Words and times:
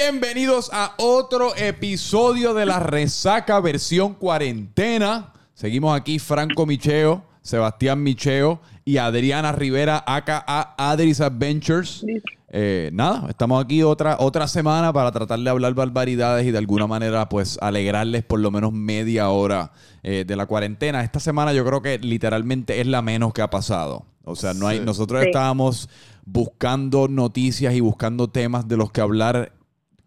Bienvenidos 0.00 0.70
a 0.72 0.94
otro 0.98 1.56
episodio 1.56 2.54
de 2.54 2.64
la 2.64 2.78
Resaca 2.78 3.58
versión 3.58 4.14
cuarentena. 4.14 5.32
Seguimos 5.54 5.98
aquí 5.98 6.20
Franco 6.20 6.66
Micheo, 6.66 7.24
Sebastián 7.42 8.00
Micheo 8.04 8.60
y 8.84 8.98
Adriana 8.98 9.50
Rivera, 9.50 10.04
acá 10.06 10.44
a 10.46 10.92
Adris 10.92 11.20
Adventures. 11.20 12.06
Eh, 12.50 12.90
nada, 12.92 13.26
estamos 13.28 13.62
aquí 13.62 13.82
otra, 13.82 14.18
otra 14.20 14.46
semana 14.46 14.92
para 14.92 15.10
tratar 15.10 15.40
de 15.40 15.50
hablar 15.50 15.74
barbaridades 15.74 16.46
y 16.46 16.52
de 16.52 16.58
alguna 16.58 16.86
manera 16.86 17.28
pues 17.28 17.58
alegrarles 17.60 18.22
por 18.22 18.38
lo 18.38 18.52
menos 18.52 18.72
media 18.72 19.30
hora 19.30 19.72
eh, 20.04 20.22
de 20.24 20.36
la 20.36 20.46
cuarentena. 20.46 21.02
Esta 21.02 21.18
semana 21.18 21.52
yo 21.52 21.64
creo 21.64 21.82
que 21.82 21.98
literalmente 21.98 22.80
es 22.80 22.86
la 22.86 23.02
menos 23.02 23.32
que 23.32 23.42
ha 23.42 23.50
pasado. 23.50 24.06
O 24.22 24.36
sea, 24.36 24.54
no 24.54 24.68
hay, 24.68 24.78
nosotros 24.78 25.22
Sí. 25.22 25.26
estábamos 25.30 25.88
buscando 26.24 27.08
noticias 27.08 27.74
y 27.74 27.80
buscando 27.80 28.28
temas 28.28 28.68
de 28.68 28.76
los 28.76 28.92
que 28.92 29.00
hablar 29.00 29.57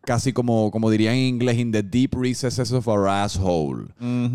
casi 0.04 0.34
como, 0.34 0.72
como 0.72 0.90
dirían 0.90 1.14
en 1.14 1.20
inglés, 1.22 1.58
in 1.60 1.72
the 1.72 1.84
deep 1.84 2.16
recesses 2.16 2.72
of 2.72 2.88
our 2.88 3.08
asshole. 3.08 3.86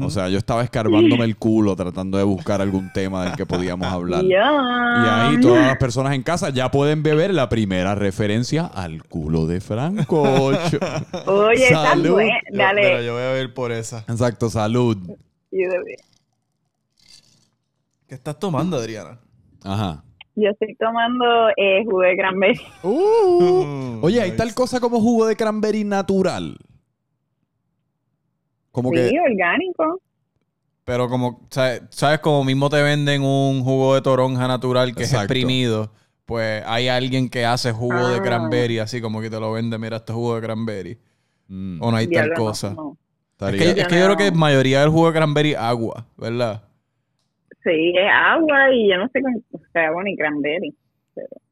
O 0.01 0.11
sea, 0.11 0.29
yo 0.29 0.39
estaba 0.39 0.63
escarbándome 0.63 1.25
el 1.25 1.37
culo 1.37 1.75
tratando 1.75 2.19
de 2.19 2.25
buscar 2.25 2.63
algún 2.63 2.93
tema 2.93 3.25
del 3.25 3.35
que 3.37 3.47
podíamos 3.47 3.87
hablar. 3.89 4.25
Y 4.25 4.33
ahí 4.35 5.41
todas 5.41 5.67
las 5.67 5.77
personas 5.77 6.15
en 6.15 6.23
casa 6.23 6.51
ya 6.51 6.71
pueden 6.71 7.03
beber 7.03 7.35
la 7.35 7.49
primera 7.49 7.95
referencia 7.95 8.67
al 8.67 9.03
culo 9.05 9.47
de 9.47 9.61
Franco. 9.61 10.23
Oye, 11.27 11.65
está 11.65 11.91
Salud. 11.91 12.13
bueno. 12.13 12.31
Yo- 12.53 12.59
Dale. 12.59 12.83
Pero 12.83 13.03
yo 13.03 13.13
voy 13.15 13.23
a 13.23 13.33
ver 13.33 13.53
por 13.53 13.73
esa. 13.73 13.99
Exacto, 14.09 14.49
salud. 14.49 14.97
¿Qué 15.51 15.97
estás 18.15 18.39
tomando, 18.39 18.77
Adriana? 18.77 19.19
Ajá. 19.65 20.05
Yo 20.37 20.51
estoy 20.51 20.75
tomando 20.77 21.25
eh, 21.57 21.83
jugo 21.85 22.01
de 22.03 22.17
cranberry. 22.17 22.61
Uh. 22.83 23.99
Oye, 24.03 24.21
hay 24.23 24.33
tal 24.37 24.55
cosa 24.55 24.79
como 24.81 25.01
jugo 25.01 25.27
de 25.27 25.35
cranberry 25.37 25.83
natural. 25.85 26.57
Como 28.71 28.91
Sí, 28.91 28.97
que 28.97 29.21
orgánico. 29.21 30.01
Pero 30.85 31.09
como, 31.09 31.41
¿sabes? 31.51 31.83
¿sabes? 31.91 32.21
Como 32.21 32.45
mismo 32.45 32.69
te 32.71 32.81
venden 32.83 33.23
un 33.23 33.65
jugo 33.65 33.95
de 33.95 34.03
toronja 34.03 34.47
natural 34.47 34.95
que 34.95 35.03
Exacto. 35.03 35.25
es 35.25 35.25
exprimido, 35.25 35.91
pues 36.27 36.63
hay 36.67 36.89
alguien 36.89 37.29
que 37.29 37.45
hace 37.45 37.73
jugo 37.73 38.09
de 38.09 38.19
Ah. 38.19 38.23
cranberry, 38.23 38.79
así 38.79 39.01
como 39.01 39.21
que 39.21 39.31
te 39.31 39.41
lo 39.41 39.53
vende, 39.53 39.79
mira, 39.79 39.97
este 39.97 40.13
jugo 40.13 40.37
de 40.37 40.43
cranberry. 40.43 40.99
Mm, 41.49 41.83
O 41.83 41.91
no 41.91 41.97
hay 41.97 42.07
tal 42.09 42.33
cosa. 42.35 42.75
no. 42.75 42.97
Es 43.39 43.55
que, 43.57 43.69
es 43.81 43.87
que 43.89 43.99
yo 43.99 44.05
creo 44.07 44.17
que 44.17 44.31
mayoría 44.33 44.81
del 44.81 44.89
jugo 44.91 45.09
de 45.09 45.13
cranberry 45.19 45.51
es 45.53 45.59
agua, 45.59 46.07
¿verdad? 46.17 46.63
Sí, 47.67 47.93
es 47.97 48.11
agua 48.13 48.71
y 48.73 48.89
yo 48.89 48.97
no 48.97 49.09
sé 49.09 49.21
cómo. 49.21 49.39
O 49.53 49.61
sea, 49.73 49.91
bueno, 49.91 50.09
y 50.09 50.17
cranberry. 50.17 50.73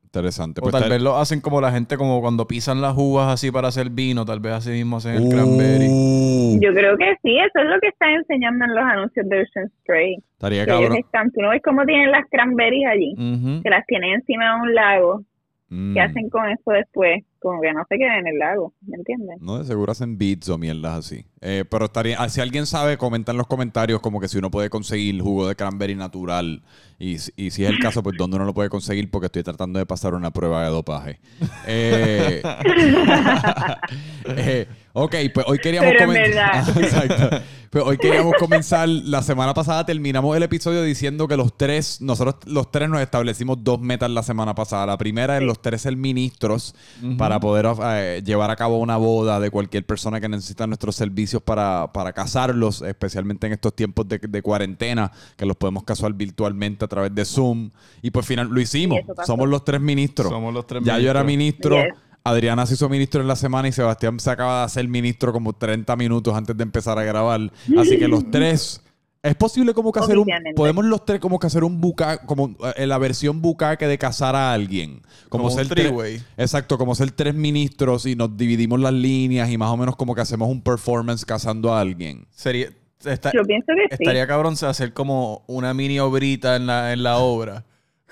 interesante. 0.05 0.61
O 0.61 0.63
Pues 0.63 0.73
tal 0.73 0.83
tal- 0.83 0.91
vez 0.93 1.03
lo 1.03 1.17
hacen 1.17 1.41
como 1.41 1.61
la 1.61 1.73
gente 1.73 1.97
como 1.97 2.21
cuando 2.21 2.47
pisan 2.47 2.81
las 2.81 2.95
uvas 2.97 3.33
así 3.33 3.51
para 3.51 3.67
hacer 3.69 3.91
vino, 3.91 4.25
tal 4.25 4.39
vez 4.39 4.53
así 4.53 4.71
mismo 4.71 4.99
hacen 4.99 5.17
el 5.17 5.29
cranberry. 5.29 5.89
Uh, 5.91 6.61
Yo 6.63 6.73
creo 6.73 6.97
que 6.97 7.17
sí, 7.23 7.37
eso 7.37 7.59
es 7.59 7.65
lo 7.69 7.81
que 7.81 7.89
están 7.89 8.11
enseñando 8.11 8.65
en 8.65 8.75
los 8.77 8.85
anuncios 8.85 9.29
de 9.29 9.41
Ocean 9.43 9.69
Spray. 9.81 10.17
estaría 10.35 10.63
ellos 10.63 10.73
cabrón. 10.81 10.97
están, 10.99 11.33
tú 11.33 11.41
no 11.41 11.51
ves 11.51 11.63
cómo 11.65 11.85
tienen 11.85 12.13
las 12.13 12.25
cranberries 12.31 12.87
allí, 12.87 13.13
Ujú. 13.15 13.63
que 13.65 13.71
las 13.71 13.85
tienen 13.87 14.13
encima 14.15 14.55
de 14.55 14.61
un 14.63 14.75
lago. 14.75 15.23
Mm. 15.71 15.95
¿Qué 15.95 16.01
hacen 16.01 16.31
con 16.31 16.49
eso 16.49 16.71
después? 16.71 17.25
Como 17.45 17.61
que 17.61 17.73
no 17.75 17.85
se 17.87 17.99
queden 17.99 18.21
en 18.21 18.27
el 18.29 18.39
lago, 18.39 18.73
¿me 18.87 18.97
entiendes? 18.97 19.37
No, 19.39 19.59
de 19.59 19.67
seguro 19.67 19.93
hacen 19.93 20.17
beats 20.17 20.49
o 20.49 20.57
mierdas 20.57 20.99
así. 21.05 21.27
Eh, 21.43 21.65
pero 21.71 21.85
estaría, 21.85 22.17
ah, 22.19 22.31
si 22.31 22.41
alguien 22.41 22.65
sabe, 22.65 22.97
comenta 22.97 23.33
en 23.33 23.37
los 23.39 23.47
comentarios 23.47 24.01
como 24.01 24.19
que 24.19 24.29
si 24.29 24.39
uno 24.39 24.51
puede 24.51 24.71
conseguir 24.71 25.21
jugo 25.21 25.47
de 25.47 25.55
cranberry 25.55 25.95
natural. 25.95 26.63
Y, 26.99 27.19
si- 27.19 27.33
y 27.37 27.51
si 27.51 27.65
es 27.65 27.69
el 27.71 27.81
caso, 27.81 28.03
pues 28.03 28.17
dónde 28.17 28.37
uno 28.37 28.47
lo 28.47 28.55
puede 28.55 28.71
conseguir 28.71 29.11
porque 29.11 29.27
estoy 29.27 29.43
tratando 29.43 29.79
de 29.79 29.85
pasar 29.85 30.15
una 30.15 30.31
prueba 30.31 30.65
de 30.65 30.71
dopaje. 30.71 31.21
Eh, 31.67 32.41
eh, 34.37 34.67
ok, 34.93 35.15
pues 35.33 35.47
hoy 35.49 35.59
queríamos 35.59 35.91
Pero 35.93 36.05
en 36.05 36.11
comen- 36.11 36.15
verdad. 36.29 36.51
Ah, 36.55 36.67
exacto. 36.81 37.37
Pues 37.71 37.85
hoy 37.85 37.99
queríamos 37.99 38.35
comenzar. 38.39 38.89
La 38.89 39.21
semana 39.23 39.53
pasada 39.53 39.85
terminamos 39.85 40.37
el 40.37 40.45
episodio 40.45 40.83
diciendo 40.83 41.27
que 41.27 41.37
los 41.37 41.57
tres, 41.57 42.01
nosotros 42.01 42.37
los 42.47 42.71
tres 42.71 42.89
nos 42.89 43.01
establecimos 43.01 43.59
dos 43.65 43.81
metas 43.81 44.09
la 44.11 44.23
semana 44.23 44.55
pasada. 44.55 44.87
La 44.87 44.97
primera 44.97 45.37
es 45.37 45.43
los 45.43 45.61
tres 45.61 45.83
ser 45.83 45.97
ministros 45.97 46.75
para 47.19 47.34
poder 47.41 47.67
eh, 47.83 48.23
llevar 48.25 48.51
a 48.51 48.57
cabo 48.57 48.79
una 48.79 48.97
boda 48.97 49.41
de 49.41 49.51
cualquier 49.51 49.85
persona 49.85 50.21
que 50.21 50.29
necesita 50.29 50.67
nuestros 50.67 50.97
servicios 50.97 51.43
para, 51.43 51.93
para 51.93 52.13
casarlos, 52.13 52.83
especialmente 52.83 53.47
en 53.47 53.55
estos 53.55 53.75
tiempos 53.75 54.09
de, 54.09 54.19
de 54.19 54.43
cuarentena, 54.43 55.11
que 55.37 55.47
los 55.47 55.57
podemos 55.57 55.85
casar 55.85 56.13
virtualmente 56.13 56.85
a 56.85 56.89
través 56.89 57.15
de 57.15 57.25
Zoom. 57.25 57.71
Y 58.03 58.11
pues 58.11 58.27
final 58.27 58.49
lo 58.49 58.61
hicimos. 58.61 59.01
Somos 59.27 59.49
los 59.49 59.65
tres 59.65 59.81
ministros. 59.81 60.29
Somos 60.29 60.53
los 60.53 60.67
tres 60.67 60.83
ya 60.85 60.99
yo 60.99 61.11
era 61.11 61.25
ministro. 61.25 61.77
Yes. 61.77 61.95
Adriana 62.27 62.65
se 62.65 62.75
hizo 62.75 62.89
ministro 62.89 63.21
en 63.21 63.29
la 63.29 63.37
semana 63.37 63.69
y 63.69 63.73
Sebastián 63.73 64.19
se 64.19 64.31
acaba 64.31 64.61
de 64.61 64.65
hacer 64.65 64.89
ministro 64.89 65.31
como 65.33 65.53
30 65.53 65.95
minutos 65.97 66.35
antes 66.35 66.57
de 66.57 66.63
empezar 66.63 66.99
a 66.99 67.05
grabar. 67.05 67.53
Así 67.79 67.99
que 67.99 68.09
los 68.09 68.31
tres. 68.31 68.81
Es 69.25 69.35
posible 69.35 69.73
como 69.73 69.91
que 69.91 70.01
hacer 70.01 70.19
un. 70.19 70.27
Podemos 70.55 70.85
los 70.85 71.05
tres 71.07 71.19
como 71.19 71.39
que 71.39 71.47
hacer 71.47 71.65
un 71.65 71.81
buca, 71.81 72.19
como 72.27 72.55
eh, 72.77 72.87
la 72.87 72.99
versión 72.99 73.41
bucaque 73.41 73.87
de 73.87 73.97
casar 73.97 74.37
a 74.37 74.53
alguien. 74.53 75.01
Como, 75.31 75.45
Como 75.45 75.57
ser 75.57 75.67
tres-. 75.67 76.23
Exacto, 76.37 76.77
como 76.77 76.95
ser 76.95 77.11
tres 77.11 77.35
ministros 77.35 78.05
y 78.05 78.17
nos 78.17 78.37
dividimos 78.37 78.79
las 78.81 78.93
líneas 78.93 79.49
y 79.51 79.57
más 79.57 79.71
o 79.71 79.79
menos 79.79 79.97
como 79.97 80.15
que 80.15 80.21
hacemos 80.21 80.49
un 80.51 80.61
performance 80.61 81.25
casando 81.25 81.73
a 81.73 81.81
alguien. 81.81 82.27
Sería, 82.31 82.69
está- 83.03 83.33
Yo 83.33 83.43
pienso 83.45 83.69
que 83.69 83.97
sí. 83.97 84.03
estaría 84.03 84.27
cabrón 84.27 84.57
hacer 84.61 84.93
como 84.93 85.43
una 85.47 85.73
mini 85.73 85.99
obrita 86.01 86.57
en 86.57 86.67
la, 86.67 86.93
en 86.93 87.03
la 87.03 87.17
obra. 87.17 87.65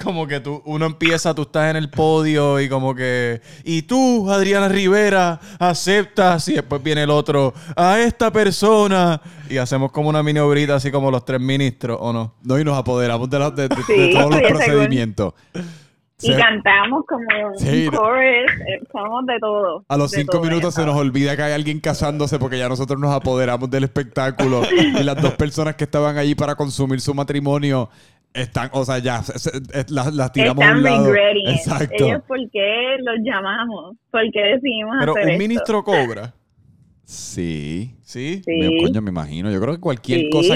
Como 0.02 0.26
que 0.26 0.40
tú, 0.40 0.62
uno 0.64 0.86
empieza, 0.86 1.34
tú 1.34 1.42
estás 1.42 1.70
en 1.70 1.76
el 1.76 1.88
podio 1.90 2.58
y 2.60 2.68
como 2.68 2.94
que, 2.94 3.40
y 3.62 3.82
tú, 3.82 4.28
Adriana 4.32 4.68
Rivera, 4.68 5.38
aceptas 5.60 6.48
y 6.48 6.54
después 6.54 6.82
viene 6.82 7.02
el 7.04 7.10
otro, 7.10 7.52
a 7.76 8.00
esta 8.00 8.32
persona 8.32 9.20
y 9.50 9.58
hacemos 9.58 9.92
como 9.92 10.08
una 10.08 10.22
mini 10.22 10.40
obrita 10.40 10.76
así 10.76 10.90
como 10.90 11.10
los 11.10 11.24
tres 11.24 11.40
ministros, 11.40 11.98
¿o 12.00 12.12
no? 12.12 12.34
No, 12.42 12.58
y 12.58 12.64
nos 12.64 12.76
apoderamos 12.76 13.28
de, 13.30 13.38
la- 13.38 13.50
de- 13.50 13.68
de- 13.68 13.76
Sí, 13.86 13.92
de 13.96 14.08
todos 14.14 14.30
los 14.30 14.40
procedimientos. 14.42 15.34
Y 15.54 16.26
Se- 16.28 16.36
cantamos 16.36 17.04
como 17.06 17.24
Sí, 17.58 17.86
un 17.88 17.94
chorus, 17.94 18.18
eh, 18.18 18.80
somos 18.90 19.26
de 19.26 19.38
todo. 19.40 19.84
A 19.88 19.96
los 19.96 20.10
cinco 20.10 20.32
todo, 20.38 20.42
minutos 20.44 20.74
se 20.74 20.86
nos 20.86 20.96
olvida 20.96 21.36
que 21.36 21.42
hay 21.42 21.52
alguien 21.52 21.80
casándose 21.80 22.38
porque 22.38 22.58
ya 22.58 22.68
nosotros 22.68 22.98
nos 22.98 23.12
apoderamos 23.12 23.68
del 23.70 23.84
espectáculo 23.84 24.62
y 25.00 25.02
las 25.02 25.20
dos 25.20 25.34
personas 25.34 25.76
que 25.76 25.84
estaban 25.84 26.16
allí 26.18 26.34
para 26.34 26.54
consumir 26.54 27.00
su 27.00 27.12
matrimonio 27.12 27.90
están, 28.34 28.70
o 28.72 28.84
sea, 28.84 28.98
ya 28.98 29.22
se- 29.22 29.38
se- 29.38 29.56
eh, 29.56 29.84
las, 29.88 30.12
las 30.14 30.32
tiramos 30.32 30.62
a 30.64 30.66
Están 30.66 30.78
un 30.78 30.82
lado. 30.84 31.14
Exacto. 31.46 32.04
Ellos, 32.06 32.22
¿por 32.26 32.38
qué 32.50 32.96
los 33.02 33.16
llamamos? 33.24 33.96
¿Por 34.10 34.22
qué 34.32 34.40
decidimos 34.40 34.96
Pero 35.00 35.12
hacer 35.12 35.24
un 35.24 35.30
esto? 35.30 35.38
ministro 35.38 35.84
cobra, 35.84 36.34
Sí. 37.04 37.94
¿sí? 38.02 38.42
Sí. 38.44 38.52
Me- 38.58 38.82
coño, 38.82 39.02
me 39.02 39.10
imagino. 39.10 39.50
Yo 39.50 39.60
creo 39.60 39.74
que 39.74 39.80
cualquier 39.80 40.20
Sí, 40.20 40.30
cosa, 40.30 40.54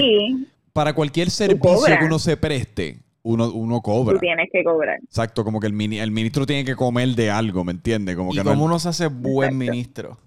para 0.73 0.95
cualquier 0.95 1.31
servicio 1.31 1.99
que 1.99 2.05
uno 2.05 2.19
se 2.19 2.37
preste, 2.37 3.01
uno, 3.23 3.51
uno 3.53 3.77
tú 3.77 3.83
cobra. 3.83 4.19
tienes 4.21 4.49
que 4.53 4.63
cobrar. 4.65 4.99
Exacto, 5.03 5.45
como 5.45 5.61
que 5.61 5.67
el, 5.67 5.73
mini- 5.73 5.99
el 5.99 6.11
ministro 6.11 6.47
tiene 6.47 6.65
que 6.65 6.77
comer 6.77 7.09
de 7.11 7.31
algo, 7.31 7.65
¿me 7.65 7.73
entiendes? 7.73 8.17
Como 8.17 8.33
¿Y 8.33 8.37
que 8.39 8.45
no 8.45 8.51
cómo 8.51 8.65
el- 8.65 8.71
uno 8.71 8.79
se 8.79 8.89
hace 8.89 9.07
buen 9.09 9.51
Exacto. 9.55 9.73
ministro? 9.73 10.19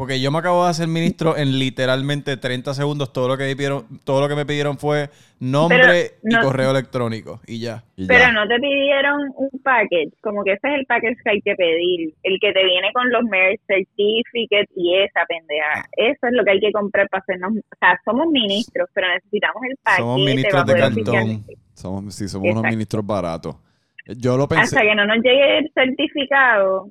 Porque 0.00 0.18
yo 0.18 0.30
me 0.30 0.38
acabo 0.38 0.64
de 0.64 0.70
hacer 0.70 0.88
ministro 0.88 1.36
en 1.36 1.58
literalmente 1.58 2.38
30 2.38 2.72
segundos. 2.72 3.12
Todo 3.12 3.28
lo 3.28 3.36
que 3.36 3.44
me 3.44 3.54
pidieron, 3.54 3.84
todo 4.02 4.22
lo 4.22 4.30
que 4.30 4.34
me 4.34 4.46
pidieron 4.46 4.78
fue 4.78 5.10
nombre 5.40 6.12
no- 6.22 6.38
y 6.38 6.42
correo 6.42 6.70
electrónico. 6.70 7.38
Y 7.46 7.60
ya. 7.60 7.84
y 7.96 8.06
Pero 8.06 8.20
ya. 8.20 8.32
no 8.32 8.48
te 8.48 8.58
pidieron 8.58 9.20
un 9.36 9.50
package, 9.62 10.12
como 10.22 10.42
que 10.42 10.52
ese 10.52 10.68
es 10.68 10.74
el 10.78 10.86
package 10.86 11.18
que 11.22 11.30
hay 11.32 11.42
que 11.42 11.54
pedir, 11.54 12.14
el 12.22 12.40
que 12.40 12.50
te 12.50 12.64
viene 12.64 12.90
con 12.94 13.10
los 13.10 13.24
marriage 13.24 13.60
certificates 13.66 14.70
y 14.74 14.96
esa 15.02 15.20
pendeja. 15.28 15.86
Eso 15.94 16.26
es 16.28 16.32
lo 16.32 16.44
que 16.44 16.52
hay 16.52 16.60
que 16.60 16.72
comprar 16.72 17.06
para 17.10 17.20
hacernos, 17.20 17.52
o 17.58 17.76
sea, 17.78 18.00
somos 18.02 18.26
ministros, 18.28 18.88
pero 18.94 19.06
necesitamos 19.12 19.62
el 19.68 19.76
paquete 19.82 20.00
Somos 20.02 20.18
ministros 20.18 20.64
de 20.64 20.82
oficialmente. 20.82 21.58
Somos, 21.74 22.14
sí, 22.14 22.26
somos 22.26 22.52
unos 22.52 22.62
ministros 22.62 23.06
baratos. 23.06 23.54
Yo 24.16 24.38
lo 24.38 24.48
pensé. 24.48 24.76
Hasta 24.76 24.80
que 24.80 24.94
no 24.94 25.04
nos 25.04 25.18
llegue 25.18 25.58
el 25.58 25.70
certificado, 25.74 26.90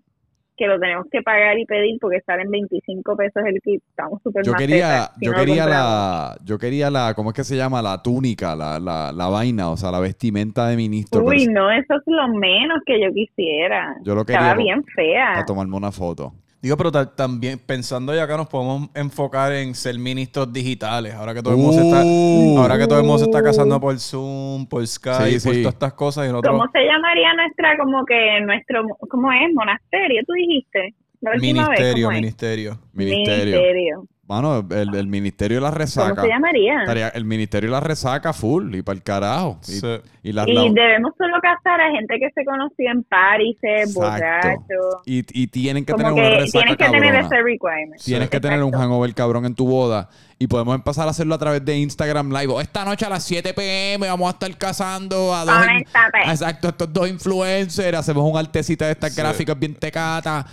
que 0.59 0.67
lo 0.67 0.77
tenemos 0.77 1.07
que 1.09 1.21
pagar 1.21 1.57
y 1.57 1.65
pedir 1.65 1.97
porque 2.01 2.19
salen 2.25 2.51
25 2.51 3.15
pesos 3.15 3.43
el 3.45 3.61
kit, 3.61 3.81
estamos 3.89 4.21
súper 4.21 4.45
Yo 4.45 4.53
quería, 4.53 5.09
si 5.17 5.25
yo 5.25 5.31
no 5.31 5.37
quería 5.37 5.65
la, 5.65 6.37
yo 6.43 6.59
quería 6.59 6.91
la, 6.91 7.13
¿cómo 7.15 7.29
es 7.29 7.35
que 7.35 7.45
se 7.45 7.55
llama? 7.55 7.81
La 7.81 8.03
túnica, 8.03 8.57
la, 8.57 8.77
la, 8.77 9.13
la 9.13 9.27
vaina, 9.29 9.69
o 9.69 9.77
sea, 9.77 9.89
la 9.89 10.01
vestimenta 10.01 10.67
de 10.67 10.75
ministro. 10.75 11.23
Uy, 11.23 11.47
no, 11.47 11.71
eso 11.71 11.95
es 11.95 12.03
lo 12.05 12.27
menos 12.27 12.79
que 12.85 13.01
yo 13.01 13.07
quisiera. 13.13 13.95
Yo 14.03 14.15
lo 14.15 14.25
quería 14.25 14.41
Estaba 14.41 14.61
bien 14.61 14.83
fea. 14.83 15.31
para 15.33 15.45
tomarme 15.45 15.77
una 15.77 15.93
foto. 15.93 16.33
Digo, 16.61 16.75
pero 16.75 16.91
ta- 16.91 17.15
también 17.15 17.57
pensando 17.57 18.13
ya 18.13 18.23
acá 18.23 18.35
nos 18.35 18.47
podemos 18.49 18.89
enfocar 18.93 19.53
en 19.53 19.73
ser 19.75 19.97
ministros 19.97 20.51
digitales. 20.51 21.13
Ahora 21.13 21.33
que 21.33 21.41
todo 21.41 21.53
el 21.53 21.59
mundo 21.59 21.73
se 21.73 21.87
está, 21.87 22.03
Uh. 22.03 22.57
ahora 22.59 22.77
que 22.77 22.85
todo 22.85 22.99
el 22.99 23.05
mundo 23.05 23.19
se 23.19 23.25
está 23.25 23.41
casando 23.41 23.79
por 23.79 23.97
Zoom, 23.97 24.65
por 24.67 24.85
Skype, 24.85 25.39
Sí, 25.39 25.47
por 25.47 25.55
sí. 25.55 25.61
todas 25.61 25.73
estas 25.75 25.93
cosas 25.93 26.25
y 26.27 26.31
nosotros 26.31 26.51
¿Cómo 26.51 26.65
se 26.73 26.79
llamaría 26.85 27.33
nuestra, 27.33 27.77
como 27.77 28.03
que 28.05 28.41
nuestro, 28.45 28.83
¿cómo 29.09 29.31
es? 29.31 29.53
Monasterio, 29.53 30.21
tú 30.27 30.33
dijiste. 30.33 30.95
La 31.21 31.31
última 31.31 31.69
vez, 31.69 31.79
ministerio, 31.79 32.05
¿cómo 32.07 32.11
es? 32.15 32.21
ministerio. 32.21 32.79
Ministerio. 32.93 33.45
Ministerio. 33.45 34.03
Mano, 34.29 34.63
el, 34.69 34.93
el 34.93 35.07
Ministerio 35.07 35.57
de 35.57 35.61
la 35.61 35.69
¿Cómo 35.69 35.79
Resaca. 35.79 36.21
se 36.21 36.27
llamaría? 36.27 36.81
estaría- 36.81 37.07
el 37.09 37.25
Ministerio 37.25 37.69
de 37.69 37.71
la 37.73 37.79
Resaca 37.79 38.31
full 38.31 38.75
y 38.75 38.83
para 38.83 38.95
el 38.95 39.03
carajo. 39.03 39.57
Y, 39.67 39.71
Sí. 39.71 39.87
y 40.21 40.31
la- 40.33 40.47
Y 40.47 40.53
la- 40.53 40.61
debemos 40.61 41.13
solo 41.17 41.33
casar 41.41 41.81
a 41.81 41.89
gente 41.89 42.15
que 42.19 42.29
se 42.35 42.45
conoció 42.45 42.91
en 42.91 43.03
Paris, 43.05 43.57
Exacto. 43.63 43.99
borracho. 43.99 45.01
y, 45.05 45.25
y 45.33 45.47
tienen 45.47 45.83
que 45.83 45.93
Como 45.93 46.05
tener 46.09 46.13
una 46.21 46.29
que 46.29 46.35
resaca 46.41 46.51
tienes 46.63 46.77
que 46.77 46.85
tener 46.85 47.01
cabrona. 47.13 47.25
ese 47.25 47.35
requirement. 47.43 48.01
Tienes 48.03 48.29
que 48.29 48.39
tener 48.39 48.63
un 48.63 48.71
hangover 48.71 49.13
cabrón 49.15 49.45
en 49.47 49.55
tu 49.55 49.67
boda. 49.67 50.09
Y 50.41 50.47
podemos 50.47 50.73
empezar 50.73 51.05
a 51.05 51.11
hacerlo 51.11 51.35
a 51.35 51.37
través 51.37 51.65
de 51.65 51.77
Instagram 51.77 52.29
Live. 52.31 52.47
O 52.53 52.61
esta 52.61 52.85
noche 52.85 53.05
a 53.05 53.09
las 53.09 53.25
7 53.25 53.53
pm 53.53 54.07
vamos 54.07 54.29
a 54.29 54.31
estar 54.31 54.57
casando 54.57 55.35
a 55.35 55.43
dos. 55.43 55.53
Conéctate. 55.57 56.17
Exacto, 56.31 56.69
estos 56.69 56.93
dos 56.93 57.09
influencers. 57.09 57.97
Hacemos 57.97 58.23
un 58.31 58.37
artecita 58.37 58.85
de 58.85 58.93
estas 58.93 59.13
Sí. 59.13 59.19
gráficas 59.19 59.59
bien 59.59 59.75
tecata. 59.75 60.45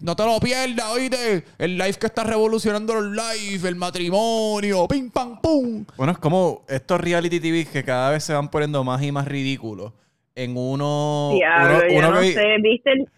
No 0.00 0.16
te 0.16 0.24
lo 0.24 0.40
pierdas, 0.40 0.86
oíste. 0.92 1.44
El 1.58 1.76
live 1.76 1.92
que 1.94 2.06
está 2.06 2.24
revolucionando 2.24 2.94
los 2.98 3.12
live, 3.14 3.68
el 3.68 3.74
matrimonio, 3.76 4.88
pim 4.88 5.10
pam 5.10 5.38
pum. 5.42 5.84
Bueno, 5.98 6.12
es 6.12 6.18
como 6.18 6.64
estos 6.66 6.98
reality 6.98 7.38
TV 7.38 7.66
que 7.66 7.84
cada 7.84 8.10
vez 8.12 8.24
se 8.24 8.32
van 8.32 8.48
poniendo 8.50 8.82
más 8.82 9.02
y 9.02 9.12
más 9.12 9.28
ridículos. 9.28 9.92
En 10.34 10.56
uno. 10.56 11.32
Diablo, 11.34 11.76
uno- 11.80 11.88
yo 11.90 11.98
uno 11.98 12.10
no 12.12 12.20
que- 12.22 12.32
sé, 12.32 12.44
¿viste? 12.62 12.92
el- 12.92 13.08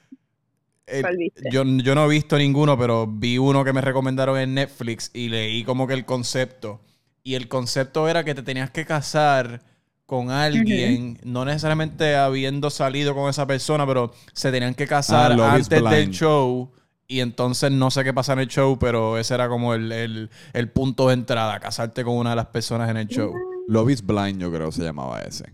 eh, 0.86 1.02
yo, 1.50 1.64
yo 1.64 1.94
no 1.94 2.04
he 2.04 2.08
visto 2.08 2.36
ninguno, 2.38 2.76
pero 2.78 3.06
vi 3.06 3.38
uno 3.38 3.64
que 3.64 3.72
me 3.72 3.80
recomendaron 3.80 4.38
en 4.38 4.54
Netflix 4.54 5.10
y 5.14 5.28
leí 5.28 5.64
como 5.64 5.86
que 5.86 5.94
el 5.94 6.04
concepto. 6.04 6.80
Y 7.22 7.34
el 7.34 7.48
concepto 7.48 8.08
era 8.08 8.22
que 8.24 8.34
te 8.34 8.42
tenías 8.42 8.70
que 8.70 8.84
casar 8.84 9.60
con 10.06 10.30
alguien, 10.30 11.18
no 11.24 11.44
necesariamente 11.46 12.14
habiendo 12.16 12.68
salido 12.68 13.14
con 13.14 13.30
esa 13.30 13.46
persona, 13.46 13.86
pero 13.86 14.12
se 14.34 14.52
tenían 14.52 14.74
que 14.74 14.86
casar 14.86 15.32
Ah, 15.32 15.34
Love 15.36 15.46
is 15.60 15.64
antes 15.64 15.68
del 15.70 15.82
Blind. 15.84 16.12
show. 16.12 16.70
Y 17.06 17.20
entonces 17.20 17.70
no 17.70 17.90
sé 17.90 18.04
qué 18.04 18.12
pasa 18.12 18.34
en 18.34 18.40
el 18.40 18.48
show, 18.48 18.78
pero 18.78 19.16
ese 19.18 19.34
era 19.34 19.48
como 19.48 19.74
el, 19.74 19.90
el- 19.92 20.30
el 20.52 20.68
punto 20.70 21.08
de 21.08 21.14
entrada, 21.14 21.58
casarte 21.60 22.04
con 22.04 22.16
una 22.16 22.30
de 22.30 22.36
las 22.36 22.46
personas 22.46 22.90
en 22.90 22.96
el 22.98 23.08
show. 23.08 23.32
Love 23.68 23.90
is 23.90 24.04
Blind, 24.04 24.40
yo 24.40 24.50
creo 24.52 24.66
que 24.66 24.72
se 24.72 24.82
llamaba 24.82 25.20
ese. 25.22 25.44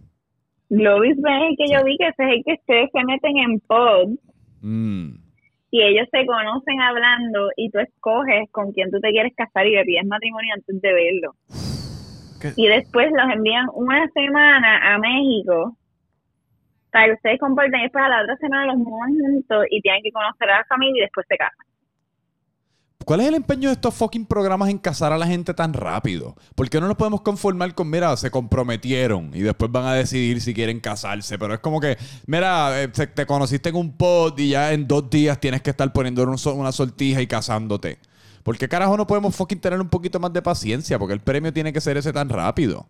Globis 0.69 1.17
Bay, 1.21 1.57
que 1.57 1.73
yo 1.73 1.83
vi 1.85 1.97
que 1.97 2.07
ese 2.09 2.23
es 2.23 2.29
el 2.37 2.45
que 2.45 2.53
ustedes 2.61 2.91
se 2.93 3.05
meten 3.05 3.37
en 3.39 3.61
pod 3.61 4.09
Mm. 4.63 5.15
y 5.71 5.83
ellos 5.83 6.07
se 6.11 6.27
conocen 6.27 6.81
hablando 6.81 7.51
y 7.57 7.71
tú 7.71 7.79
escoges 7.79 8.51
con 8.51 8.73
quién 8.73 8.91
tú 8.91 9.01
te 9.01 9.11
quieres 9.11 9.33
casar 9.37 9.67
y 9.67 9.75
le 9.75 9.85
pides 9.85 10.07
matrimonio 10.07 10.55
antes 10.55 10.81
de 10.81 10.93
verlo. 10.93 11.35
¿Qué? 12.41 12.53
Y 12.57 12.67
después 12.67 13.11
los 13.13 13.31
envían 13.33 13.67
una 13.75 14.09
semana 14.09 14.95
a 14.95 14.99
México 14.99 15.77
para 16.91 17.07
que 17.07 17.13
ustedes 17.13 17.41
compartan 17.41 17.81
y 17.81 17.83
después 17.85 18.05
a 18.05 18.09
la 18.09 18.23
otra 18.23 18.37
semana 18.37 18.67
los 18.67 18.77
muevan 18.77 19.17
juntos 19.19 19.65
y 19.71 19.81
tienen 19.81 20.03
que 20.03 20.11
conocer 20.11 20.51
a 20.51 20.59
la 20.59 20.65
familia 20.65 20.99
y 20.99 21.03
después 21.03 21.27
se 21.29 21.37
casan. 21.37 21.70
¿Cuál 23.05 23.21
es 23.21 23.29
el 23.29 23.35
empeño 23.35 23.69
de 23.71 23.75
estos 23.75 23.95
fucking 23.95 24.27
programas 24.27 24.69
en 24.69 24.79
casar 24.79 25.13
a 25.13 25.19
la 25.19 25.27
gente 25.27 25.53
tan 25.55 25.73
rápido? 25.73 26.35
¿Por 26.55 26.69
qué 26.69 26.81
no 26.81 26.87
nos 26.87 26.97
podemos 26.97 27.23
conformar 27.23 27.75
con, 27.75 27.91
mira, 27.91 28.17
se 28.17 28.31
comprometieron 28.31 29.31
y 29.35 29.41
después 29.41 29.73
van 29.73 29.87
a 29.87 29.95
decidir 29.95 30.41
si 30.41 30.55
quieren 30.55 30.81
casarse? 30.81 31.39
Pero 31.39 31.55
es 31.55 31.61
como 31.61 31.81
que, 31.81 31.97
mira, 32.27 32.83
eh, 32.83 32.89
te 32.89 33.27
conociste 33.27 33.71
en 33.71 33.77
un 33.77 33.97
pod 33.97 34.39
y 34.39 34.51
ya 34.51 34.73
en 34.73 34.87
dos 34.87 35.11
días 35.11 35.41
tienes 35.41 35.63
que 35.63 35.71
estar 35.71 35.93
poniendo 35.93 36.23
una 36.23 36.73
sortija 36.73 37.21
y 37.21 37.27
casándote. 37.27 37.99
¿Por 38.43 38.57
qué 38.59 38.69
carajo 38.69 38.97
no 38.97 39.07
podemos 39.07 39.35
fucking 39.35 39.61
tener 39.61 39.81
un 39.81 39.89
poquito 39.89 40.21
más 40.21 40.33
de 40.33 40.43
paciencia? 40.43 40.99
Porque 40.99 41.15
el 41.15 41.21
premio 41.21 41.53
tiene 41.53 41.73
que 41.73 41.81
ser 41.81 41.97
ese 41.97 42.13
tan 42.13 42.29
rápido. 42.29 42.87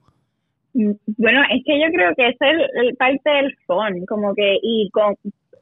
Mm, 0.75 0.93
Bueno, 1.17 1.41
es 1.51 1.63
que 1.65 1.81
yo 1.81 1.87
creo 1.93 2.15
que 2.17 2.29
es 2.29 2.37
el, 2.41 2.97
parte 2.97 3.31
del 3.31 3.57
fun, 3.67 4.05
como 4.07 4.35
que, 4.35 4.59
y 4.63 4.91
con, 4.93 5.15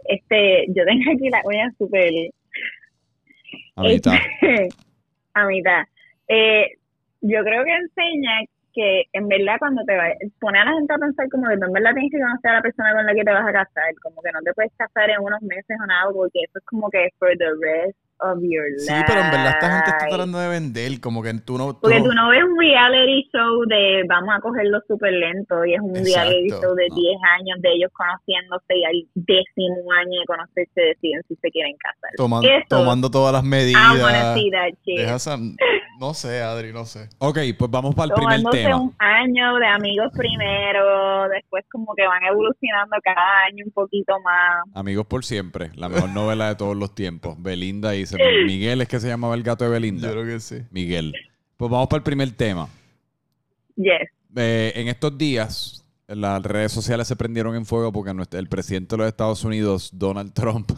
este, 0.06 0.66
yo 0.68 0.84
tengo 0.84 1.12
aquí 1.12 1.28
la 1.30 1.42
uña 1.44 1.72
súper 1.78 2.10
A 3.76 5.46
mitad. 5.46 5.84
Eh, 6.30 6.66
yo 7.22 7.42
creo 7.42 7.64
que 7.64 7.74
enseña 7.74 8.44
que 8.74 9.04
en 9.12 9.28
verdad 9.28 9.56
cuando 9.58 9.82
te 9.84 9.96
va, 9.96 10.08
pone 10.40 10.58
a 10.58 10.64
la 10.64 10.72
gente 10.72 10.92
a 10.92 10.98
pensar 10.98 11.28
como 11.30 11.48
que 11.48 11.56
tú 11.56 11.64
en 11.64 11.72
verdad 11.72 11.94
tienes 11.94 12.12
que 12.12 12.20
conocer 12.20 12.50
a 12.50 12.54
la 12.54 12.62
persona 12.62 12.92
con 12.92 13.06
la 13.06 13.14
que 13.14 13.24
te 13.24 13.32
vas 13.32 13.48
a 13.48 13.52
casar, 13.52 13.94
como 14.02 14.20
que 14.20 14.32
no 14.32 14.40
te 14.42 14.52
puedes 14.52 14.72
casar 14.76 15.08
en 15.08 15.20
unos 15.20 15.40
meses 15.42 15.78
o 15.80 15.86
nada, 15.86 16.12
porque 16.12 16.40
eso 16.42 16.58
es 16.58 16.64
como 16.66 16.90
que 16.90 17.08
for 17.18 17.30
the 17.38 17.48
rest 17.62 17.98
of 18.20 18.38
your 18.43 18.65
life. 18.76 18.87
Sí, 18.87 18.94
pero 19.06 19.20
en 19.20 19.31
verdad 19.31 19.50
esta 19.50 19.70
gente 19.70 19.91
está 19.91 20.06
tratando 20.09 20.38
de 20.38 20.49
vender, 20.49 21.00
como 21.00 21.23
que 21.23 21.32
tú 21.41 21.56
no... 21.59 21.75
tú 21.75 21.81
Porque 21.82 22.00
tú 22.00 22.12
no 22.12 22.29
ves 22.31 22.43
un 22.44 22.59
reality 22.59 23.29
show 23.32 23.65
de 23.67 24.03
vamos 24.09 24.35
a 24.37 24.41
cogerlo 24.41 24.79
súper 24.88 25.12
lento 25.12 25.65
y 25.65 25.75
es 25.75 25.81
un 25.81 25.94
reality 25.94 26.44
Exacto. 26.49 26.67
show 26.67 26.75
de 26.75 26.88
No. 26.88 26.94
10 26.97 27.17
años 27.38 27.59
de 27.62 27.69
ellos 27.73 27.91
conociéndose 27.94 28.75
y 28.76 28.85
al 28.85 28.94
décimo 29.15 29.93
año 29.93 30.20
de 30.20 30.26
conocerse 30.26 30.81
deciden 30.81 31.23
si 31.29 31.37
se 31.37 31.50
quieren 31.50 31.76
casar. 31.79 32.11
toman- 32.17 32.44
Eso, 32.44 32.67
tomando 32.69 33.11
todas 33.11 33.32
las 33.32 33.44
medidas. 33.44 33.82
esa- 34.97 35.38
No 36.00 36.15
sé, 36.15 36.43
Adri, 36.43 36.73
no 36.73 36.85
sé. 36.85 37.09
Ok, 37.19 37.38
pues 37.59 37.70
vamos 37.70 37.94
para 37.94 38.06
el 38.06 38.12
primer 38.15 38.43
tema. 38.53 38.76
un 38.76 38.94
año 38.99 39.56
de 39.56 39.67
amigos 39.67 40.12
primero, 40.17 41.29
después 41.29 41.65
como 41.73 41.93
que 41.97 42.06
van 42.06 42.23
evolucionando 42.25 42.97
cada 43.03 43.44
año 43.49 43.65
un 43.67 43.73
poquito 43.73 44.15
más. 44.20 44.62
Amigos 44.75 45.06
por 45.06 45.25
siempre, 45.25 45.70
la 45.75 45.88
mejor 45.88 46.11
novela 46.11 46.49
de 46.49 46.55
todos 46.56 46.76
los 46.76 46.94
tiempos. 46.94 47.41
Belinda 47.43 47.97
y 47.97 48.06
Miguel 48.46 48.81
es 48.81 48.88
que 48.88 49.00
se 49.00 49.08
llamaba 49.08 49.34
el 49.34 49.43
gato 49.43 49.64
de 49.64 49.70
Belinda. 49.70 50.08
Yo 50.08 50.12
creo 50.14 50.25
que 50.25 50.40
sí. 50.40 50.56
Miguel. 50.70 51.12
Pues 51.56 51.70
vamos 51.70 51.88
para 51.88 51.99
el 51.99 52.05
primer 52.05 52.31
tema. 52.32 52.69
Yes. 53.76 54.08
Eh, 54.37 54.72
en 54.76 54.88
estos 54.88 55.16
días, 55.19 55.84
las 56.06 56.43
redes 56.43 56.72
sociales 56.72 57.08
se 57.08 57.16
prendieron 57.16 57.55
en 57.56 57.64
fuego 57.66 57.93
porque 57.93 58.12
el 58.37 58.49
presidente 58.49 58.94
de 58.94 58.99
los 58.99 59.08
Estados 59.08 59.44
Unidos, 59.44 59.90
Donald 59.93 60.32
Trump, 60.32 60.70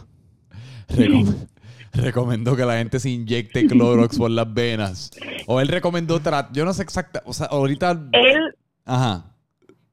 recom- 0.89 1.47
recomendó 1.93 2.55
que 2.55 2.65
la 2.65 2.77
gente 2.77 2.99
se 2.99 3.09
inyecte 3.09 3.67
Clorox 3.67 4.17
por 4.17 4.31
las 4.31 4.51
venas. 4.53 5.11
O 5.47 5.59
él 5.61 5.67
recomendó, 5.67 6.19
yo 6.53 6.65
no 6.65 6.73
sé 6.73 6.83
exacta, 6.83 7.21
o 7.25 7.33
sea, 7.33 7.47
ahorita... 7.47 7.91
Él, 8.13 8.55
Ajá. 8.85 9.25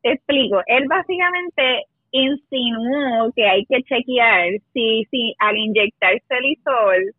te 0.03 0.13
explico, 0.13 0.61
él 0.67 0.85
básicamente 0.89 1.85
insinuó 2.11 3.31
que 3.35 3.47
hay 3.47 3.67
que 3.67 3.83
chequear 3.83 4.49
si, 4.73 5.05
si 5.11 5.35
al 5.41 5.57
inyectarse 5.57 6.25
el 6.31 6.47
isol 6.47 7.15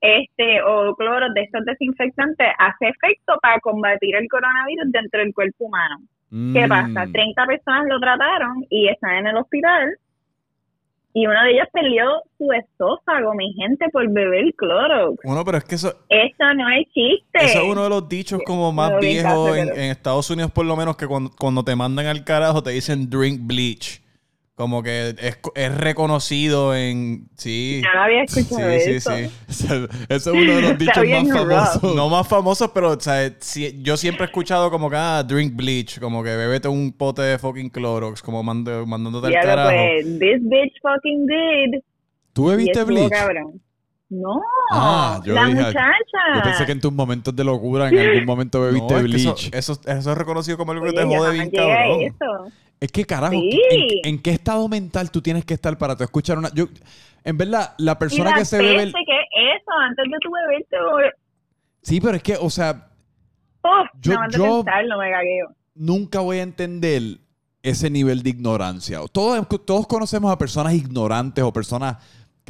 este, 0.00 0.62
o 0.62 0.94
cloro 0.96 1.26
de 1.34 1.42
estos 1.42 1.64
desinfectantes 1.64 2.48
hace 2.58 2.88
efecto 2.88 3.34
para 3.42 3.60
combatir 3.60 4.16
el 4.16 4.28
coronavirus 4.28 4.90
dentro 4.92 5.20
del 5.20 5.34
cuerpo 5.34 5.64
humano. 5.66 5.96
¿Qué 6.30 6.64
Mm. 6.64 6.68
pasa? 6.68 7.06
30 7.12 7.44
personas 7.46 7.86
lo 7.88 7.98
trataron 8.00 8.64
y 8.70 8.88
están 8.88 9.16
en 9.16 9.26
el 9.28 9.36
hospital. 9.36 9.90
Y 11.12 11.26
uno 11.26 11.42
de 11.42 11.50
ellos 11.50 11.66
perdió 11.72 12.22
su 12.38 12.52
esófago, 12.52 13.34
mi 13.34 13.52
gente, 13.54 13.88
por 13.88 14.08
beber 14.12 14.54
cloro. 14.54 15.14
Bueno, 15.24 15.44
pero 15.44 15.58
es 15.58 15.64
que 15.64 15.74
eso, 15.74 15.92
Eso 16.08 16.54
no 16.54 16.68
es 16.70 16.86
chiste. 16.92 17.38
eso 17.38 17.62
es 17.62 17.68
uno 17.68 17.82
de 17.82 17.88
los 17.90 18.08
dichos 18.08 18.40
como 18.46 18.70
más 18.70 18.92
No, 18.92 19.00
viejos 19.00 19.56
en, 19.56 19.70
Estados 19.90 20.30
Unidos, 20.30 20.52
por 20.52 20.64
lo 20.66 20.76
menos, 20.76 20.96
que 20.96 21.08
cuando, 21.08 21.30
cuando 21.36 21.64
te 21.64 21.74
mandan 21.74 22.06
al 22.06 22.22
carajo 22.24 22.62
te 22.62 22.70
dicen 22.70 23.10
drink 23.10 23.40
bleach. 23.42 24.00
Como 24.60 24.82
que 24.82 25.14
es, 25.18 25.38
es 25.54 25.74
reconocido 25.78 26.74
en... 26.76 27.30
Sí. 27.34 27.80
Yo 27.82 27.88
no 27.94 28.02
había 28.02 28.26
Sí, 28.26 28.40
escuchado 28.40 28.70
sí, 28.78 28.90
eso. 28.90 29.10
sí. 29.16 29.22
Ese 29.48 29.84
ese 30.10 30.14
es 30.16 30.26
uno 30.26 30.56
de 30.56 30.60
los 30.60 30.78
dichos 30.78 30.96
más 31.08 31.28
rough. 31.30 31.48
famosos. 31.48 31.96
No 31.96 32.08
más 32.10 32.28
famosos, 32.28 32.70
pero 32.74 32.90
o 32.90 33.00
sea, 33.00 33.32
sí, 33.40 33.80
yo 33.82 33.96
siempre 33.96 34.24
he 34.24 34.26
escuchado 34.26 34.70
como 34.70 34.90
que, 34.90 34.96
ah, 34.98 35.22
drink 35.26 35.56
bleach, 35.56 35.98
como 35.98 36.22
que 36.22 36.36
bebete 36.36 36.68
un 36.68 36.92
pote 36.92 37.22
de 37.22 37.38
fucking 37.38 37.70
Clorox, 37.70 38.20
como 38.20 38.42
mando- 38.42 38.84
mandándote 38.84 39.28
al 39.28 39.42
carajo. 39.42 39.70
pues, 39.70 40.04
this 40.18 40.40
bitch 40.42 40.74
fucking 40.82 41.26
did. 41.26 41.80
¿Tú 42.34 42.48
bebiste 42.48 42.84
bleach? 42.84 43.10
cabrón. 43.10 43.62
No, 44.10 44.42
Ah, 44.72 45.22
yo 45.24 45.32
la 45.32 45.44
dije- 45.46 45.54
muchacha. 45.54 45.82
Yo 46.34 46.42
pensé 46.42 46.66
que 46.66 46.72
en 46.72 46.80
tus 46.82 46.92
momentos 46.92 47.34
de 47.34 47.44
locura 47.44 47.88
en 47.88 47.98
algún 47.98 48.26
momento 48.26 48.60
bebiste 48.60 48.92
No, 48.92 49.00
es 49.00 49.06
que 49.10 49.16
eso, 49.16 49.32
bleach. 49.34 49.54
eso, 49.54 49.80
eso 49.86 50.12
es 50.12 50.18
reconocido 50.18 50.58
como 50.58 50.72
algo 50.72 50.84
que 50.84 50.92
te 50.92 51.02
jode 51.04 51.32
bien 51.32 51.50
cabrón. 51.50 52.52
Es 52.80 52.90
que 52.90 53.04
carajo, 53.04 53.32
Sí. 53.34 53.60
¿en, 54.02 54.14
en 54.14 54.22
qué 54.22 54.30
estado 54.30 54.66
mental 54.68 55.10
tú 55.10 55.20
tienes 55.20 55.44
que 55.44 55.52
estar 55.54 55.76
para 55.76 55.96
te 55.96 56.04
escuchar 56.04 56.38
una... 56.38 56.50
Yo, 56.54 56.64
en 57.24 57.36
verdad, 57.36 57.74
la 57.78 57.92
Y 57.92 57.96
persona 57.96 58.30
la 58.30 58.36
que 58.36 58.44
se 58.46 58.56
bebe... 58.58 58.82
el- 58.84 58.92
que 58.92 59.00
es 59.00 59.60
eso, 59.60 59.70
antes 59.86 60.04
de 60.10 60.18
tu 60.20 60.30
beberte, 60.32 61.16
Sí, 61.82 62.00
pero 62.00 62.16
es 62.16 62.22
que, 62.22 62.36
o 62.36 62.48
sea, 62.50 62.90
uf, 63.62 63.88
Yo- 64.00 64.12
de 64.12 64.18
yo- 64.38 64.64
pensarlo 64.64 64.98
me 64.98 65.10
cagueo. 65.10 65.54
nunca 65.74 66.20
voy 66.20 66.38
a 66.38 66.42
entender 66.42 67.02
ese 67.62 67.90
nivel 67.90 68.22
de 68.22 68.30
ignorancia. 68.30 69.00
Todos, 69.12 69.46
todos 69.66 69.86
conocemos 69.86 70.32
a 70.32 70.38
personas 70.38 70.72
ignorantes 70.74 71.44
o 71.44 71.52
personas 71.52 71.98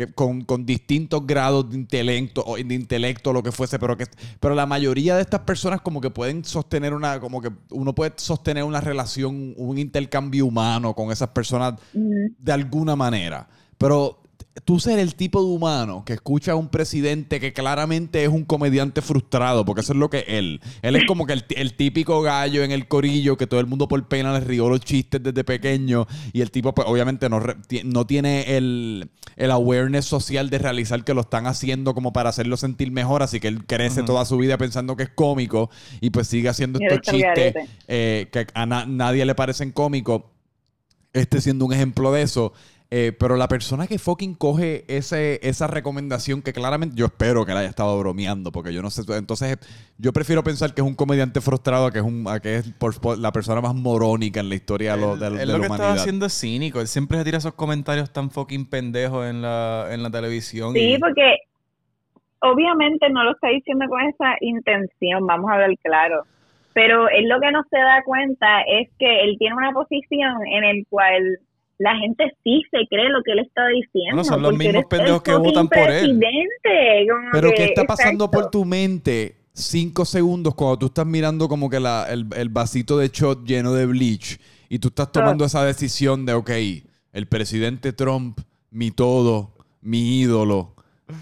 que, 0.07 0.12
con, 0.12 0.42
con 0.42 0.64
distintos 0.64 1.26
grados 1.26 1.71
de 1.71 1.76
intelecto 1.76 2.42
o 2.47 2.57
de 2.57 2.75
intelecto 2.75 3.33
lo 3.33 3.42
que 3.42 3.52
fuese, 3.52 3.78
pero 3.78 3.97
que 3.97 4.07
pero 4.40 4.54
la 4.54 4.66
mayoría 4.66 5.14
de 5.16 5.23
estas 5.23 5.40
personas 5.40 5.80
como 5.80 6.00
que 6.00 6.11
pueden 6.11 6.45
sostener 6.45 6.95
una 6.95 7.21
como 7.21 7.40
que 7.40 7.50
uno 7.71 7.95
puede 7.95 8.12
sostener 8.16 8.64
una 8.64 8.80
relación, 8.80 9.54
un 9.57 9.78
intercambio 9.78 10.47
humano 10.47 10.95
con 10.95 11.12
esas 11.12 11.28
personas 11.28 11.75
de 11.92 12.52
alguna 12.52 12.97
manera. 12.97 13.49
Pero 13.78 14.20
tú 14.64 14.79
ser 14.81 14.99
el 14.99 15.14
tipo 15.14 15.40
de 15.43 15.49
humano 15.50 16.05
que 16.05 16.12
escucha 16.14 16.52
a 16.52 16.57
un 16.57 16.69
presidente 16.69 17.40
que 17.40 17.52
claramente 17.52 18.23
es 18.23 18.29
un 18.29 18.45
comediante 18.45 19.02
frustrado, 19.02 19.64
porque 19.64 19.81
eso 19.81 19.93
es 19.93 19.99
lo 19.99 20.11
que 20.11 20.25
él. 20.29 20.61
Él 20.83 20.97
es 20.97 21.05
como 21.07 21.26
que 21.26 21.33
el, 21.35 21.45
el 21.50 21.75
típico 21.75 22.23
gallo 22.23 22.62
en 22.62 22.71
el 22.73 22.88
corillo 22.88 23.37
que 23.37 23.47
todo 23.47 23.61
el 23.61 23.67
mundo 23.67 23.88
por 23.88 24.07
pena 24.09 24.33
le 24.33 24.40
rió 24.40 24.69
los 24.69 24.81
chistes 24.81 25.23
desde 25.23 25.45
pequeño 25.45 26.07
y 26.33 26.40
el 26.40 26.50
tipo 26.50 26.75
pues 26.75 26.87
obviamente 26.88 27.29
no, 27.29 27.43
no 27.85 28.07
tiene 28.07 28.57
el, 28.57 29.11
el 29.37 29.50
awareness 29.50 30.05
social 30.05 30.50
de 30.50 30.59
realizar 30.59 31.05
que 31.05 31.14
lo 31.14 31.23
están 31.23 31.47
haciendo 31.47 31.95
como 31.95 32.12
para 32.12 32.31
hacerlo 32.31 32.57
sentir 32.57 32.90
mejor, 32.93 33.23
así 33.23 33.40
que 33.40 33.49
él 33.49 33.64
crece 33.67 34.02
toda 34.07 34.25
su 34.25 34.37
vida 34.38 34.59
pensando 34.59 34.97
que 34.97 35.05
es 35.05 35.11
cómico 35.11 35.71
y 36.00 36.11
pues 36.11 36.26
sigue 36.29 36.49
haciendo 36.49 36.79
Y 36.81 36.85
estos 36.85 37.00
chistes 37.12 37.55
eh, 37.88 38.29
que 38.33 38.47
a 38.55 38.67
na- 38.67 38.87
nadie 38.87 39.25
le 39.25 39.35
parecen 39.35 39.73
cómicos 39.73 40.23
este 41.12 41.40
siendo 41.40 41.64
un 41.64 41.73
ejemplo 41.73 42.12
de 42.12 42.23
eso. 42.23 42.52
Eh, 42.92 43.12
pero 43.16 43.37
la 43.37 43.47
persona 43.47 43.87
que 43.87 44.00
fucking 44.00 44.35
coge 44.35 44.85
ese, 44.88 45.38
esa 45.49 45.68
recomendación 45.68 46.42
que 46.42 46.52
claramente 46.52 46.97
yo 46.97 47.06
espero 47.06 47.47
que 47.47 47.54
la 47.54 47.61
haya 47.61 47.68
estado 47.68 47.97
bromeando, 48.00 48.50
porque 48.50 48.73
yo 48.75 48.82
no 48.82 48.90
sé. 48.90 49.02
Entonces, 49.16 49.59
yo 49.97 50.12
prefiero 50.12 50.42
pensar 50.42 50.75
que 50.75 50.80
es 50.80 50.87
un 50.87 50.97
comediante 50.97 51.40
frustrado 51.40 51.87
a 51.87 51.92
que 51.92 51.99
es, 52.00 52.04
un, 52.04 52.26
a 52.26 52.40
que 52.40 52.56
es 52.56 52.73
por- 52.73 53.00
por 53.00 53.16
la 53.16 53.30
persona 53.30 53.61
más 53.61 53.76
morónica 53.76 54.40
en 54.40 54.49
la 54.49 54.56
historia 54.56 54.97
de, 54.97 55.00
lo- 55.02 55.16
de- 55.16 55.30
de 55.30 55.42
Él 55.42 55.49
la 55.49 55.54
lo 55.54 55.61
que 55.61 55.66
está 55.66 55.75
humanidad. 55.76 56.00
haciendo 56.00 56.26
es 56.26 56.32
cínico. 56.40 56.80
Él 56.80 56.88
siempre 56.88 57.16
se 57.18 57.25
tira 57.25 57.38
esos 57.38 57.54
comentarios 57.54 58.12
tan 58.12 58.28
fucking 58.32 58.66
pendejos 58.68 59.25
en 59.25 59.40
la, 59.40 59.87
en 59.92 60.02
la 60.02 60.11
televisión. 60.11 60.73
Sí, 60.73 60.94
y- 60.94 60.99
porque 60.99 61.37
obviamente 62.40 63.09
no 63.11 63.23
lo 63.25 63.32
está 63.32 63.49
diciendo 63.49 63.87
con 63.88 64.00
esa 64.02 64.35
intención, 64.40 65.26
vamos 65.26 65.50
a 65.52 65.59
ver 65.59 65.76
claro. 65.82 66.25
Pero 66.73 67.09
él 67.09 67.28
lo 67.28 67.40
que 67.40 67.50
no 67.50 67.62
se 67.70 67.78
da 67.78 68.02
cuenta 68.04 68.62
es 68.62 68.88
que 68.99 69.20
él 69.23 69.37
tiene 69.38 69.56
una 69.56 69.73
posición 69.73 70.47
en 70.47 70.64
el 70.64 70.87
cual 70.88 71.38
la 71.81 71.97
gente 71.97 72.25
sí 72.45 72.63
se 72.71 72.87
cree 72.89 73.09
lo 73.09 73.23
que 73.23 73.33
él 73.33 73.39
está 73.39 73.67
diciendo. 73.69 74.17
Bueno, 74.17 74.25
son 74.25 74.43
los 74.43 74.55
mismos 74.57 74.85
pendejos 74.85 75.23
que 75.23 75.35
votan 75.35 75.67
por 75.67 75.91
él. 75.91 76.21
Pero 77.33 77.49
que, 77.51 77.55
¿qué 77.55 77.65
está 77.65 77.85
pasando 77.85 78.27
exacto. 78.27 78.31
por 78.43 78.51
tu 78.51 78.65
mente 78.67 79.37
cinco 79.55 80.05
segundos 80.05 80.55
cuando 80.55 80.79
tú 80.79 80.87
estás 80.87 81.07
mirando 81.07 81.49
como 81.49 81.71
que 81.71 81.81
la- 81.81 82.07
el, 82.11 82.27
el 82.37 82.51
vasito 82.51 82.99
de 82.99 83.09
shot 83.09 83.45
lleno 83.47 83.73
de 83.73 83.87
bleach 83.87 84.39
y 84.69 84.79
tú 84.79 84.89
estás 84.89 85.11
tomando 85.11 85.45
esa 85.47 85.65
decisión 85.65 86.27
de, 86.27 86.35
ok, 86.35 86.51
el 87.13 87.27
presidente 87.27 87.93
Trump, 87.95 88.39
mi 88.71 88.91
todo, 88.91 89.53
mi 89.81 90.21
ídolo, 90.21 90.75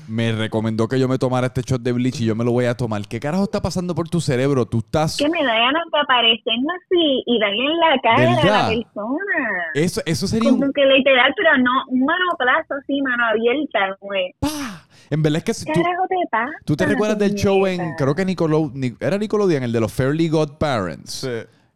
me 0.09 0.33
recomendó 0.33 0.89
que 0.89 0.99
yo 0.99 1.09
me 1.09 1.19
tomara 1.19 1.49
este 1.49 1.63
shot 1.63 1.83
de 1.83 1.93
bleach 1.93 2.21
y 2.21 2.25
yo 2.27 2.35
me 2.35 2.45
lo 2.45 2.53
voy 2.53 2.67
a 2.67 2.77
tomar. 2.77 3.03
¿Qué 3.07 3.21
carajo 3.21 3.45
está 3.45 3.61
pasando 3.63 3.95
por 3.95 4.09
tu 4.09 4.21
cerebro? 4.21 4.67
Tú 4.67 4.79
estás... 4.79 5.17
que 5.17 5.29
me 5.29 5.43
da 5.45 5.55
ganas 5.55 5.83
de 5.93 5.99
aparecerme 6.01 6.67
así 6.85 7.23
y 7.27 7.39
darle 7.41 7.65
en 7.65 7.79
la 7.79 8.01
cara 8.03 8.17
a 8.17 8.37
¿Verdad? 8.37 8.63
la 8.63 8.69
persona. 8.69 9.65
Eso, 9.75 10.01
eso 10.07 10.27
sería 10.27 10.53
un... 10.53 10.61
Como 10.61 10.73
que 10.73 10.85
literal, 10.87 11.33
pero 11.37 11.57
no, 11.59 11.71
un 11.89 12.05
manoplazo 12.05 12.75
así, 12.83 13.01
mano 13.03 13.25
abierta, 13.27 13.97
güey. 14.01 14.35
¡Pah! 14.41 14.85
En 15.11 15.23
verdad 15.23 15.39
es 15.39 15.45
que 15.45 15.55
si 15.55 15.65
¿Qué 15.65 15.73
tú... 15.73 15.83
carajo 15.83 16.05
te 16.09 16.17
pasa? 16.31 16.51
¿Tú 16.67 16.77
te 16.77 16.85
recuerdas 16.87 17.19
del 17.19 17.35
show 17.35 17.67
en, 17.67 17.95
creo 17.97 18.15
que 18.15 18.25
Nicolo, 18.27 18.71
Ni- 18.75 18.95
era 19.01 19.17
Nickelodeon, 19.17 19.63
el 19.63 19.73
de 19.73 19.81
los 19.81 19.93
Fairly 19.93 20.29
Godparents? 20.29 21.11
Sí. 21.13 21.29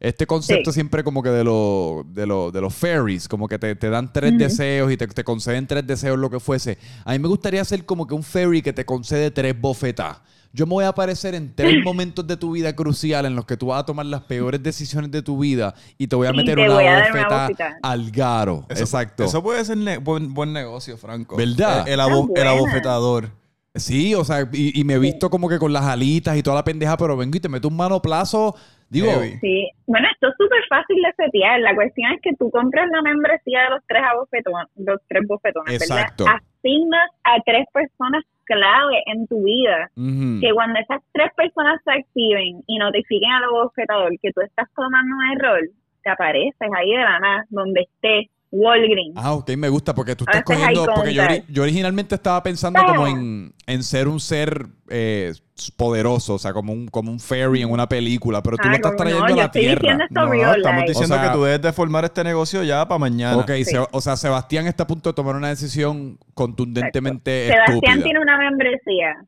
Este 0.04 0.26
concepto 0.26 0.72
Sí. 0.72 0.74
siempre 0.74 1.04
como 1.04 1.22
que 1.22 1.28
de, 1.30 1.44
lo- 1.44 2.04
de, 2.08 2.26
lo- 2.26 2.50
de 2.50 2.60
los 2.60 2.74
fairies, 2.74 3.28
como 3.28 3.46
que 3.46 3.56
te, 3.56 3.76
te 3.76 3.88
dan 3.88 4.12
tres 4.12 4.36
deseos 4.36 4.90
y 4.90 4.96
te, 4.96 5.06
te 5.06 5.22
conceden 5.22 5.68
tres 5.68 5.86
deseos, 5.86 6.18
lo 6.18 6.28
que 6.28 6.40
fuese. 6.40 6.76
A 7.04 7.12
mí 7.12 7.20
me 7.20 7.28
gustaría 7.28 7.64
ser 7.64 7.84
como 7.86 8.04
que 8.08 8.14
un 8.14 8.24
fairy 8.24 8.62
que 8.62 8.72
te 8.72 8.84
concede 8.84 9.30
tres 9.30 9.54
bofetas. 9.60 10.18
Yo 10.52 10.66
me 10.66 10.70
voy 10.72 10.84
a 10.84 10.88
aparecer 10.88 11.36
en 11.36 11.54
tres 11.54 11.76
momentos 11.84 12.26
de 12.26 12.36
tu 12.36 12.50
vida 12.50 12.74
crucial 12.74 13.26
en 13.26 13.36
los 13.36 13.46
que 13.46 13.56
tú 13.56 13.66
vas 13.68 13.80
a 13.80 13.86
tomar 13.86 14.04
las 14.06 14.22
peores 14.22 14.60
decisiones 14.60 15.10
de 15.12 15.22
tu 15.22 15.38
vida 15.38 15.72
y 15.96 16.08
te 16.08 16.16
voy 16.16 16.26
a 16.26 16.32
meter 16.32 16.56
te 16.56 16.62
una 16.64 16.74
voy 16.74 16.84
a 16.84 16.92
dar 16.94 17.02
una 17.12 17.22
bofeta 17.22 17.42
bofetada. 17.46 17.78
al 17.84 18.10
garo. 18.10 18.66
Eso- 18.70 18.82
Exacto. 18.82 19.22
Eso 19.22 19.40
puede 19.40 19.64
ser 19.64 19.76
ne- 19.76 19.98
buen, 19.98 20.34
buen 20.34 20.52
negocio, 20.52 20.96
Franco. 20.98 21.36
¿Verdad? 21.36 21.86
El, 21.86 21.94
el 21.94 22.00
abo- 22.00 22.28
el 22.34 22.48
abofetador. 22.48 23.30
Sí, 23.74 24.14
o 24.14 24.22
sea, 24.24 24.46
y, 24.52 24.78
y 24.78 24.84
me 24.84 24.94
he 24.94 24.98
visto 24.98 25.30
como 25.30 25.48
que 25.48 25.58
con 25.58 25.72
las 25.72 25.84
alitas 25.84 26.36
y 26.36 26.42
toda 26.42 26.56
la 26.56 26.64
pendeja, 26.64 26.96
pero 26.98 27.16
vengo 27.16 27.36
y 27.36 27.40
te 27.40 27.48
meto 27.48 27.68
un 27.68 27.76
manoplazo. 27.76 28.54
Digo. 28.92 29.08
Sí, 29.40 29.70
bueno, 29.86 30.06
esto 30.12 30.28
es 30.28 30.34
súper 30.36 30.62
fácil 30.68 30.96
de 31.02 31.24
setear. 31.24 31.60
La 31.60 31.74
cuestión 31.74 32.12
es 32.12 32.20
que 32.20 32.34
tú 32.38 32.50
compras 32.50 32.90
la 32.90 33.00
membresía 33.00 33.64
de 33.64 33.70
los 33.70 33.80
tres 33.88 34.02
abofetones, 34.04 34.68
los 34.76 35.00
tres 35.08 35.26
bofetones, 35.26 35.80
Exacto. 35.80 36.24
¿verdad? 36.24 36.40
Asignas 36.60 37.10
a 37.24 37.40
tres 37.40 37.66
personas 37.72 38.22
clave 38.44 39.02
en 39.06 39.26
tu 39.26 39.42
vida. 39.44 39.90
Que 39.94 40.52
cuando 40.52 40.78
esas 40.78 41.00
tres 41.12 41.30
personas 41.34 41.80
se 41.84 41.92
activen 41.92 42.62
y 42.66 42.78
notifiquen 42.78 43.30
al 43.30 43.44
abofetador 43.44 44.12
que 44.20 44.30
tú 44.32 44.42
estás 44.42 44.68
tomando 44.76 45.16
un 45.16 45.38
error, 45.38 45.60
te 46.04 46.10
apareces 46.10 46.68
ahí 46.76 46.90
de 46.90 46.98
la 46.98 47.18
nada, 47.18 47.46
donde 47.48 47.80
estés, 47.82 48.30
Walgreens. 48.54 49.14
Ah, 49.16 49.32
ok, 49.32 49.50
me 49.56 49.68
gusta 49.70 49.94
porque 49.94 50.14
tú 50.14 50.24
estás 50.24 50.36
hay 50.36 50.42
cogiendo. 50.42 50.86
Porque 50.94 51.14
yo, 51.14 51.22
yo 51.48 51.62
originalmente 51.62 52.14
estaba 52.14 52.42
pensando 52.42 52.78
Ah. 52.80 52.86
como 52.86 53.06
en, 53.08 53.54
en 53.66 53.82
ser 53.82 54.08
un 54.08 54.20
ser 54.20 54.66
eh, 54.90 55.32
poderoso, 55.76 56.34
o 56.34 56.38
sea, 56.38 56.52
como 56.52 56.72
un, 56.72 56.86
como 56.88 57.10
un 57.10 57.18
fairy 57.18 57.62
en 57.62 57.70
una 57.70 57.88
película, 57.88 58.42
pero 58.42 58.58
tú 58.58 58.64
Ah, 58.66 58.70
lo 58.70 58.74
estás 58.76 58.94
trayendo 58.96 59.26
no, 59.26 59.32
a 59.34 59.36
la 59.36 59.50
tierra. 59.50 59.98
No, 60.10 60.26
real 60.28 60.56
estamos 60.58 60.80
life. 60.82 60.88
diciendo 60.92 61.14
O 61.14 61.18
sea- 61.18 61.28
que 61.30 61.34
tú 61.34 61.44
debes 61.44 61.62
de 61.62 61.72
formar 61.72 62.04
este 62.04 62.22
negocio 62.24 62.62
ya 62.62 62.86
para 62.86 62.98
mañana. 62.98 63.38
Ok, 63.38 63.50
Sí. 63.56 63.64
se- 63.64 63.78
o 63.90 64.00
sea, 64.02 64.16
Sebastián 64.16 64.66
está 64.66 64.82
a 64.82 64.86
punto 64.86 65.08
de 65.10 65.14
tomar 65.14 65.34
una 65.34 65.48
decisión 65.48 66.18
contundentemente 66.34 67.48
Sebastián 67.48 67.76
estúpida. 67.78 68.02
tiene 68.04 68.20
una 68.20 68.36
membresía. 68.38 69.24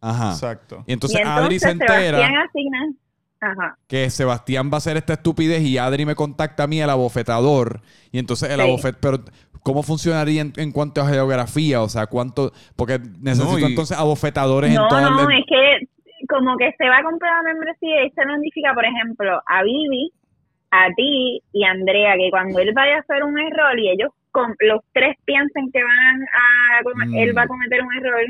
Ajá. 0.00 0.30
Exacto. 0.30 0.84
Y 0.86 0.92
entonces, 0.92 1.18
y 1.18 1.22
entonces 1.22 1.44
Adri 1.44 1.58
se 1.58 1.70
entera 1.70 1.94
Sebastián 1.96 2.34
asigna. 2.48 2.78
Ajá. 3.40 3.76
que 3.86 4.10
Sebastián 4.10 4.68
va 4.70 4.74
a 4.74 4.78
hacer 4.78 4.96
esta 4.96 5.12
estupidez 5.14 5.62
y 5.62 5.78
Adri 5.78 6.04
me 6.04 6.14
contacta 6.14 6.64
a 6.64 6.66
mí, 6.66 6.80
el 6.80 6.90
abofetador. 6.90 7.80
Y 8.12 8.18
entonces 8.18 8.50
el 8.50 8.56
Sí. 8.56 8.62
abofet... 8.62 8.96
Pero, 9.00 9.18
¿cómo 9.62 9.82
funcionaría 9.82 10.40
en, 10.42 10.52
en 10.56 10.72
cuanto 10.72 11.00
a 11.02 11.08
geografía? 11.08 11.82
O 11.82 11.88
sea, 11.88 12.06
¿cuánto...? 12.06 12.52
Porque 12.76 12.98
necesito 13.20 13.52
No, 13.52 13.58
y- 13.58 13.64
entonces 13.64 13.96
abofetadores 13.98 14.70
en 14.70 14.76
No, 14.76 14.88
todas 14.88 15.10
no, 15.10 15.16
las... 15.28 15.38
es 15.38 15.44
que 15.48 15.86
como 16.28 16.56
que 16.56 16.72
se 16.76 16.88
va 16.88 16.98
a 16.98 17.02
comprar 17.04 17.32
la 17.44 17.52
membresía 17.52 18.04
y 18.04 18.10
se 18.10 18.24
notifica, 18.24 18.74
por 18.74 18.84
ejemplo, 18.84 19.40
a 19.46 19.62
Vivi, 19.62 20.10
a 20.70 20.88
ti 20.96 21.40
y 21.52 21.64
a 21.64 21.70
Andrea, 21.70 22.14
que 22.16 22.30
cuando 22.30 22.58
él 22.58 22.72
vaya 22.74 22.96
a 22.96 23.00
hacer 23.00 23.22
un 23.24 23.38
error 23.38 23.78
y 23.78 23.88
ellos 23.90 24.10
com- 24.32 24.54
los 24.60 24.80
tres 24.92 25.16
piensen 25.24 25.70
que 25.72 25.82
van 25.82 26.22
a 26.22 27.06
Mm. 27.06 27.14
él 27.16 27.36
va 27.38 27.42
a 27.42 27.46
cometer 27.48 27.82
un 27.82 27.94
error, 27.94 28.20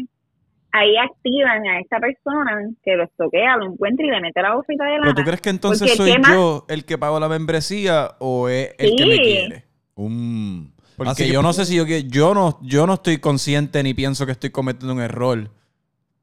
ahí 0.73 0.97
activan 0.97 1.67
a 1.67 1.81
esa 1.81 1.99
persona 1.99 2.71
que 2.85 2.97
los 2.97 3.09
toquea, 3.17 3.57
lo 3.57 3.73
encuentra 3.73 4.07
y 4.07 4.11
le 4.11 4.21
mete 4.21 4.43
la 4.43 4.55
bofeta 4.55 4.85
de 4.85 4.99
la 4.99 5.03
¿Pero 5.03 5.15
tú 5.15 5.23
crees 5.23 5.41
que 5.41 5.51
entonces 5.51 5.95
soy 5.95 6.15
yo 6.29 6.67
el 6.69 6.85
que 6.85 6.99
pago 6.99 7.19
la 7.19 7.29
membresía 7.29 8.13
o 8.19 8.49
es 8.49 8.75
el 8.79 8.97
que 8.97 9.07
me 9.07 9.17
quiere? 9.17 9.65
Mm. 9.97 10.67
Porque 10.97 11.11
Así 11.13 11.25
que- 11.27 11.33
yo 11.33 11.43
no 11.43 11.53
sé 11.53 11.65
si 11.65 11.77
yo 11.77 11.87
que 11.87 12.05
yo 12.05 12.35
no 12.35 12.59
yo 12.61 12.87
no 12.87 12.95
estoy 12.95 13.19
consciente 13.19 13.83
ni 13.83 13.95
pienso 13.95 14.27
que 14.27 14.33
estoy 14.33 14.51
cometiendo 14.51 14.93
un 14.95 15.01
error. 15.01 15.51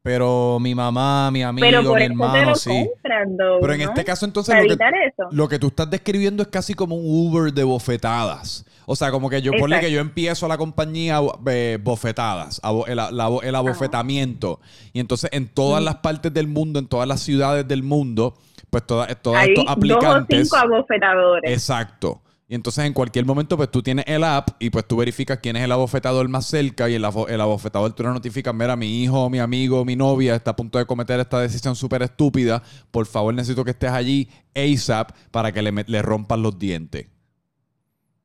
Pero 0.06 0.60
mi 0.62 0.76
mamá, 0.76 1.32
mi 1.32 1.42
amigo, 1.42 1.66
Pero 1.66 1.84
por 1.84 1.98
mi 1.98 2.06
hermano, 2.06 2.54
sí. 2.54 2.88
Pero 3.02 3.74
en 3.74 3.80
¿no? 3.82 3.86
este 3.90 4.06
caso 4.06 4.24
entonces 4.28 4.54
lo 4.56 4.78
que, 4.78 4.84
eso. 5.08 5.24
lo 5.32 5.50
que 5.50 5.58
tú 5.58 5.66
estás 5.70 5.90
describiendo 5.90 6.44
es 6.44 6.50
casi 6.50 6.76
como 6.76 6.96
un 6.96 7.04
Uber 7.34 7.52
de 7.52 7.64
bofetadas. 7.64 8.68
O 8.86 8.96
sea, 8.96 9.10
como 9.10 9.32
que 9.32 9.42
yo 9.42 9.52
ponle 9.58 9.80
que 9.80 9.92
yo 9.92 10.00
empiezo 10.00 10.48
la 10.48 10.60
compañía 10.60 11.22
eh, 11.48 11.80
bofetadas, 11.82 12.62
abo- 12.62 12.86
el, 12.88 12.98
la- 12.98 13.40
el 13.42 13.56
abofetamiento. 13.56 14.60
Y 14.94 15.00
entonces 15.00 15.32
en 15.34 15.48
todas 15.48 15.84
las 15.84 15.96
partes 15.96 16.32
del 16.32 16.46
mundo, 16.46 16.78
en 16.78 16.86
todas 16.86 17.08
las 17.08 17.22
ciudades 17.22 17.68
del 17.68 17.82
mundo, 17.82 18.36
pues 18.70 18.86
todas, 18.86 19.08
todos 19.24 19.38
Hay 19.38 19.50
estos 19.50 19.66
dos 19.66 19.74
o 19.74 19.76
aplicantes... 19.76 20.50
cinco 20.50 20.56
abofetadores. 20.58 21.52
Exacto. 21.52 22.22
Y 22.48 22.54
entonces 22.54 22.86
en 22.86 22.94
cualquier 22.94 23.26
momento 23.26 23.58
pues 23.58 23.72
tú 23.72 23.82
tienes 23.82 24.06
el 24.08 24.24
app 24.24 24.50
y 24.60 24.70
pues 24.70 24.86
tú 24.88 24.98
verificas 24.98 25.40
quién 25.42 25.56
es 25.56 25.64
el 25.64 25.72
abofetador 25.72 26.28
más 26.30 26.46
cerca 26.46 26.88
y 26.88 26.94
el, 26.94 27.04
abo- 27.04 27.28
el 27.28 27.42
abofetador 27.42 27.94
tú 27.94 28.04
le 28.04 28.10
notificas, 28.10 28.54
mira, 28.54 28.76
mi 28.76 29.02
hijo, 29.02 29.30
mi 29.32 29.40
amigo, 29.40 29.84
mi 29.84 29.96
novia 29.96 30.36
está 30.36 30.52
a 30.52 30.56
punto 30.56 30.78
de 30.78 30.86
cometer 30.86 31.20
esta 31.20 31.40
decisión 31.40 31.76
súper 31.76 32.04
estúpida, 32.04 32.62
por 32.92 33.08
favor 33.08 33.34
necesito 33.34 33.66
que 33.66 33.72
estés 33.72 33.90
allí 33.90 34.30
ASAP 34.56 35.10
para 35.32 35.52
que 35.52 35.64
le, 35.64 35.72
le 35.88 36.02
rompan 36.04 36.44
los 36.44 36.60
dientes. 36.60 37.08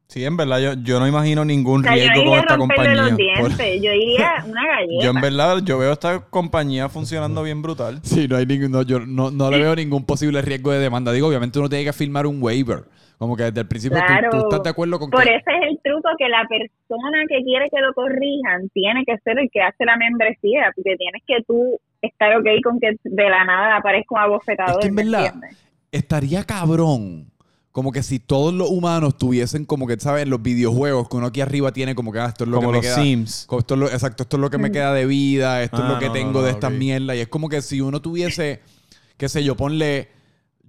Sí, 0.08 0.24
en 0.24 0.36
verdad, 0.36 0.58
yo, 0.58 0.72
yo 0.82 0.98
no 0.98 1.06
imagino 1.06 1.44
ningún 1.44 1.80
O 1.82 1.84
sea, 1.84 1.92
riesgo 1.94 2.14
con 2.16 2.22
iría 2.24 2.40
esta 2.40 2.56
los 2.56 2.66
compañía. 2.66 3.16
yo 3.16 3.92
iría 3.92 4.28
una 4.44 4.66
galleta. 4.66 5.04
Yo 5.04 5.10
en 5.12 5.20
verdad, 5.20 5.62
yo 5.64 5.78
veo 5.78 5.92
esta 5.92 6.26
compañía 6.28 6.88
funcionando 6.88 7.42
bien 7.44 7.62
brutal. 7.62 8.00
Sí, 8.02 8.26
no 8.28 8.36
hay 8.36 8.44
ningún, 8.44 8.72
no, 8.72 8.82
yo 8.82 8.98
no, 8.98 9.30
no 9.30 9.50
le 9.50 9.58
veo 9.60 9.76
ningún 9.76 10.04
posible 10.04 10.42
riesgo 10.42 10.72
de 10.72 10.80
demanda. 10.80 11.12
Digo, 11.12 11.28
obviamente 11.28 11.60
uno 11.60 11.68
tiene 11.68 11.84
que 11.84 11.92
firmar 11.92 12.26
un 12.26 12.42
waiver. 12.42 12.84
Como 13.20 13.36
que 13.36 13.42
desde 13.44 13.60
el 13.60 13.68
principio 13.68 13.98
tú- 13.98 14.04
Claro. 14.06 14.30
tú, 14.30 14.38
estás 14.38 14.62
de 14.62 14.70
acuerdo 14.70 14.98
con 14.98 15.10
Por 15.10 15.22
que... 15.22 15.28
eso 15.36 15.44
es 15.50 15.68
el 15.70 15.78
truco 15.84 16.08
que 16.16 16.26
la 16.30 16.42
persona 16.48 17.18
que 17.28 17.42
quiere 17.44 17.68
que 17.68 17.78
lo 17.82 17.92
corrijan 17.92 18.70
tiene 18.72 19.04
que 19.04 19.14
ser 19.18 19.38
el 19.38 19.50
que 19.52 19.60
hace 19.60 19.84
la 19.84 19.98
membresía, 19.98 20.72
porque 20.74 20.96
tienes 20.96 21.22
que 21.26 21.34
tú 21.46 21.78
estar 22.00 22.34
ok 22.38 22.46
con 22.64 22.80
que 22.80 22.96
de 23.04 23.28
la 23.28 23.44
nada 23.44 23.76
aparezca 23.76 24.14
un 24.14 24.20
abofetador. 24.22 24.72
Es 24.72 24.78
que 24.80 24.88
en 24.88 24.94
¿me 24.94 25.04
verdad 25.04 25.26
entiendes? 25.26 25.58
estaría 25.92 26.44
cabrón. 26.44 27.26
Como 27.72 27.92
que 27.92 28.02
si 28.02 28.18
todos 28.20 28.54
los 28.54 28.70
humanos 28.70 29.18
tuviesen 29.18 29.66
como 29.66 29.86
que, 29.86 30.00
¿sabes? 30.00 30.26
Los 30.26 30.40
videojuegos 30.42 31.06
que 31.10 31.16
uno 31.18 31.26
aquí 31.26 31.42
arriba 31.42 31.72
tiene 31.72 31.94
como 31.94 32.12
que 32.12 32.20
ah, 32.20 32.26
esto 32.26 32.44
es 32.44 32.50
lo 32.50 32.56
Como 32.56 32.70
que 32.70 32.78
me 32.78 32.82
los 32.82 32.86
queda. 32.86 33.04
Sims. 33.04 33.46
Esto 33.58 33.74
es 33.74 33.80
lo- 33.80 33.86
exacto, 33.88 34.22
esto 34.22 34.36
es 34.38 34.40
lo 34.40 34.48
que 34.50 34.56
me 34.58 34.70
Mm. 34.70 34.72
queda 34.72 34.94
de 34.94 35.04
vida, 35.04 35.62
esto 35.62 35.76
es 35.76 35.82
Ah, 35.84 35.92
lo 35.92 35.98
que 35.98 36.06
no, 36.06 36.12
tengo 36.14 36.32
no, 36.32 36.38
de 36.42 36.50
no, 36.52 36.54
estas 36.56 36.72
ok. 36.72 36.78
mierdas. 36.78 37.16
Y 37.16 37.20
es 37.20 37.28
como 37.28 37.50
que 37.50 37.60
si 37.60 37.82
uno 37.82 38.00
tuviese, 38.00 38.60
qué 39.18 39.28
sé 39.28 39.44
yo, 39.44 39.56
ponle, 39.56 40.08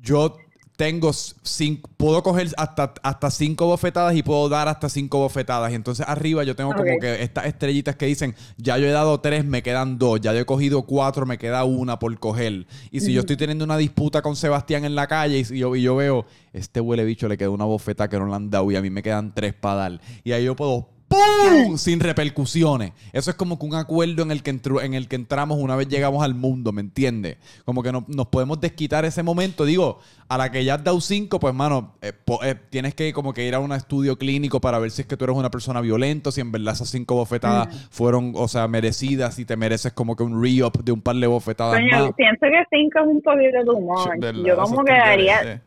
yo 0.02 0.36
tengo 0.82 1.14
cinco, 1.14 1.92
puedo 1.96 2.24
coger 2.24 2.48
hasta, 2.58 2.96
hasta 3.04 3.30
cinco 3.30 3.68
bofetadas 3.68 4.16
y 4.16 4.24
puedo 4.24 4.50
dar 4.50 4.68
hasta 4.68 4.90
cinco 4.90 5.20
bofetadas. 5.20 5.72
Y 5.72 5.76
entonces 5.76 6.08
arriba 6.10 6.44
yo 6.44 6.56
tengo 6.56 6.74
como 6.74 6.98
que 7.00 7.22
estas 7.22 7.46
estrellitas 7.46 7.96
que 7.96 8.08
dicen, 8.08 8.34
ya 8.58 8.80
yo 8.80 8.88
he 8.88 8.92
dado 8.92 9.20
tres, 9.20 9.46
me 9.46 9.62
quedan 9.62 10.00
dos, 10.00 10.20
ya 10.22 10.34
yo 10.34 10.40
he 10.40 10.46
cogido 10.46 10.82
cuatro, 10.82 11.28
me 11.28 11.38
queda 11.38 11.66
una 11.66 12.00
por 12.00 12.18
coger. 12.18 12.66
Y 12.90 13.02
si 13.02 13.14
yo 13.14 13.20
estoy 13.20 13.38
teniendo 13.38 13.64
una 13.64 13.78
disputa 13.78 14.24
con 14.24 14.36
Sebastián 14.36 14.84
en 14.84 14.96
la 14.96 15.06
calle 15.06 15.38
y, 15.38 15.46
si 15.46 15.60
yo, 15.60 15.76
y 15.76 15.84
yo 15.84 15.96
veo, 15.96 16.26
este 16.52 16.82
huele 16.82 17.06
bicho 17.06 17.28
le 17.28 17.38
queda 17.38 17.52
una 17.52 17.66
bofeta 17.66 18.10
que 18.10 18.18
no 18.18 18.26
le 18.26 18.34
han 18.34 18.50
dado 18.50 18.72
y 18.72 18.76
a 18.76 18.82
mí 18.82 18.90
me 18.90 19.04
quedan 19.04 19.36
tres 19.36 19.54
para 19.54 19.76
dar. 19.76 20.02
Y 20.24 20.32
ahí 20.32 20.46
yo 20.46 20.56
puedo 20.56 20.90
¡Pum! 21.12 21.78
Sin 21.78 22.00
repercusiones. 22.00 22.94
Eso 23.14 23.30
es 23.32 23.36
como 23.36 23.60
que 23.60 23.66
un 23.66 23.76
acuerdo 23.76 24.24
en 24.24 24.32
el 24.32 24.42
que, 24.44 24.54
entru- 24.54 24.84
en 24.84 24.94
el 24.94 25.08
que 25.08 25.16
entramos 25.16 25.58
una 25.60 25.76
vez 25.76 25.88
llegamos 25.88 26.24
al 26.24 26.34
mundo, 26.36 26.72
¿me 26.72 26.82
entiendes? 26.82 27.38
Como 27.66 27.84
que 27.84 27.92
no- 27.92 28.06
nos 28.08 28.28
podemos 28.28 28.60
desquitar 28.62 29.06
ese 29.06 29.22
momento. 29.24 29.66
Digo, 29.66 30.00
a 30.30 30.38
la 30.38 30.50
que 30.52 30.64
ya 30.64 30.76
has 30.76 30.84
dado 30.84 31.02
cinco, 31.02 31.40
pues, 31.40 31.54
mano, 31.54 31.96
eh, 32.02 32.14
po- 32.14 32.44
eh, 32.44 32.56
tienes 32.70 32.96
que 32.96 33.12
como 33.14 33.34
que 33.34 33.46
ir 33.46 33.54
a 33.56 33.60
un 33.60 33.72
estudio 33.74 34.18
clínico 34.18 34.62
para 34.62 34.80
ver 34.80 34.92
si 34.92 35.02
es 35.02 35.08
que 35.08 35.18
tú 35.18 35.26
eres 35.26 35.36
una 35.36 35.52
persona 35.52 35.82
violenta, 35.82 36.32
si 36.32 36.40
en 36.42 36.52
verdad 36.52 36.74
esas 36.74 36.90
cinco 36.90 37.16
bofetadas 37.16 37.88
fueron, 37.92 38.34
o 38.36 38.48
sea, 38.48 38.68
merecidas, 38.68 39.36
si 39.36 39.46
te 39.46 39.58
mereces 39.58 39.92
como 39.94 40.16
que 40.16 40.24
un 40.24 40.42
re-up 40.42 40.84
de 40.84 40.92
un 40.92 41.02
par 41.02 41.16
de 41.18 41.28
bofetadas 41.28 41.80
Coño, 41.80 42.06
más. 42.06 42.14
pienso 42.16 42.40
que 42.42 42.64
cinco 42.72 43.00
es 43.00 43.08
un 43.08 43.22
poquito 43.22 43.66
tu 43.66 43.78
humor. 43.78 44.20
¿Verdad? 44.20 44.44
Yo 44.46 44.56
como 44.58 44.84
que 44.86 44.92
daría, 44.94 45.62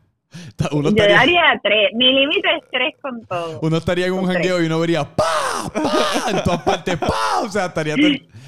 yo 0.89 0.95
daría 1.19 1.41
tres. 1.63 1.89
Mi 1.95 2.11
límite 2.13 2.47
es 2.57 2.63
tres 2.71 2.93
con 3.01 3.25
todo. 3.25 3.59
uno 3.61 3.77
estaría 3.77 4.07
en 4.07 4.13
un 4.13 4.25
jangueo 4.25 4.61
y 4.61 4.65
uno 4.65 4.79
vería 4.79 5.03
¡pa! 5.15 5.23
¡pa! 5.73 6.29
En 6.31 6.43
todas 6.43 6.61
partes 6.61 6.97
¡pa! 6.97 7.41
O 7.43 7.49
sea, 7.49 7.65
estaría, 7.67 7.95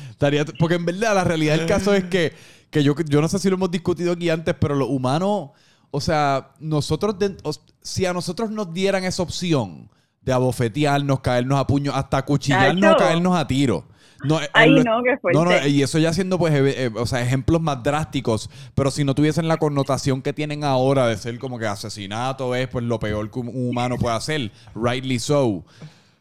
estaría 0.09 0.45
porque 0.59 0.75
en 0.75 0.85
verdad 0.85 1.15
la 1.15 1.23
realidad 1.23 1.57
del 1.57 1.67
caso 1.67 1.93
es 1.93 2.05
que, 2.05 2.33
que 2.69 2.83
yo, 2.83 2.95
yo 3.07 3.21
no 3.21 3.27
sé 3.27 3.39
si 3.39 3.49
lo 3.49 3.55
hemos 3.55 3.71
discutido 3.71 4.13
aquí 4.13 4.29
antes, 4.29 4.55
pero 4.59 4.75
los 4.75 4.89
humanos, 4.89 5.49
o 5.91 6.01
sea, 6.01 6.49
nosotros, 6.59 7.17
de- 7.19 7.37
o- 7.43 7.53
si 7.81 8.05
a 8.05 8.13
nosotros 8.13 8.49
nos 8.51 8.73
dieran 8.73 9.03
esa 9.05 9.23
opción 9.23 9.89
de 10.21 10.33
abofetearnos, 10.33 11.21
caernos 11.21 11.57
a 11.59 11.65
puños, 11.67 11.95
hasta 11.95 12.23
cuchillarnos 12.25 12.75
o 12.95 12.97
caernos 12.97 13.35
a 13.37 13.47
tiro. 13.47 13.85
No, 14.23 14.41
eh, 14.41 14.49
Ay, 14.53 14.71
lo- 14.71 14.83
no, 14.83 15.03
qué 15.03 15.17
fuerte. 15.17 15.37
no, 15.39 15.45
no, 15.45 15.67
y 15.67 15.83
eso 15.83 15.99
ya 15.99 16.11
siendo, 16.13 16.39
pues, 16.39 16.53
eh, 16.53 16.85
eh, 16.85 16.91
o 16.95 17.05
sea, 17.05 17.21
ejemplos 17.21 17.61
más 17.61 17.83
drásticos, 17.83 18.49
pero 18.73 18.89
si 18.91 19.03
no 19.03 19.13
tuviesen 19.13 19.47
la 19.47 19.57
connotación 19.57 20.21
que 20.21 20.33
tienen 20.33 20.63
ahora 20.63 21.07
de 21.07 21.17
ser 21.17 21.37
como 21.39 21.59
que 21.59 21.67
asesinato 21.67 22.55
es, 22.55 22.67
pues, 22.67 22.83
lo 22.85 22.99
peor 22.99 23.29
que 23.29 23.39
un 23.39 23.49
humano 23.53 23.97
puede 23.97 24.15
hacer, 24.15 24.51
rightly 24.75 25.19
so. 25.19 25.63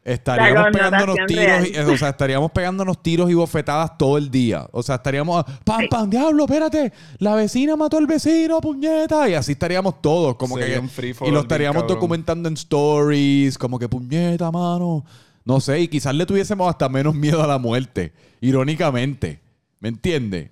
Estaríamos 0.05 0.67
pegándonos 0.73 1.17
tiros, 1.27 1.69
y, 1.69 1.77
o 1.79 1.99
sea, 1.99 2.11
estaríamos 2.11 2.53
pegándonos 2.53 3.03
tiros 3.03 3.29
y 3.29 3.35
bofetadas 3.35 3.99
todo 3.99 4.19
el 4.19 4.31
día. 4.31 4.69
O 4.71 4.81
sea, 4.81 4.95
estaríamos, 4.95 5.45
pam, 5.65 5.89
pam, 5.91 6.09
diablo, 6.09 6.45
espérate, 6.45 6.93
la 7.19 7.35
vecina 7.35 7.75
mató 7.75 7.99
al 7.99 8.07
vecino, 8.07 8.61
puñeta, 8.61 9.29
y 9.29 9.35
así 9.35 9.53
estaríamos 9.53 10.01
todos, 10.01 10.37
como 10.37 10.59
Sería 10.59 10.75
que, 10.77 10.81
un 10.81 10.89
free 10.89 11.13
for 11.13 11.27
y 11.27 11.33
lo 11.33 11.41
estaríamos 11.41 11.89
documentando 11.89 12.49
en 12.49 12.55
stories, 12.55 13.59
como 13.59 13.81
que 13.81 13.89
puñeta, 13.89 14.49
mano. 14.53 15.05
No 15.47 15.61
sé, 15.61 15.81
y 15.81 15.89
quizás 15.89 16.15
le 16.15 16.27
tuviésemos 16.27 16.69
hasta 16.69 16.89
menos 16.91 17.15
miedo 17.15 17.43
a 17.43 17.47
la 17.47 17.57
muerte, 17.59 18.13
irónicamente. 18.43 19.41
¿Me 19.81 19.89
entiendes? 19.89 20.51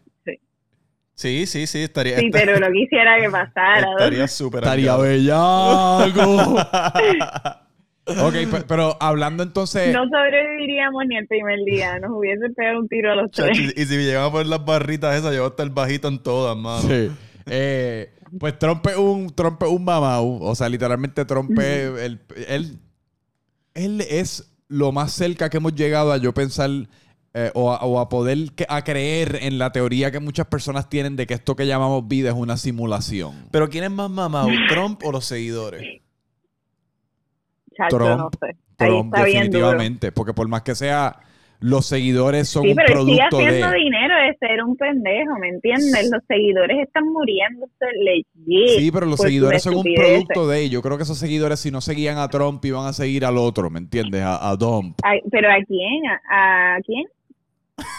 Sí, 1.17 1.47
sí, 1.47 1.67
sí, 1.67 1.79
estaría. 1.83 2.19
Sí, 2.19 2.29
pero 2.33 2.59
no 2.59 2.67
quisiera 2.73 3.21
que 3.21 3.29
pasara. 3.31 3.87
Estaría 3.93 4.27
súper. 4.27 4.63
Estaría 4.65 4.97
bellaco. 4.97 6.55
ok, 8.07 8.33
pe- 8.51 8.65
pero 8.67 8.97
hablando 9.01 9.43
entonces. 9.43 9.93
No 9.95 10.05
sobreviviríamos 10.09 11.05
ni 11.09 11.17
el 11.17 11.27
primer 11.27 11.59
día. 11.65 11.99
Nos 12.01 12.11
hubiese 12.13 12.51
pegado 12.51 12.81
un 12.81 12.89
tiro 12.89 13.13
a 13.13 13.15
los 13.17 13.31
tres. 13.31 13.57
y 13.59 13.81
y 13.81 13.85
si 13.85 13.97
me 13.97 14.05
llegan 14.05 14.25
a 14.25 14.31
poner 14.31 14.47
las 14.49 14.65
barritas 14.65 15.15
esas, 15.17 15.33
yo 15.35 15.41
voy 15.43 15.47
a 15.49 15.51
estar 15.51 15.71
bajito 15.71 16.09
en 16.09 16.19
todas, 16.23 16.57
mano. 16.57 16.83
Sí. 16.89 17.11
Eh, 17.47 18.11
pues 18.39 18.59
Trump 18.59 18.85
es 18.87 18.97
un, 18.97 19.31
Trump 19.35 19.63
es 19.63 19.69
un 19.69 19.85
mamau. 19.85 20.41
O 20.43 20.55
sea, 20.55 20.69
literalmente 20.69 21.25
Trump 21.25 21.57
es. 21.59 21.99
Él, 22.01 22.21
él, 22.49 22.79
él 23.75 24.01
es 24.01 24.51
lo 24.69 24.93
más 24.93 25.13
cerca 25.13 25.51
que 25.51 25.59
hemos 25.59 25.75
llegado 25.75 26.13
a 26.13 26.17
yo 26.17 26.33
pensar. 26.35 26.71
eh, 27.37 27.51
o, 27.55 27.73
a, 27.73 27.79
o 27.85 27.99
a 27.99 28.09
poder 28.09 28.53
que- 28.55 28.65
a 28.69 28.85
creer 28.85 29.41
en 29.43 29.59
la 29.59 29.73
teoría 29.73 30.13
que 30.13 30.21
muchas 30.21 30.47
personas 30.47 30.89
tienen 30.89 31.17
de 31.17 31.27
que 31.27 31.35
esto 31.35 31.57
que 31.57 31.67
llamamos 31.67 32.07
vida 32.07 32.29
es 32.29 32.35
una 32.37 32.57
simulación. 32.57 33.49
Pero 33.51 33.69
¿quién 33.69 33.83
es 33.83 33.91
más 33.91 34.09
mamado, 34.09 34.51
Trump 34.69 35.01
o 35.05 35.11
los 35.11 35.25
seguidores? 35.25 36.01
Chacho, 37.77 37.97
Trump, 37.99 38.19
no 38.19 38.31
sé. 38.39 38.47
Ahí 38.79 38.89
Trump, 38.89 39.15
definitivamente. 39.17 40.13
Porque 40.13 40.33
por 40.33 40.47
más 40.49 40.63
que 40.63 40.75
sea, 40.77 41.19
los 41.65 41.87
seguidores 41.87 42.47
son 42.49 42.65
Sí, 42.65 42.69
un 42.71 42.75
pero 42.77 43.05
sigue 43.07 43.17
producto 43.17 43.39
haciendo 43.39 43.71
de. 43.71 43.77
dinero 43.79 44.15
de 44.17 44.37
ser 44.39 44.63
un 44.63 44.77
pendejo, 44.77 45.39
¿me 45.41 45.49
entiendes? 45.49 46.11
Los 46.13 46.23
seguidores 46.29 46.77
están 46.87 47.05
muriéndose 47.11 47.87
legit. 48.03 48.79
Sí, 48.79 48.91
pero 48.93 49.07
los 49.07 49.19
seguidores 49.19 49.63
son 49.63 49.77
un 49.77 49.83
producto 49.83 50.47
de. 50.47 50.69
Yo 50.69 50.83
creo 50.83 50.99
que 50.99 51.05
esos 51.05 51.17
seguidores, 51.17 51.61
si 51.61 51.71
no 51.71 51.81
seguían 51.81 52.19
a 52.19 52.29
Trump, 52.29 52.63
iban 52.67 52.87
a 52.87 52.93
seguir 52.93 53.25
al 53.25 53.39
otro, 53.39 53.71
¿me 53.71 53.79
entiendes? 53.79 54.21
A, 54.23 54.51
a 54.51 54.57
Dump. 54.57 54.99
¿Pero 55.31 55.49
a 55.51 55.57
quién? 55.67 56.03
¿A, 56.31 56.77
a 56.77 56.81
quién? 56.85 57.05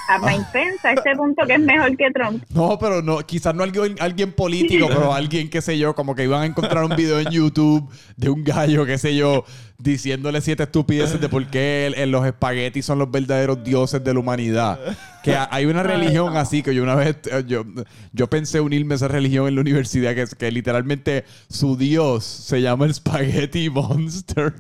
A 0.08 0.20
Mike 0.20 0.46
Pence, 0.54 0.88
a 0.88 0.94
este 0.94 1.16
punto 1.16 1.44
que 1.46 1.54
es 1.56 1.60
mejor 1.60 1.98
que 1.98 2.10
Trump. 2.12 2.44
No, 2.54 2.78
pero 2.80 3.02
no, 3.02 3.18
quizás 3.20 3.54
no 3.56 3.64
alguien, 3.64 3.96
alguien 4.00 4.32
político, 4.32 4.88
pero 4.88 5.14
alguien, 5.14 5.50
qué 5.50 5.62
sé 5.62 5.78
yo, 5.78 5.96
como 5.96 6.16
que 6.16 6.24
iban 6.24 6.44
a 6.44 6.46
encontrar 6.46 6.84
un 6.86 6.96
video 6.96 7.20
en 7.20 7.30
YouTube 7.32 7.90
de 8.16 8.30
un 8.30 8.44
gallo, 8.44 8.86
qué 8.86 8.98
sé 8.98 9.16
yo, 9.16 9.44
diciéndole 9.80 10.40
siete 10.42 10.64
estupideces 10.64 11.20
de 11.20 11.28
por 11.28 11.46
qué 11.48 11.88
el- 11.88 11.96
el- 11.96 12.12
los 12.12 12.26
espaguetis 12.26 12.86
son 12.86 13.00
los 13.00 13.12
verdaderos 13.12 13.64
dioses 13.64 14.02
de 14.04 14.14
la 14.14 14.20
humanidad. 14.20 14.80
Que 15.24 15.36
ha- 15.36 15.50
hay 15.52 15.66
una 15.66 15.84
religión 15.84 16.38
así 16.38 16.62
que 16.64 16.74
yo 16.74 16.84
una 16.84 16.96
vez, 16.96 17.18
eh, 17.30 17.44
yo, 17.48 17.66
yo 18.14 18.30
pensé 18.30 18.62
unirme 18.62 18.94
a 18.94 18.98
esa 18.98 19.08
religión 19.10 19.48
en 19.48 19.56
la 19.56 19.62
universidad, 19.62 20.14
que, 20.16 20.22
es, 20.22 20.36
que 20.36 20.52
literalmente 20.52 21.26
su 21.50 21.76
dios 21.76 22.24
se 22.24 22.62
llama 22.62 22.86
el 22.86 22.94
Spaghetti 22.94 23.70
Monster. 23.70 24.54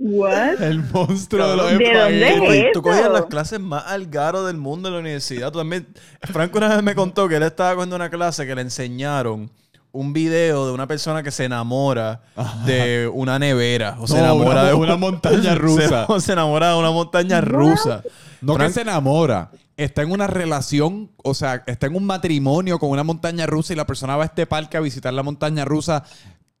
What? 0.00 0.62
El 0.62 0.84
monstruo 0.92 1.48
de 1.48 1.56
los 1.56 1.70
¿De 1.78 1.92
dónde 1.92 2.60
es 2.60 2.72
tú 2.72 2.82
cogías 2.82 3.10
las 3.10 3.26
clases 3.26 3.58
más 3.58 3.84
al 3.86 4.06
garo 4.06 4.44
del 4.44 4.56
mundo 4.56 4.88
en 4.88 4.94
la 4.94 5.00
universidad. 5.00 5.50
Tú 5.50 5.58
también. 5.58 5.88
Franco 6.22 6.58
una 6.58 6.68
vez 6.68 6.82
me 6.84 6.94
contó 6.94 7.28
que 7.28 7.36
él 7.36 7.42
estaba 7.42 7.74
cogiendo 7.74 7.96
una 7.96 8.08
clase 8.08 8.46
que 8.46 8.54
le 8.54 8.60
enseñaron 8.62 9.50
un 9.90 10.12
video 10.12 10.66
de 10.66 10.72
una 10.72 10.86
persona 10.86 11.22
que 11.24 11.30
se 11.32 11.44
enamora 11.46 12.20
de 12.64 13.10
una 13.12 13.38
nevera. 13.40 13.96
O 13.98 14.06
se 14.06 14.14
No, 14.14 14.20
enamora 14.20 14.50
una- 14.60 14.64
de 14.68 14.74
una 14.74 14.96
montaña 14.96 15.54
rusa. 15.56 16.06
Se, 16.06 16.20
se 16.20 16.32
enamora 16.32 16.68
de 16.74 16.78
una 16.78 16.90
montaña 16.92 17.40
rusa. 17.40 18.02
No 18.40 18.54
Frank- 18.54 18.68
que 18.68 18.74
se 18.74 18.80
enamora. 18.82 19.50
Está 19.76 20.02
en 20.02 20.10
una 20.12 20.26
relación, 20.26 21.10
o 21.22 21.34
sea, 21.34 21.62
está 21.66 21.86
en 21.86 21.94
un 21.96 22.04
matrimonio 22.04 22.78
con 22.80 22.90
una 22.90 23.04
montaña 23.04 23.46
rusa 23.46 23.72
y 23.72 23.76
la 23.76 23.86
persona 23.86 24.16
va 24.16 24.24
a 24.24 24.26
este 24.26 24.44
parque 24.46 24.76
a 24.76 24.80
visitar 24.80 25.12
la 25.12 25.22
montaña 25.22 25.64
rusa 25.64 26.02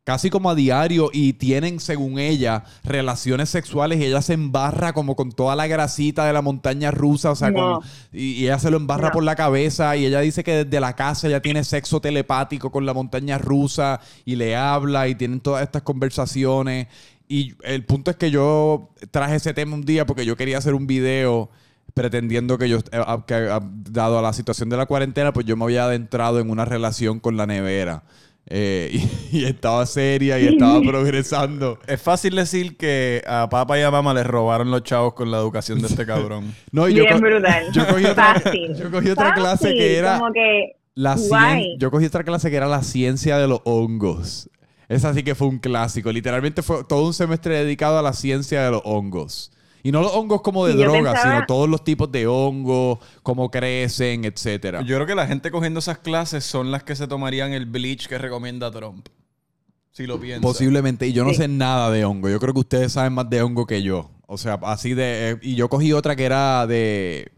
casi 0.08 0.30
como 0.30 0.48
a 0.48 0.54
diario 0.54 1.10
y 1.12 1.34
tienen, 1.34 1.80
según 1.80 2.18
ella, 2.18 2.64
relaciones 2.82 3.50
sexuales 3.50 4.00
y 4.00 4.06
ella 4.06 4.22
se 4.22 4.32
embarra 4.32 4.94
como 4.94 5.14
con 5.16 5.32
toda 5.32 5.54
la 5.54 5.66
grasita 5.66 6.24
de 6.24 6.32
la 6.32 6.40
montaña 6.40 6.90
rusa, 6.90 7.30
o 7.32 7.36
sea, 7.36 7.50
No. 7.50 7.80
con- 7.80 7.88
y, 8.10 8.30
y 8.30 8.44
ella 8.46 8.58
se 8.58 8.70
lo 8.70 8.78
embarra 8.78 9.08
No. 9.08 9.12
por 9.12 9.22
la 9.22 9.36
cabeza 9.36 9.94
y 9.98 10.06
ella 10.06 10.20
dice 10.20 10.42
que 10.42 10.64
desde 10.64 10.80
la 10.80 10.96
casa 10.96 11.26
ella 11.28 11.42
tiene 11.42 11.62
sexo 11.62 12.00
telepático 12.00 12.72
con 12.72 12.86
la 12.86 12.94
montaña 12.94 13.36
rusa 13.36 14.00
y 14.24 14.36
le 14.36 14.56
habla 14.56 15.08
y 15.08 15.14
tienen 15.14 15.40
todas 15.40 15.62
estas 15.62 15.82
conversaciones. 15.82 16.86
Y 17.28 17.52
el 17.62 17.84
punto 17.84 18.10
es 18.10 18.16
que 18.16 18.30
yo 18.30 18.88
traje 19.10 19.34
ese 19.36 19.52
tema 19.52 19.74
un 19.74 19.84
día 19.84 20.06
porque 20.06 20.24
yo 20.24 20.38
quería 20.38 20.56
hacer 20.56 20.72
un 20.72 20.86
video 20.86 21.50
pretendiendo 21.92 22.56
que 22.56 22.70
yo, 22.70 22.78
eh, 22.78 23.02
que, 23.26 23.60
dado 23.90 24.18
a 24.18 24.22
la 24.22 24.32
situación 24.32 24.70
de 24.70 24.78
la 24.78 24.86
cuarentena, 24.86 25.34
pues 25.34 25.44
yo 25.44 25.54
me 25.54 25.64
había 25.64 25.84
adentrado 25.84 26.40
en 26.40 26.48
una 26.48 26.64
relación 26.64 27.20
con 27.20 27.36
la 27.36 27.44
nevera. 27.46 28.04
Eh, 28.50 28.90
y, 29.30 29.36
y 29.40 29.44
estaba 29.44 29.84
seria 29.86 30.38
y 30.40 30.46
estaba 30.46 30.80
progresando. 30.80 31.78
Es 31.86 32.00
fácil 32.00 32.34
decir 32.34 32.76
que 32.76 33.22
a 33.26 33.48
papá 33.50 33.78
y 33.78 33.82
a 33.82 33.90
mamá 33.90 34.14
les 34.14 34.26
robaron 34.26 34.70
los 34.70 34.82
chavos 34.84 35.14
con 35.14 35.30
la 35.30 35.36
educación 35.38 35.80
de 35.80 35.88
este 35.88 36.06
cabrón. 36.06 36.54
No, 36.72 36.88
y 36.88 36.94
yo, 36.94 37.02
Bien 37.04 37.14
co- 37.14 37.20
brutal. 37.26 37.66
yo 37.72 37.86
cogí 37.86 38.04
otra, 38.06 38.40
Fácil. 38.40 38.74
yo 38.76 38.90
cogí 38.90 39.10
otra 39.10 39.26
Fácil, 39.28 39.42
clase 39.42 39.74
que 39.74 39.96
era 39.98 40.18
Como 40.18 40.32
que 40.32 40.76
la 40.94 41.16
cien- 41.16 41.76
yo 41.78 41.90
cogí 41.90 42.06
otra 42.06 42.24
clase 42.24 42.50
que 42.50 42.56
era 42.56 42.66
la 42.66 42.82
ciencia 42.82 43.38
de 43.38 43.46
los 43.48 43.60
hongos. 43.64 44.48
Esa 44.88 45.12
sí 45.12 45.22
que 45.22 45.34
fue 45.34 45.48
un 45.48 45.58
clásico. 45.58 46.10
Literalmente 46.10 46.62
fue 46.62 46.82
todo 46.84 47.06
un 47.06 47.12
semestre 47.12 47.54
dedicado 47.62 47.98
a 47.98 48.02
la 48.02 48.14
ciencia 48.14 48.64
de 48.64 48.70
los 48.70 48.80
hongos. 48.84 49.52
Y 49.82 49.92
no 49.92 50.00
los 50.02 50.12
hongos 50.12 50.42
como 50.42 50.66
de 50.66 50.72
yo 50.74 50.80
droga, 50.80 51.12
pensaba- 51.12 51.34
sino 51.36 51.46
todos 51.46 51.68
los 51.68 51.84
tipos 51.84 52.10
de 52.10 52.26
hongos, 52.26 52.98
cómo 53.22 53.50
crecen, 53.50 54.24
etcétera. 54.24 54.82
Yo 54.82 54.96
creo 54.96 55.06
que 55.06 55.14
la 55.14 55.26
gente 55.26 55.50
cogiendo 55.50 55.78
esas 55.80 55.98
clases 55.98 56.44
son 56.44 56.70
las 56.70 56.82
que 56.82 56.96
se 56.96 57.06
tomarían 57.06 57.52
el 57.52 57.66
bleach 57.66 58.06
que 58.08 58.18
recomienda 58.18 58.70
Trump. 58.70 59.08
Si 59.92 60.06
lo 60.06 60.20
piensas. 60.20 60.42
Posiblemente. 60.42 61.06
Y 61.06 61.12
yo 61.12 61.24
no 61.24 61.30
Sí. 61.30 61.36
sé 61.36 61.48
nada 61.48 61.90
de 61.90 62.04
hongo. 62.04 62.28
Yo 62.28 62.38
creo 62.38 62.52
que 62.54 62.60
ustedes 62.60 62.92
saben 62.92 63.12
más 63.14 63.28
de 63.30 63.42
hongo 63.42 63.66
que 63.66 63.82
yo. 63.82 64.10
O 64.26 64.36
sea, 64.38 64.58
así 64.62 64.94
de... 64.94 65.30
eh, 65.30 65.36
y 65.42 65.54
yo 65.54 65.68
cogí 65.68 65.92
otra 65.92 66.14
que 66.14 66.24
era 66.24 66.66
de... 66.66 67.32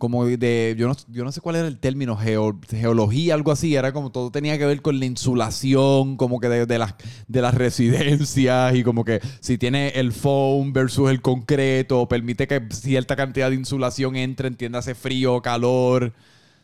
Como 0.00 0.24
de... 0.26 0.74
Yo 0.76 0.88
no, 0.88 0.94
yo 1.08 1.22
no 1.22 1.30
sé 1.30 1.40
cuál 1.40 1.54
era 1.56 1.68
el 1.68 1.78
término. 1.78 2.16
geo- 2.16 2.58
geología, 2.68 3.34
algo 3.34 3.52
así. 3.52 3.76
Era 3.76 3.92
como 3.92 4.10
todo 4.10 4.32
tenía 4.32 4.58
que 4.58 4.66
ver 4.66 4.82
con 4.82 4.98
la 4.98 5.04
insulación, 5.04 6.16
como 6.16 6.40
que 6.40 6.48
de, 6.48 6.66
de 6.66 6.78
las, 6.78 6.94
de 7.28 7.40
las 7.42 7.54
residencias 7.54 8.74
y 8.74 8.82
como 8.82 9.04
que 9.04 9.20
si 9.40 9.58
tiene 9.58 9.90
el 9.90 10.12
foam 10.12 10.72
versus 10.72 11.10
el 11.10 11.20
concreto, 11.22 12.08
permite 12.08 12.48
que 12.48 12.60
cierta 12.70 13.14
cantidad 13.14 13.50
de 13.50 13.56
insulación 13.56 14.16
entre, 14.16 14.48
entiéndase 14.48 14.94
frío 14.94 15.40
calor. 15.42 16.12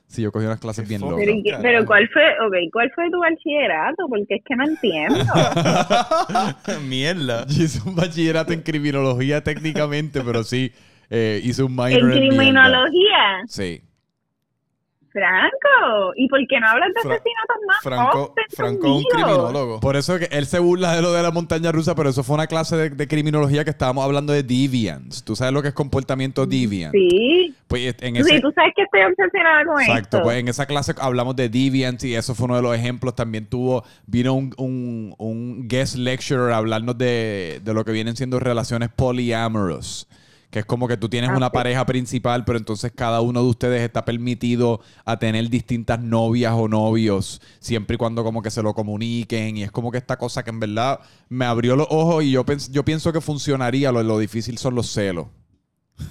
Sí, 0.08 0.22
yo 0.22 0.30
cogí 0.32 0.46
unas 0.46 0.60
clases 0.60 0.88
bien 0.88 1.00
locas. 1.00 1.16
Pero, 1.18 1.32
¿y 1.32 1.42
qué- 1.42 1.50
Carajo. 1.50 1.62
pero 1.64 1.84
¿cuál 1.86 2.08
fue, 2.08 2.22
okay, 2.46 2.70
¿cuál 2.70 2.90
fue 2.94 3.10
tu 3.10 3.18
bachillerato? 3.20 4.06
Porque 4.08 4.36
es 4.36 4.42
que 4.44 4.56
no 4.56 4.64
entiendo. 4.64 5.18
Mierda. 6.88 7.46
Yo 7.48 7.64
hice 7.64 7.80
un 7.86 7.94
bachillerato 7.96 8.52
en 8.52 8.62
criminología 8.62 9.42
técnicamente, 9.42 10.20
pero 10.22 10.44
sí 10.44 10.72
eh, 11.10 11.40
hice 11.44 11.62
un 11.62 11.72
minor 11.72 11.90
en 11.92 11.98
en 11.98 12.06
mierda. 12.08 12.26
criminología, 12.36 13.42
Sí. 13.48 13.82
Franco. 15.12 16.12
¿Y 16.14 16.28
por 16.28 16.38
qué 16.46 16.60
no 16.60 16.68
hablas 16.68 16.88
de 16.94 17.00
Fra- 17.00 17.14
asesinatos 17.14 17.56
más 17.66 17.76
Franco, 17.82 18.34
Franco 18.54 18.86
es 18.86 18.92
un 18.92 19.02
criminólogo. 19.04 19.80
Por 19.80 19.96
eso 19.96 20.18
que 20.18 20.28
él 20.30 20.44
se 20.44 20.58
burla 20.58 20.94
de 20.94 21.00
lo 21.00 21.10
de 21.10 21.22
la 21.22 21.30
montaña 21.30 21.72
rusa, 21.72 21.94
pero 21.94 22.10
eso 22.10 22.22
fue 22.22 22.34
una 22.34 22.46
clase 22.46 22.76
de, 22.76 22.90
de 22.90 23.08
criminología 23.08 23.64
que 23.64 23.70
estábamos 23.70 24.04
hablando 24.04 24.34
de 24.34 24.42
deviance. 24.42 25.22
¿Tú 25.24 25.34
sabes 25.34 25.54
lo 25.54 25.62
que 25.62 25.68
es 25.68 25.74
comportamiento 25.74 26.44
deviant? 26.44 26.92
Sí. 26.92 27.54
Pues 27.66 27.94
en 28.00 28.22
Sí, 28.26 28.40
tú 28.42 28.52
sabes 28.54 28.74
que 28.76 28.82
estoy 28.82 29.00
obsesionada 29.04 29.64
con 29.64 29.80
Exacto, 29.80 30.18
esto. 30.18 30.22
pues 30.22 30.36
en 30.38 30.48
esa 30.48 30.66
clase 30.66 30.92
hablamos 31.00 31.34
de 31.34 31.48
deviance 31.48 32.06
y 32.06 32.14
eso 32.14 32.34
fue 32.34 32.44
uno 32.44 32.56
de 32.56 32.62
los 32.62 32.76
ejemplos. 32.76 33.14
También 33.14 33.46
tuvo, 33.46 33.84
vino 34.06 34.34
un, 34.34 34.52
un, 34.58 35.14
un 35.16 35.66
guest 35.66 35.96
lecturer 35.96 36.52
a 36.52 36.58
hablarnos 36.58 36.98
de, 36.98 37.62
de 37.64 37.72
lo 37.72 37.86
que 37.86 37.92
vienen 37.92 38.16
siendo 38.16 38.38
relaciones 38.38 38.90
polyamorous. 38.94 40.06
Que 40.50 40.60
es 40.60 40.64
como 40.64 40.86
que 40.88 40.96
tú 40.96 41.08
tienes 41.08 41.30
Ah, 41.30 41.36
una 41.36 41.46
sí. 41.46 41.52
pareja 41.52 41.84
principal, 41.84 42.44
pero 42.44 42.56
entonces 42.58 42.92
cada 42.94 43.20
uno 43.20 43.42
de 43.42 43.48
ustedes 43.48 43.82
está 43.82 44.04
permitido 44.04 44.80
a 45.04 45.18
tener 45.18 45.48
distintas 45.50 46.00
novias 46.00 46.52
o 46.54 46.68
novios, 46.68 47.42
siempre 47.58 47.94
y 47.96 47.98
cuando 47.98 48.22
como 48.24 48.42
que 48.42 48.50
se 48.50 48.62
lo 48.62 48.72
comuniquen. 48.72 49.56
Y 49.56 49.64
es 49.64 49.70
como 49.72 49.90
que 49.90 49.98
esta 49.98 50.16
cosa 50.16 50.42
que 50.44 50.50
en 50.50 50.60
verdad 50.60 51.00
me 51.28 51.44
abrió 51.44 51.74
los 51.76 51.88
ojos 51.90 52.22
y 52.24 52.30
yo, 52.30 52.44
pens- 52.44 52.70
yo 52.70 52.84
pienso 52.84 53.12
que 53.12 53.20
funcionaría. 53.20 53.90
Lo, 53.92 54.02
lo 54.02 54.18
difícil 54.18 54.56
son 54.58 54.74
los 54.76 54.86
celos. 54.90 55.26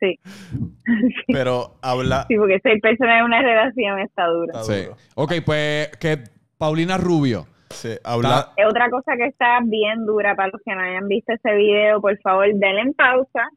Sí. 0.00 0.18
Pero 1.28 1.78
habla. 1.80 2.26
sí, 2.28 2.36
porque 2.36 2.58
seis 2.62 2.80
personas 2.82 3.20
en 3.20 3.24
una 3.24 3.40
relación 3.40 3.98
está 4.00 4.26
dura. 4.26 4.60
Está 4.60 4.64
Sí. 4.74 4.82
duro. 4.82 4.96
Ok, 5.14 5.32
pues 5.46 5.88
que 5.98 6.24
Paulina 6.58 6.98
Rubio. 6.98 7.46
Sí, 7.74 7.90
habla. 8.04 8.52
Es 8.56 8.66
otra 8.66 8.88
cosa 8.90 9.16
que 9.16 9.26
está 9.26 9.58
bien 9.64 10.06
dura 10.06 10.34
para 10.34 10.48
los 10.50 10.60
que 10.64 10.74
no 10.74 10.80
hayan 10.80 11.06
visto 11.08 11.32
ese 11.32 11.54
video, 11.54 12.00
por 12.00 12.16
favor, 12.20 12.46
denle 12.54 12.80
en 12.80 12.94
pausa, 12.94 13.48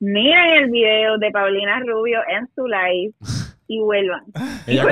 miren 0.00 0.64
el 0.64 0.70
video 0.70 1.18
de 1.18 1.30
Paulina 1.30 1.80
Rubio 1.80 2.20
en 2.28 2.48
su 2.54 2.66
live 2.66 3.12
y 3.68 3.78
vuelvan. 3.80 4.24
Ella, 4.66 4.84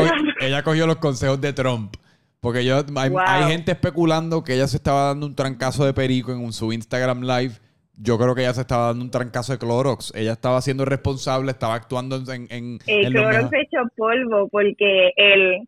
Y 0.60 0.62
cogió 0.62 0.86
los 0.86 0.96
consejos 0.96 1.40
de 1.40 1.52
Trump. 1.52 1.94
Porque 2.40 2.64
yo, 2.64 2.76
hay, 2.96 3.10
Wow. 3.10 3.18
hay 3.26 3.44
gente 3.50 3.72
especulando 3.72 4.44
que 4.44 4.54
ella 4.54 4.68
se 4.68 4.76
estaba 4.76 5.08
dando 5.08 5.26
un 5.26 5.34
trancazo 5.34 5.84
de 5.84 5.92
perico 5.92 6.30
en 6.32 6.38
un- 6.38 6.52
su 6.52 6.72
Instagram 6.72 7.22
Live. 7.22 7.54
Yo 8.00 8.16
creo 8.16 8.32
que 8.36 8.42
ella 8.42 8.54
se 8.54 8.60
estaba 8.60 8.86
dando 8.88 9.04
un 9.04 9.10
trancazo 9.10 9.52
de 9.52 9.58
Clorox. 9.58 10.12
Ella 10.14 10.32
estaba 10.34 10.60
siendo 10.60 10.84
responsable, 10.84 11.50
estaba 11.50 11.74
actuando 11.74 12.14
en... 12.32 12.46
en, 12.50 12.78
El 12.86 13.06
en 13.06 13.12
Clorox 13.12 13.50
hecho 13.54 13.78
polvo 13.96 14.48
porque 14.50 15.10
el, 15.16 15.66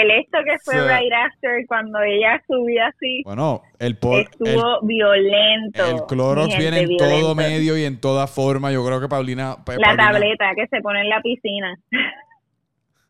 el 0.00 0.10
esto 0.10 0.38
que 0.44 0.58
fue 0.64 0.74
Sí. 0.74 0.80
right 0.80 1.12
after 1.12 1.66
cuando 1.68 2.00
ella 2.02 2.42
subió 2.48 2.84
así 2.86 3.22
Bueno, 3.24 3.62
el, 3.78 3.96
por, 3.96 4.18
el, 4.20 4.22
estuvo 4.26 4.80
violento. 4.82 5.84
el 5.86 6.02
Clorox 6.06 6.48
gente, 6.54 6.58
viene 6.58 6.80
en 6.80 6.96
todo 6.96 7.34
medio 7.34 7.76
y 7.78 7.84
en 7.84 8.00
toda 8.00 8.26
forma. 8.26 8.72
Yo 8.72 8.84
creo 8.84 9.00
que 9.00 9.08
Paulina... 9.08 9.50
La 9.58 9.64
Paulina- 9.64 9.96
tableta 9.96 10.44
que 10.56 10.66
se 10.68 10.80
pone 10.82 11.00
en 11.02 11.08
la 11.08 11.22
piscina. 11.22 11.78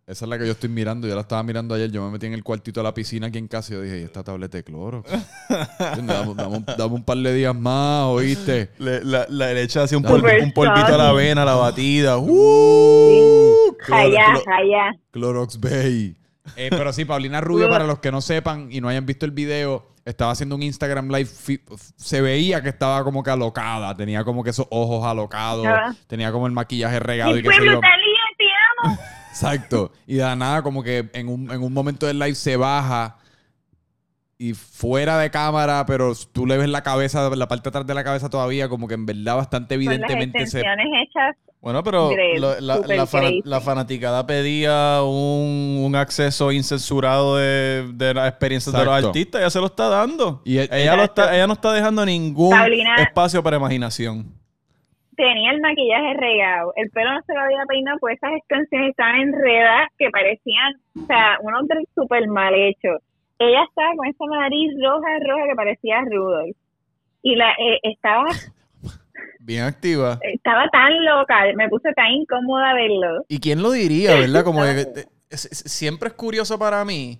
Esa 0.06 0.26
es 0.26 0.28
la 0.28 0.38
que 0.38 0.44
yo 0.44 0.52
estoy 0.52 0.68
mirando. 0.68 1.08
Yo 1.08 1.14
la 1.14 1.22
estaba 1.22 1.42
mirando 1.42 1.74
ayer. 1.74 1.90
Yo 1.90 2.04
me 2.04 2.10
metí 2.10 2.26
en 2.26 2.34
el 2.34 2.44
cuartito 2.44 2.80
de 2.80 2.84
la 2.84 2.92
piscina 2.92 3.28
aquí 3.28 3.38
en 3.38 3.48
casa 3.48 3.72
y 3.72 3.76
yo 3.76 3.82
dije, 3.82 4.00
¿y 4.00 4.02
esta 4.02 4.22
tableta 4.22 4.58
de 4.58 4.62
Clorox? 4.64 5.10
dame, 5.78 6.34
dame 6.34 6.56
un- 6.58 6.64
dame 6.66 6.94
un 6.94 7.02
par 7.04 7.16
de 7.16 7.32
días 7.32 7.54
más, 7.54 8.04
¿oíste? 8.08 8.68
Le, 8.78 9.02
la, 9.02 9.24
la- 9.30 9.54
le 9.54 9.62
echa 9.62 9.84
así 9.84 9.96
un, 9.96 10.02
polvi- 10.04 10.42
un 10.42 10.52
polvito 10.52 10.94
a 10.94 10.98
la 10.98 11.08
avena, 11.08 11.46
la 11.46 11.54
batida. 11.54 12.18
¡Uh! 12.18 13.74
Allá, 13.90 14.26
allá. 14.46 14.92
Clorox 15.10 15.58
Bay. 15.58 16.14
Eh, 16.56 16.68
pero 16.70 16.92
sí, 16.92 17.04
Paulina 17.04 17.40
Rubio, 17.42 17.68
para 17.68 17.84
los 17.84 17.98
que 17.98 18.12
no 18.12 18.20
sepan 18.20 18.68
y 18.70 18.80
no 18.80 18.88
hayan 18.88 19.06
visto 19.06 19.24
el 19.26 19.32
video, 19.32 19.86
estaba 20.04 20.32
haciendo 20.32 20.54
un 20.54 20.62
Instagram 20.62 21.08
Live. 21.08 21.28
Se 21.96 22.20
veía 22.20 22.62
que 22.62 22.68
estaba 22.68 23.02
como 23.04 23.22
que 23.22 23.30
alocada. 23.30 23.94
Tenía 23.96 24.24
como 24.24 24.44
que 24.44 24.50
esos 24.50 24.66
ojos 24.70 25.04
alocados. 25.06 25.66
Ajá. 25.66 25.94
Tenía 26.06 26.30
como 26.32 26.46
el 26.46 26.52
maquillaje 26.52 26.98
regado 27.00 27.36
y 27.36 27.42
sé 27.42 27.44
pueblo 27.44 27.72
lío, 27.72 27.80
te 28.36 28.44
amo. 28.88 28.98
Exacto. 29.30 29.92
Y 30.06 30.14
de 30.16 30.22
la 30.22 30.36
nada, 30.36 30.62
como 30.62 30.82
que 30.82 31.10
en 31.12 31.28
un, 31.28 31.50
en 31.50 31.62
un 31.62 31.72
momento 31.72 32.06
del 32.06 32.18
live 32.18 32.34
se 32.34 32.56
baja 32.56 33.16
y 34.50 34.54
fuera 34.54 35.18
de 35.18 35.30
cámara, 35.30 35.84
pero 35.86 36.12
tú 36.32 36.46
le 36.46 36.58
ves 36.58 36.68
la 36.68 36.82
cabeza, 36.82 37.30
la 37.34 37.48
parte 37.48 37.64
de 37.64 37.68
atrás 37.70 37.86
de 37.86 37.94
la 37.94 38.04
cabeza 38.04 38.28
todavía, 38.28 38.68
como 38.68 38.88
que 38.88 38.94
en 38.94 39.06
verdad 39.06 39.36
bastante 39.36 39.76
las 39.76 39.84
evidentemente 39.84 40.46
se. 40.46 40.58
extensiones 40.60 40.86
hechas 41.02 41.36
Bueno, 41.60 41.82
pero 41.82 42.10
la, 42.60 43.06
super 43.06 43.60
fanaticada 43.60 44.26
pedía 44.26 45.00
un, 45.02 45.80
un 45.82 45.96
acceso 45.96 46.52
incensurado 46.52 47.36
de, 47.38 47.90
de 47.94 48.12
las 48.14 48.28
experiencias 48.28 48.74
de 48.76 48.84
los 48.84 49.04
artistas. 49.04 49.40
Ella 49.40 49.50
se 49.50 49.60
lo 49.60 49.66
está 49.66 49.88
dando. 49.88 50.42
Y 50.44 50.58
el- 50.58 50.68
ella, 50.72 50.96
lo 50.96 51.04
está, 51.04 51.34
ella 51.34 51.46
no 51.46 51.54
está 51.54 51.72
dejando 51.72 52.04
ningún 52.04 52.50
Paulina- 52.50 52.96
espacio 52.96 53.42
para 53.42 53.56
imaginación. 53.56 54.26
tenía 55.16 55.52
el 55.52 55.60
maquillaje 55.60 56.14
regado, 56.18 56.72
el 56.76 56.90
pelo 56.90 57.12
no 57.14 57.20
se 57.26 57.32
lo 57.34 57.40
había 57.40 57.64
peinado, 57.68 57.96
pues 58.00 58.16
esas 58.16 58.32
extensiones 58.36 58.90
estaban 58.90 59.20
enredadas 59.20 59.88
que 59.96 60.10
parecían, 60.10 60.74
o 61.02 61.06
sea, 61.06 61.38
unos 61.40 61.62
súper 61.94 62.26
mal 62.28 62.52
hechos. 62.54 63.00
Ella 63.38 63.64
estaba 63.68 63.90
con 63.96 64.06
esa 64.06 64.24
nariz 64.26 64.72
roja, 64.82 65.08
roja 65.26 65.48
que 65.48 65.54
parecía 65.56 66.00
Rudolph. 66.10 66.56
Y 67.22 67.36
la 67.36 67.50
eh, 67.52 67.80
estaba 67.82 68.26
Bien 69.40 69.64
activa. 69.64 70.18
estaba 70.22 70.68
tan 70.68 70.92
loca, 71.04 71.36
me 71.56 71.68
puse 71.68 71.92
tan 71.94 72.10
incómoda 72.12 72.74
verlo. 72.74 73.24
¿Y 73.28 73.40
quién 73.40 73.62
lo 73.62 73.72
diría, 73.72 74.14
verdad? 74.14 74.44
Como 74.44 74.62
que, 74.62 74.80
eh, 74.80 75.36
siempre 75.36 76.08
es 76.08 76.14
curioso 76.14 76.58
para 76.58 76.84
mí 76.84 77.18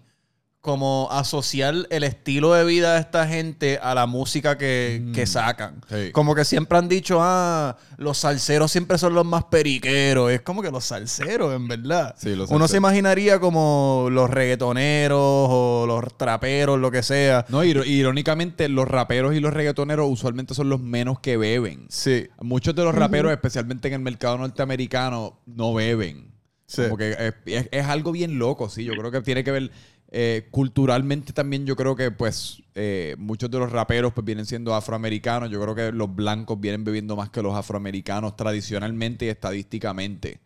como 0.64 1.08
asociar 1.10 1.74
el 1.90 2.04
estilo 2.04 2.54
de 2.54 2.64
vida 2.64 2.94
de 2.94 3.00
esta 3.00 3.28
gente 3.28 3.78
a 3.82 3.94
la 3.94 4.06
música 4.06 4.56
que, 4.56 5.02
Mm. 5.04 5.12
que 5.12 5.26
sacan. 5.26 5.82
Sí. 5.90 6.10
Como 6.12 6.34
que 6.34 6.46
siempre 6.46 6.78
han 6.78 6.88
dicho, 6.88 7.18
ah, 7.20 7.76
los 7.98 8.16
salseros 8.16 8.72
siempre 8.72 8.96
son 8.96 9.12
los 9.12 9.26
más 9.26 9.44
periqueros. 9.44 10.30
Es 10.32 10.40
como 10.40 10.62
que 10.62 10.70
los 10.70 10.86
salseros, 10.86 11.54
en 11.54 11.68
verdad. 11.68 12.14
Sí, 12.18 12.34
los 12.34 12.50
Uno 12.50 12.66
se 12.66 12.78
imaginaría 12.78 13.38
como 13.38 14.08
los 14.10 14.30
reggaetoneros 14.30 15.18
o 15.20 15.84
los 15.86 16.16
traperos, 16.16 16.80
lo 16.80 16.90
que 16.90 17.02
sea. 17.02 17.44
No, 17.50 17.62
iro- 17.62 17.84
irónicamente, 17.84 18.68
los 18.70 18.88
raperos 18.88 19.34
y 19.34 19.40
los 19.40 19.52
reggaetoneros 19.52 20.08
usualmente 20.10 20.54
son 20.54 20.70
los 20.70 20.80
menos 20.80 21.20
que 21.20 21.36
beben. 21.36 21.86
Sí. 21.90 22.28
Muchos 22.40 22.74
de 22.74 22.84
los 22.84 22.94
raperos, 22.94 23.30
especialmente 23.32 23.88
en 23.88 23.94
el 23.94 24.00
mercado 24.00 24.38
norteamericano, 24.38 25.40
no 25.44 25.74
beben. 25.74 26.32
Sí. 26.66 26.82
Como 26.84 26.96
que 26.96 27.10
es, 27.10 27.34
es- 27.44 27.68
es 27.70 27.84
algo 27.86 28.10
bien 28.10 28.38
loco, 28.38 28.70
sí. 28.70 28.84
Yo 28.84 28.94
creo 28.94 29.10
que 29.10 29.20
tiene 29.20 29.44
que 29.44 29.50
ver 29.50 29.70
eh, 30.16 30.46
culturalmente 30.52 31.32
también. 31.32 31.66
Yo 31.66 31.74
creo 31.74 31.96
que, 31.96 32.12
pues, 32.12 32.62
eh, 32.76 33.16
muchos 33.18 33.50
de 33.50 33.58
los 33.58 33.72
raperos 33.72 34.12
pues 34.12 34.24
vienen 34.24 34.46
siendo 34.46 34.72
afroamericanos. 34.72 35.50
Yo 35.50 35.60
creo 35.60 35.74
que 35.74 35.90
los 35.90 36.14
blancos 36.14 36.60
vienen 36.60 36.84
bebiendo 36.84 37.16
más 37.16 37.30
que 37.30 37.42
los 37.42 37.52
afroamericanos 37.56 38.36
tradicionalmente 38.36 39.26
y 39.26 39.28
estadísticamente. 39.30 40.38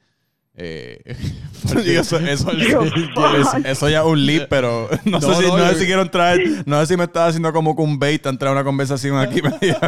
Eh, 0.60 1.00
eso, 1.86 2.18
eso- 2.18 2.50
Dios. 2.50 2.84
eso- 3.40 3.56
eso 3.64 3.88
ya 3.88 4.00
es 4.00 4.04
un 4.06 4.26
leap, 4.26 4.48
pero 4.48 4.88
no, 5.04 5.20
No, 5.20 5.20
sé 5.20 5.42
si, 5.42 5.48
no, 5.48 5.56
no 5.58 5.68
sé 5.68 5.78
si 5.78 5.86
quiero 5.86 6.02
entrar, 6.02 6.36
no 6.66 6.80
sé 6.80 6.86
si 6.86 6.96
me 6.96 7.04
estaba 7.04 7.26
haciendo 7.26 7.52
como 7.52 7.76
que 7.76 7.82
un 7.82 7.98
bait 7.98 8.24
a 8.26 8.30
entrar 8.30 8.50
a 8.50 8.52
una 8.52 8.64
conversación 8.64 9.16
aquí 9.18 9.40
media, 9.40 9.78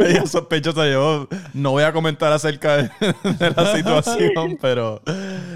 media 0.00 0.26
sospechosa. 0.26 0.88
Yo 0.90 1.28
no 1.54 1.70
voy 1.70 1.84
a 1.84 1.92
comentar 1.92 2.32
acerca 2.32 2.76
de, 2.78 2.90
de 3.38 3.50
la 3.56 3.76
situación, 3.76 4.58
pero 4.60 5.02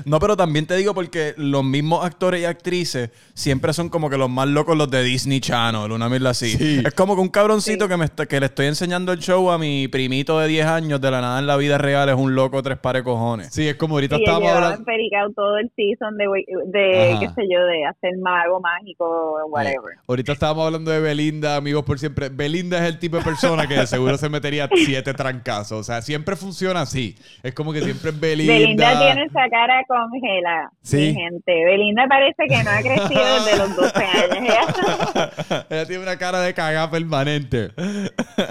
no, 0.05 0.21
pero 0.21 0.37
también 0.37 0.67
te 0.67 0.77
digo 0.77 0.95
porque 0.95 1.35
los 1.37 1.65
mismos 1.65 2.05
actores 2.05 2.41
y 2.43 2.45
actrices 2.45 3.11
siempre 3.35 3.73
son 3.73 3.89
como 3.89 4.09
que 4.11 4.17
los 4.17 4.31
más 4.31 4.47
locos 4.49 4.77
los 4.77 4.91
de 4.91 5.03
Disney 5.03 5.41
Channel, 5.41 5.91
una 5.91 6.09
mierda 6.09 6.31
así. 6.31 6.51
Sí. 6.57 6.83
Es 6.85 6.95
como 6.95 7.15
que 7.17 7.21
un 7.23 7.29
cabroncito 7.29 7.89
que, 7.89 7.97
me 7.97 8.05
está- 8.05 8.27
que 8.27 8.39
le 8.39 8.47
estoy 8.47 8.67
enseñando 8.67 9.13
el 9.13 9.19
show 9.19 9.51
a 9.51 9.59
mi 9.59 9.89
primito 9.89 10.39
de 10.39 10.49
10 10.49 10.67
años 10.67 11.01
de 11.01 11.11
la 11.11 11.21
nada 11.21 11.39
en 11.41 11.47
la 11.47 11.57
vida 11.57 11.79
real 11.79 12.09
es 12.09 12.15
un 12.17 12.35
loco 12.35 12.63
tres 12.63 12.79
pares 12.79 13.03
cojones. 13.03 13.49
sí, 13.53 13.67
es 13.67 13.75
como 13.77 13.99
ahorita 14.05 14.17
Y 14.17 14.23
estábamos 14.25 14.51
hablando. 14.51 14.85
pericado 14.85 15.31
todo 15.33 15.59
el 15.59 15.71
season 15.77 16.17
de, 16.17 16.27
de 16.67 17.17
qué 17.21 17.27
sé 17.35 17.43
yo, 17.51 17.65
de 17.65 17.85
hacer 17.87 18.17
mago 18.19 18.61
mágico, 18.61 19.39
whatever. 19.49 19.97
Ahorita 20.07 20.33
estábamos 20.33 20.67
hablando 20.67 20.91
de 20.91 21.01
Belinda, 21.01 21.57
amigos 21.57 21.85
por 21.85 21.99
siempre. 21.99 22.29
Belinda 22.29 22.79
es 22.79 22.85
el 22.85 22.99
tipo 22.99 23.17
de 23.17 23.23
persona 23.25 23.67
que 23.67 23.75
de 23.75 23.87
seguro 23.87 24.17
se 24.19 24.29
metería 24.29 24.69
siete 24.75 25.15
trancazos. 25.15 25.81
O 25.81 25.85
sea, 25.85 26.03
siempre 26.03 26.37
funciona 26.37 26.83
así. 26.83 27.17
Es 27.43 27.55
como 27.55 27.73
que 27.73 27.81
siempre 27.83 28.11
es 28.11 28.21
Belinda. 28.21 28.53
Belinda 28.55 28.99
tiene 29.01 29.23
esa 29.25 29.49
cara 29.51 29.83
congela, 29.89 30.71
Sí. 30.83 31.15
gente. 31.15 31.65
Belinda 31.65 32.07
parece 32.09 32.45
que 32.49 32.63
no 32.65 32.71
ha 32.71 32.81
crecido 32.81 33.35
desde 33.45 33.59
los 33.59 33.77
12 33.77 34.05
años. 34.05 34.55
Ella- 35.71 35.87
tiene 35.87 36.03
una 36.03 36.17
cara 36.17 36.41
de 36.41 36.55
cagada 36.55 36.91
permanente. 36.91 37.71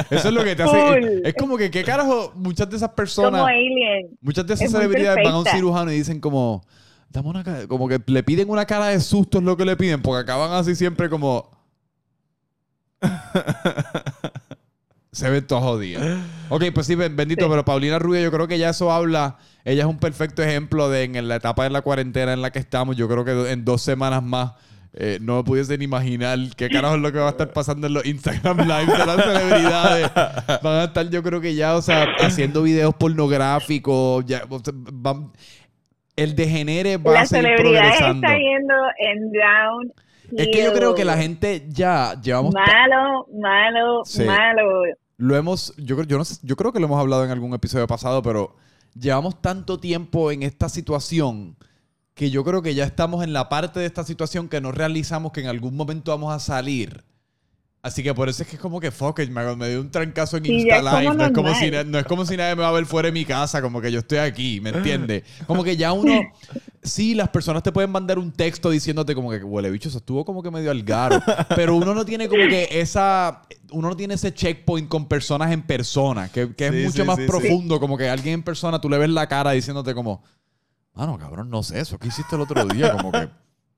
Eso 0.10 0.28
es 0.28 0.34
lo 0.34 0.44
que 0.44 0.56
te 0.56 0.64
hace. 0.64 1.22
Es 1.24 1.34
como 1.36 1.58
que, 1.58 1.70
¿qué 1.72 1.84
carajo? 1.84 2.32
Muchas 2.36 2.70
de 2.70 2.78
esas 2.78 2.90
personas, 2.90 3.32
como 3.42 3.46
alien. 3.46 4.10
muchas 4.22 4.46
de 4.48 4.54
esas 4.54 4.68
es 4.68 4.72
celebridades 4.72 5.24
van 5.24 5.34
a 5.34 5.38
un 5.52 5.58
cirujano 5.58 5.92
y 5.92 5.96
dicen 5.96 6.20
como, 6.20 6.64
dame 7.10 7.30
una 7.30 7.44
cara, 7.44 7.68
como 7.68 7.88
que 7.88 8.00
le 8.06 8.24
piden 8.24 8.50
una 8.50 8.66
cara 8.66 8.88
de 8.88 9.00
susto 9.00 9.40
es 9.40 9.44
lo 9.44 9.58
que 9.58 9.66
le 9.66 9.76
piden, 9.78 10.02
porque 10.02 10.22
acaban 10.22 10.52
así 10.54 10.76
siempre 10.76 11.10
como. 11.10 11.50
Se 15.12 15.30
ve 15.30 15.44
todo 15.44 15.62
jodida. 15.62 16.24
Ok, 16.50 16.64
pues 16.74 16.88
sí, 16.88 16.96
ben- 16.96 17.16
bendito, 17.16 17.48
pero 17.48 17.64
Paulina 17.64 18.00
Rubio, 18.00 18.20
yo 18.22 18.32
creo 18.32 18.48
que 18.48 18.58
ya 18.58 18.70
eso 18.70 18.92
habla. 18.92 19.38
Ella 19.64 19.84
es 19.84 19.88
un 19.88 20.00
perfecto 20.00 20.42
ejemplo 20.42 20.90
de 20.90 21.04
en 21.04 21.28
la 21.28 21.36
etapa 21.36 21.66
de 21.66 21.70
la 21.70 21.84
cuarentena 21.84 22.34
en 22.34 22.42
la 22.42 22.52
que 22.52 22.58
estamos. 22.58 22.98
Yo 22.98 23.08
creo 23.08 23.24
que 23.24 23.52
en 23.52 23.64
dos 23.64 23.84
semanas 23.84 24.24
más 24.24 24.54
eh, 24.96 25.18
no 25.22 25.38
me 25.38 25.44
pudiesen 25.44 25.82
imaginar 25.82 26.38
qué 26.56 26.70
carajo 26.70 26.96
es 26.96 27.02
lo 27.02 27.12
que 27.12 27.18
va 27.20 27.28
a 27.28 27.32
estar 27.32 27.52
pasando 27.52 27.88
en 27.88 27.94
los 27.94 28.06
Instagram 28.06 28.58
Live 28.60 28.86
de 28.98 29.06
las 29.06 29.24
celebridades. 29.24 30.12
Van 30.62 30.76
a 30.80 30.84
estar, 30.84 31.10
yo 31.10 31.24
creo 31.24 31.42
que 31.42 31.56
ya, 31.56 31.76
o 31.76 31.82
sea, 31.82 32.06
haciendo 32.20 32.62
videos 32.64 32.94
pornográficos. 32.96 34.24
Ya, 34.26 34.44
o 34.50 34.60
sea, 34.60 34.74
van- 34.76 35.32
el 36.16 36.36
degenere 36.36 36.98
va 36.98 37.12
a 37.12 37.14
La 37.16 37.26
seguir 37.26 37.46
celebridad 37.48 37.82
progresando. 37.82 38.28
está 38.28 38.38
yendo 38.38 38.74
en 39.00 39.32
down. 39.32 39.94
Es 40.38 40.48
que 40.48 40.64
yo 40.64 40.74
creo 40.74 40.96
que 40.96 41.06
la 41.06 41.18
gente 41.18 41.66
ya 41.70 42.16
llevamos. 42.22 42.54
Malo, 42.54 43.28
malo, 43.40 44.02
Sí. 44.06 44.24
malo. 44.24 44.84
Lo 45.18 45.36
hemos, 45.36 45.74
yo 45.78 45.96
creo, 45.96 46.08
yo 46.08 46.18
no 46.18 46.26
sé, 46.26 46.36
yo 46.44 46.56
creo 46.56 46.72
que 46.72 46.80
lo 46.80 46.86
hemos 46.86 47.00
hablado 47.00 47.24
en 47.26 47.32
algún 47.32 47.54
episodio 47.54 47.86
pasado, 47.88 48.22
pero 48.22 48.56
llevamos 49.00 49.42
tanto 49.42 49.80
tiempo 49.80 50.32
en 50.32 50.44
esta 50.44 50.70
situación 50.70 51.56
que 52.14 52.30
yo 52.30 52.44
creo 52.44 52.62
que 52.62 52.76
ya 52.76 52.86
estamos 52.86 53.24
en 53.24 53.34
la 53.34 53.50
parte 53.50 53.80
de 53.80 53.86
esta 53.86 54.04
situación 54.04 54.50
que 54.50 54.62
no 54.62 54.72
realizamos 54.72 55.32
que 55.32 55.42
en 55.42 55.48
algún 55.48 55.76
momento 55.76 56.12
vamos 56.12 56.34
a 56.34 56.40
salir. 56.40 57.04
Así 57.82 58.02
que 58.02 58.14
por 58.14 58.30
eso 58.30 58.44
es 58.44 58.50
que 58.50 58.56
es 58.56 58.62
como 58.62 58.80
que 58.80 58.92
fuck 58.92 59.20
it, 59.20 59.30
me, 59.30 59.56
me 59.58 59.68
dio 59.68 59.82
un 59.82 59.92
trancazo 59.92 60.38
en 60.38 60.46
Insta 60.46 60.82
Live. 60.82 61.16
No 61.16 61.26
es, 61.26 61.32
como 61.34 61.54
si, 61.54 61.70
no 61.70 62.00
es 62.00 62.06
como 62.06 62.26
si 62.26 62.38
nadie 62.38 62.56
me 62.56 62.62
va 62.62 62.70
a 62.70 62.72
ver 62.72 62.86
fuera 62.86 63.08
de 63.08 63.12
mi 63.12 63.26
casa, 63.26 63.62
como 63.62 63.82
que 63.82 63.92
yo 63.92 64.00
estoy 64.00 64.20
aquí, 64.20 64.62
¿me 64.62 64.70
entiendes? 64.70 65.24
Como 65.46 65.66
que 65.66 65.76
ya 65.76 65.92
uno, 65.92 66.14
sí, 66.82 67.14
las 67.14 67.28
personas 67.28 67.62
te 67.62 67.74
pueden 67.74 67.92
mandar 67.92 68.20
un 68.20 68.32
texto 68.32 68.70
diciéndote 68.70 69.14
como 69.14 69.30
que, 69.32 69.44
huele 69.44 69.70
bicho, 69.70 69.90
eso 69.90 69.98
estuvo 69.98 70.24
como 70.24 70.42
que 70.42 70.50
medio 70.50 70.72
al 70.72 70.82
garo. 70.84 71.22
Pero 71.58 71.76
uno 71.76 71.94
no 71.94 72.06
tiene 72.06 72.30
como 72.30 72.48
que 72.48 72.70
esa, 72.72 73.42
uno 73.72 73.90
no 73.90 73.98
tiene 73.98 74.14
ese 74.14 74.34
checkpoint 74.34 74.88
con 74.88 75.10
personas 75.10 75.52
en 75.52 75.64
persona, 75.64 76.30
que, 76.30 76.56
que 76.56 76.68
es 76.68 76.72
Sí, 76.74 76.84
mucho 76.86 77.02
sí, 77.02 77.04
más 77.04 77.18
sí, 77.18 77.24
sí. 77.24 77.28
profundo, 77.28 77.82
como 77.82 77.98
que 77.98 78.08
alguien 78.08 78.36
en 78.36 78.44
persona, 78.44 78.80
tú 78.80 78.88
le 78.88 78.98
ves 78.98 79.10
la 79.10 79.28
cara 79.28 79.52
diciéndote 79.52 79.94
como, 79.94 80.24
mano, 80.94 81.18
cabrón, 81.18 81.50
no 81.50 81.64
sé, 81.64 81.80
eso 81.80 81.98
que 81.98 82.08
hiciste 82.10 82.36
el 82.36 82.42
otro 82.42 82.66
día, 82.66 82.92
como 82.94 83.12
que, 83.12 83.28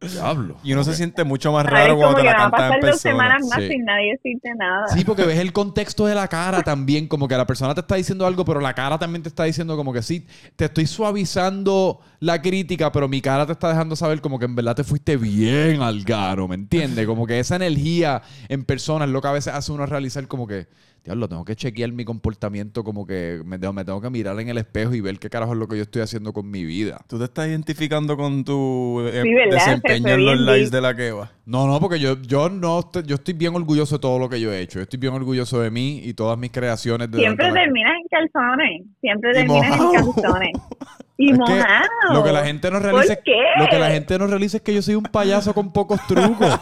diablo. 0.11 0.57
Y 0.63 0.73
uno 0.73 0.83
se 0.83 0.93
siente 0.93 1.23
mucho 1.23 1.51
más 1.53 1.65
raro 1.65 1.95
cuando 1.97 2.17
te 2.17 2.21
que 2.23 2.27
la 2.27 2.33
van 2.33 2.41
a 2.41 2.51
cantan 2.51 2.65
en 2.65 2.67
pasar 2.69 2.81
dos 2.81 2.89
persona. 3.01 3.11
semanas 3.11 3.41
más 3.49 3.59
Sí. 3.59 3.67
sin 3.69 3.85
nadie 3.85 4.11
decirte 4.11 4.49
nada. 4.57 4.87
Sí, 4.89 5.05
porque 5.05 5.23
ves 5.23 5.39
el 5.39 5.53
contexto 5.53 6.05
de 6.05 6.13
la 6.13 6.27
cara 6.27 6.61
también, 6.63 7.07
como 7.07 7.27
que 7.27 7.35
la 7.37 7.47
persona 7.47 7.73
te 7.73 7.79
está 7.81 7.95
diciendo 7.95 8.25
algo, 8.27 8.43
pero 8.45 8.59
la 8.59 8.73
cara 8.73 8.99
también 8.99 9.23
te 9.23 9.29
está 9.29 9.45
diciendo 9.45 9.75
como 9.77 9.93
que 9.93 10.01
sí, 10.03 10.27
te 10.57 10.65
estoy 10.65 10.85
suavizando 10.85 12.01
la 12.19 12.41
crítica, 12.41 12.91
pero 12.91 13.07
mi 13.07 13.21
cara 13.21 13.45
te 13.45 13.53
está 13.53 13.69
dejando 13.69 13.95
saber 13.95 14.21
como 14.21 14.37
que 14.37 14.45
en 14.45 14.55
verdad 14.55 14.75
te 14.75 14.83
fuiste 14.83 15.17
bien 15.17 15.81
al 15.81 16.03
garo, 16.03 16.47
¿me 16.47 16.55
entiendes? 16.55 17.07
Como 17.07 17.25
que 17.25 17.39
esa 17.39 17.55
energía 17.55 18.21
en 18.49 18.63
persona 18.65 19.05
es 19.05 19.11
lo 19.11 19.21
que 19.21 19.27
a 19.27 19.31
veces 19.31 19.53
hace 19.53 19.71
uno 19.71 19.85
realizar 19.85 20.27
como 20.27 20.45
que, 20.45 20.67
diablo, 21.05 21.29
tengo 21.29 21.45
que 21.45 21.55
chequear 21.55 21.91
mi 21.91 22.03
comportamiento, 22.03 22.83
como 22.83 23.05
que 23.05 23.41
me 23.45 23.59
tengo, 23.59 23.73
me 23.73 23.85
tengo 23.85 24.01
que 24.01 24.09
mirar 24.09 24.39
en 24.39 24.49
el 24.49 24.57
espejo 24.57 24.95
y 24.95 25.01
ver 25.01 25.19
qué 25.19 25.29
carajo 25.29 25.53
es 25.53 25.59
lo 25.59 25.67
que 25.67 25.77
yo 25.77 25.83
estoy 25.83 26.01
haciendo 26.01 26.33
con 26.33 26.49
mi 26.49 26.65
vida. 26.65 26.99
¿Tú 27.07 27.19
te 27.19 27.25
estás 27.25 27.47
identificando 27.47 28.17
con 28.17 28.43
tu 28.43 29.01
eh, 29.05 29.23
desempeño 29.51 30.09
en 30.09 30.25
los 30.25 30.45
deep. 30.45 30.69
de 30.71 30.81
la 30.81 30.95
Keva? 30.95 31.31
No, 31.45 31.67
no, 31.67 31.79
porque 31.79 31.99
yo, 31.99 32.19
yo 32.23 32.49
no 32.49 32.79
estoy, 32.79 33.03
yo 33.03 33.15
estoy 33.15 33.35
bien 33.35 33.55
orgulloso 33.55 33.95
de 33.95 34.01
todo 34.01 34.17
lo 34.17 34.27
que 34.27 34.41
yo 34.41 34.51
he 34.51 34.59
hecho. 34.61 34.79
Yo 34.79 34.83
estoy 34.83 34.99
bien 34.99 35.13
orgulloso 35.13 35.61
de 35.61 35.69
mí 35.69 36.01
y 36.03 36.15
todas 36.15 36.39
mis 36.39 36.51
creaciones 36.51 37.11
de 37.11 37.19
Siempre 37.19 37.51
terminas 37.51 37.93
en 38.01 38.07
calzones. 38.09 38.81
Siempre 38.99 39.31
terminas 39.31 39.79
en 39.79 40.11
calzones. 40.13 40.51
Y 41.17 41.31
Es 41.31 41.37
que 41.37 41.37
mojado. 41.39 41.87
Lo 42.13 42.23
que 42.23 42.31
la 42.33 42.43
gente 42.43 42.69
no 42.69 42.79
realiza, 42.79 43.15
¿Por 43.15 43.23
qué? 43.23 43.41
lo 43.57 43.67
que 43.69 43.79
la 43.79 43.89
gente 43.91 44.19
no 44.19 44.27
realiza 44.27 44.57
es 44.57 44.63
que 44.63 44.73
yo 44.73 44.81
soy 44.81 44.95
un 44.95 45.03
payaso 45.03 45.53
con 45.53 45.71
pocos 45.71 46.05
trucos. 46.07 46.59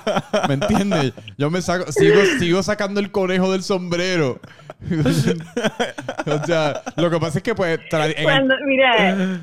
¿Me 0.47 0.53
entiendes? 0.53 1.13
Yo 1.37 1.49
me 1.49 1.61
saco, 1.61 1.91
sigo, 1.91 2.21
sigo 2.39 2.61
sacando 2.61 2.99
el 2.99 3.09
conejo 3.11 3.51
del 3.51 3.63
sombrero. 3.63 4.39
o 6.25 6.45
sea, 6.45 6.81
lo 6.97 7.09
que 7.09 7.19
pasa 7.19 7.39
es 7.39 7.43
que 7.43 7.55
pues 7.55 7.79
en 7.91 8.17
el- 8.17 8.23
Cuando, 8.23 8.55
mira, 8.65 9.39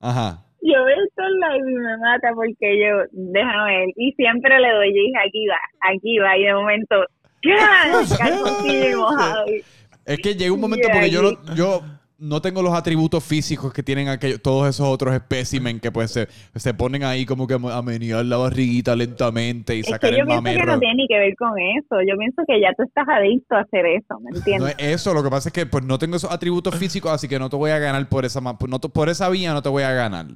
ajá. 0.00 0.38
yo 0.62 0.84
veo 0.84 0.96
estos 1.06 1.26
live 1.30 1.70
y 1.72 1.74
me 1.74 1.96
mata 1.98 2.28
porque 2.34 2.78
yo, 2.80 2.96
déjame 3.12 3.76
ver, 3.78 3.88
y 3.96 4.12
siempre 4.12 4.60
le 4.60 4.70
doy, 4.72 4.88
yo 4.94 5.02
dije, 5.02 5.18
aquí 5.26 5.46
va, 5.48 5.90
aquí 5.90 6.18
va, 6.18 6.36
y 6.36 6.44
de 6.44 6.54
momento, 6.54 6.96
¡ya! 7.42 8.16
calzoncillo 8.18 8.90
y 8.90 8.94
mojado. 8.94 9.44
Es 10.04 10.18
que 10.18 10.34
llega 10.34 10.52
un 10.52 10.60
momento 10.60 10.88
porque 10.92 11.10
yo 11.10 11.22
no, 11.22 11.54
yo 11.54 11.82
no 12.18 12.42
tengo 12.42 12.62
los 12.62 12.74
atributos 12.74 13.22
físicos 13.22 13.72
que 13.72 13.82
tienen 13.84 14.08
aquellos, 14.08 14.42
todos 14.42 14.68
esos 14.68 14.86
otros 14.88 15.14
espécimen 15.14 15.78
que 15.78 15.92
pues 15.92 16.10
se, 16.10 16.28
se 16.56 16.74
ponen 16.74 17.04
ahí 17.04 17.24
como 17.24 17.46
que 17.46 17.54
a 17.54 17.82
menear 17.82 18.24
la 18.24 18.36
barriguita 18.36 18.96
lentamente 18.96 19.76
y 19.76 19.80
Es 19.80 19.86
sacar 19.86 20.10
que 20.10 20.16
yo 20.16 20.22
el 20.22 20.42
pienso 20.42 20.60
que 20.60 20.66
no 20.66 20.78
tiene 20.80 20.94
ni 20.96 21.06
que 21.06 21.16
ver 21.16 21.36
con 21.36 21.52
eso. 21.58 21.96
Yo 22.06 22.18
pienso 22.18 22.42
que 22.46 22.60
ya 22.60 22.74
tú 22.76 22.82
estás 22.82 23.06
adicto 23.08 23.54
a 23.54 23.60
hacer 23.60 23.86
eso, 23.86 24.18
¿me 24.20 24.32
No 24.32 24.36
entiendes? 24.38 24.74
es 24.78 24.94
eso, 25.00 25.14
lo 25.14 25.22
que 25.22 25.30
pasa 25.30 25.48
es 25.48 25.52
que 25.52 25.66
pues 25.66 25.84
no 25.84 25.98
tengo 25.98 26.16
esos 26.16 26.32
atributos 26.32 26.74
físicos, 26.74 27.12
así 27.12 27.28
que 27.28 27.38
no 27.38 27.48
te 27.48 27.56
voy 27.56 27.70
a 27.70 27.78
ganar 27.78 28.08
por 28.08 28.24
esa 28.24 28.40
por 28.40 29.08
esa 29.08 29.28
vía 29.28 29.52
no 29.52 29.62
te 29.62 29.68
voy 29.68 29.84
a 29.84 29.92
ganar. 29.92 30.26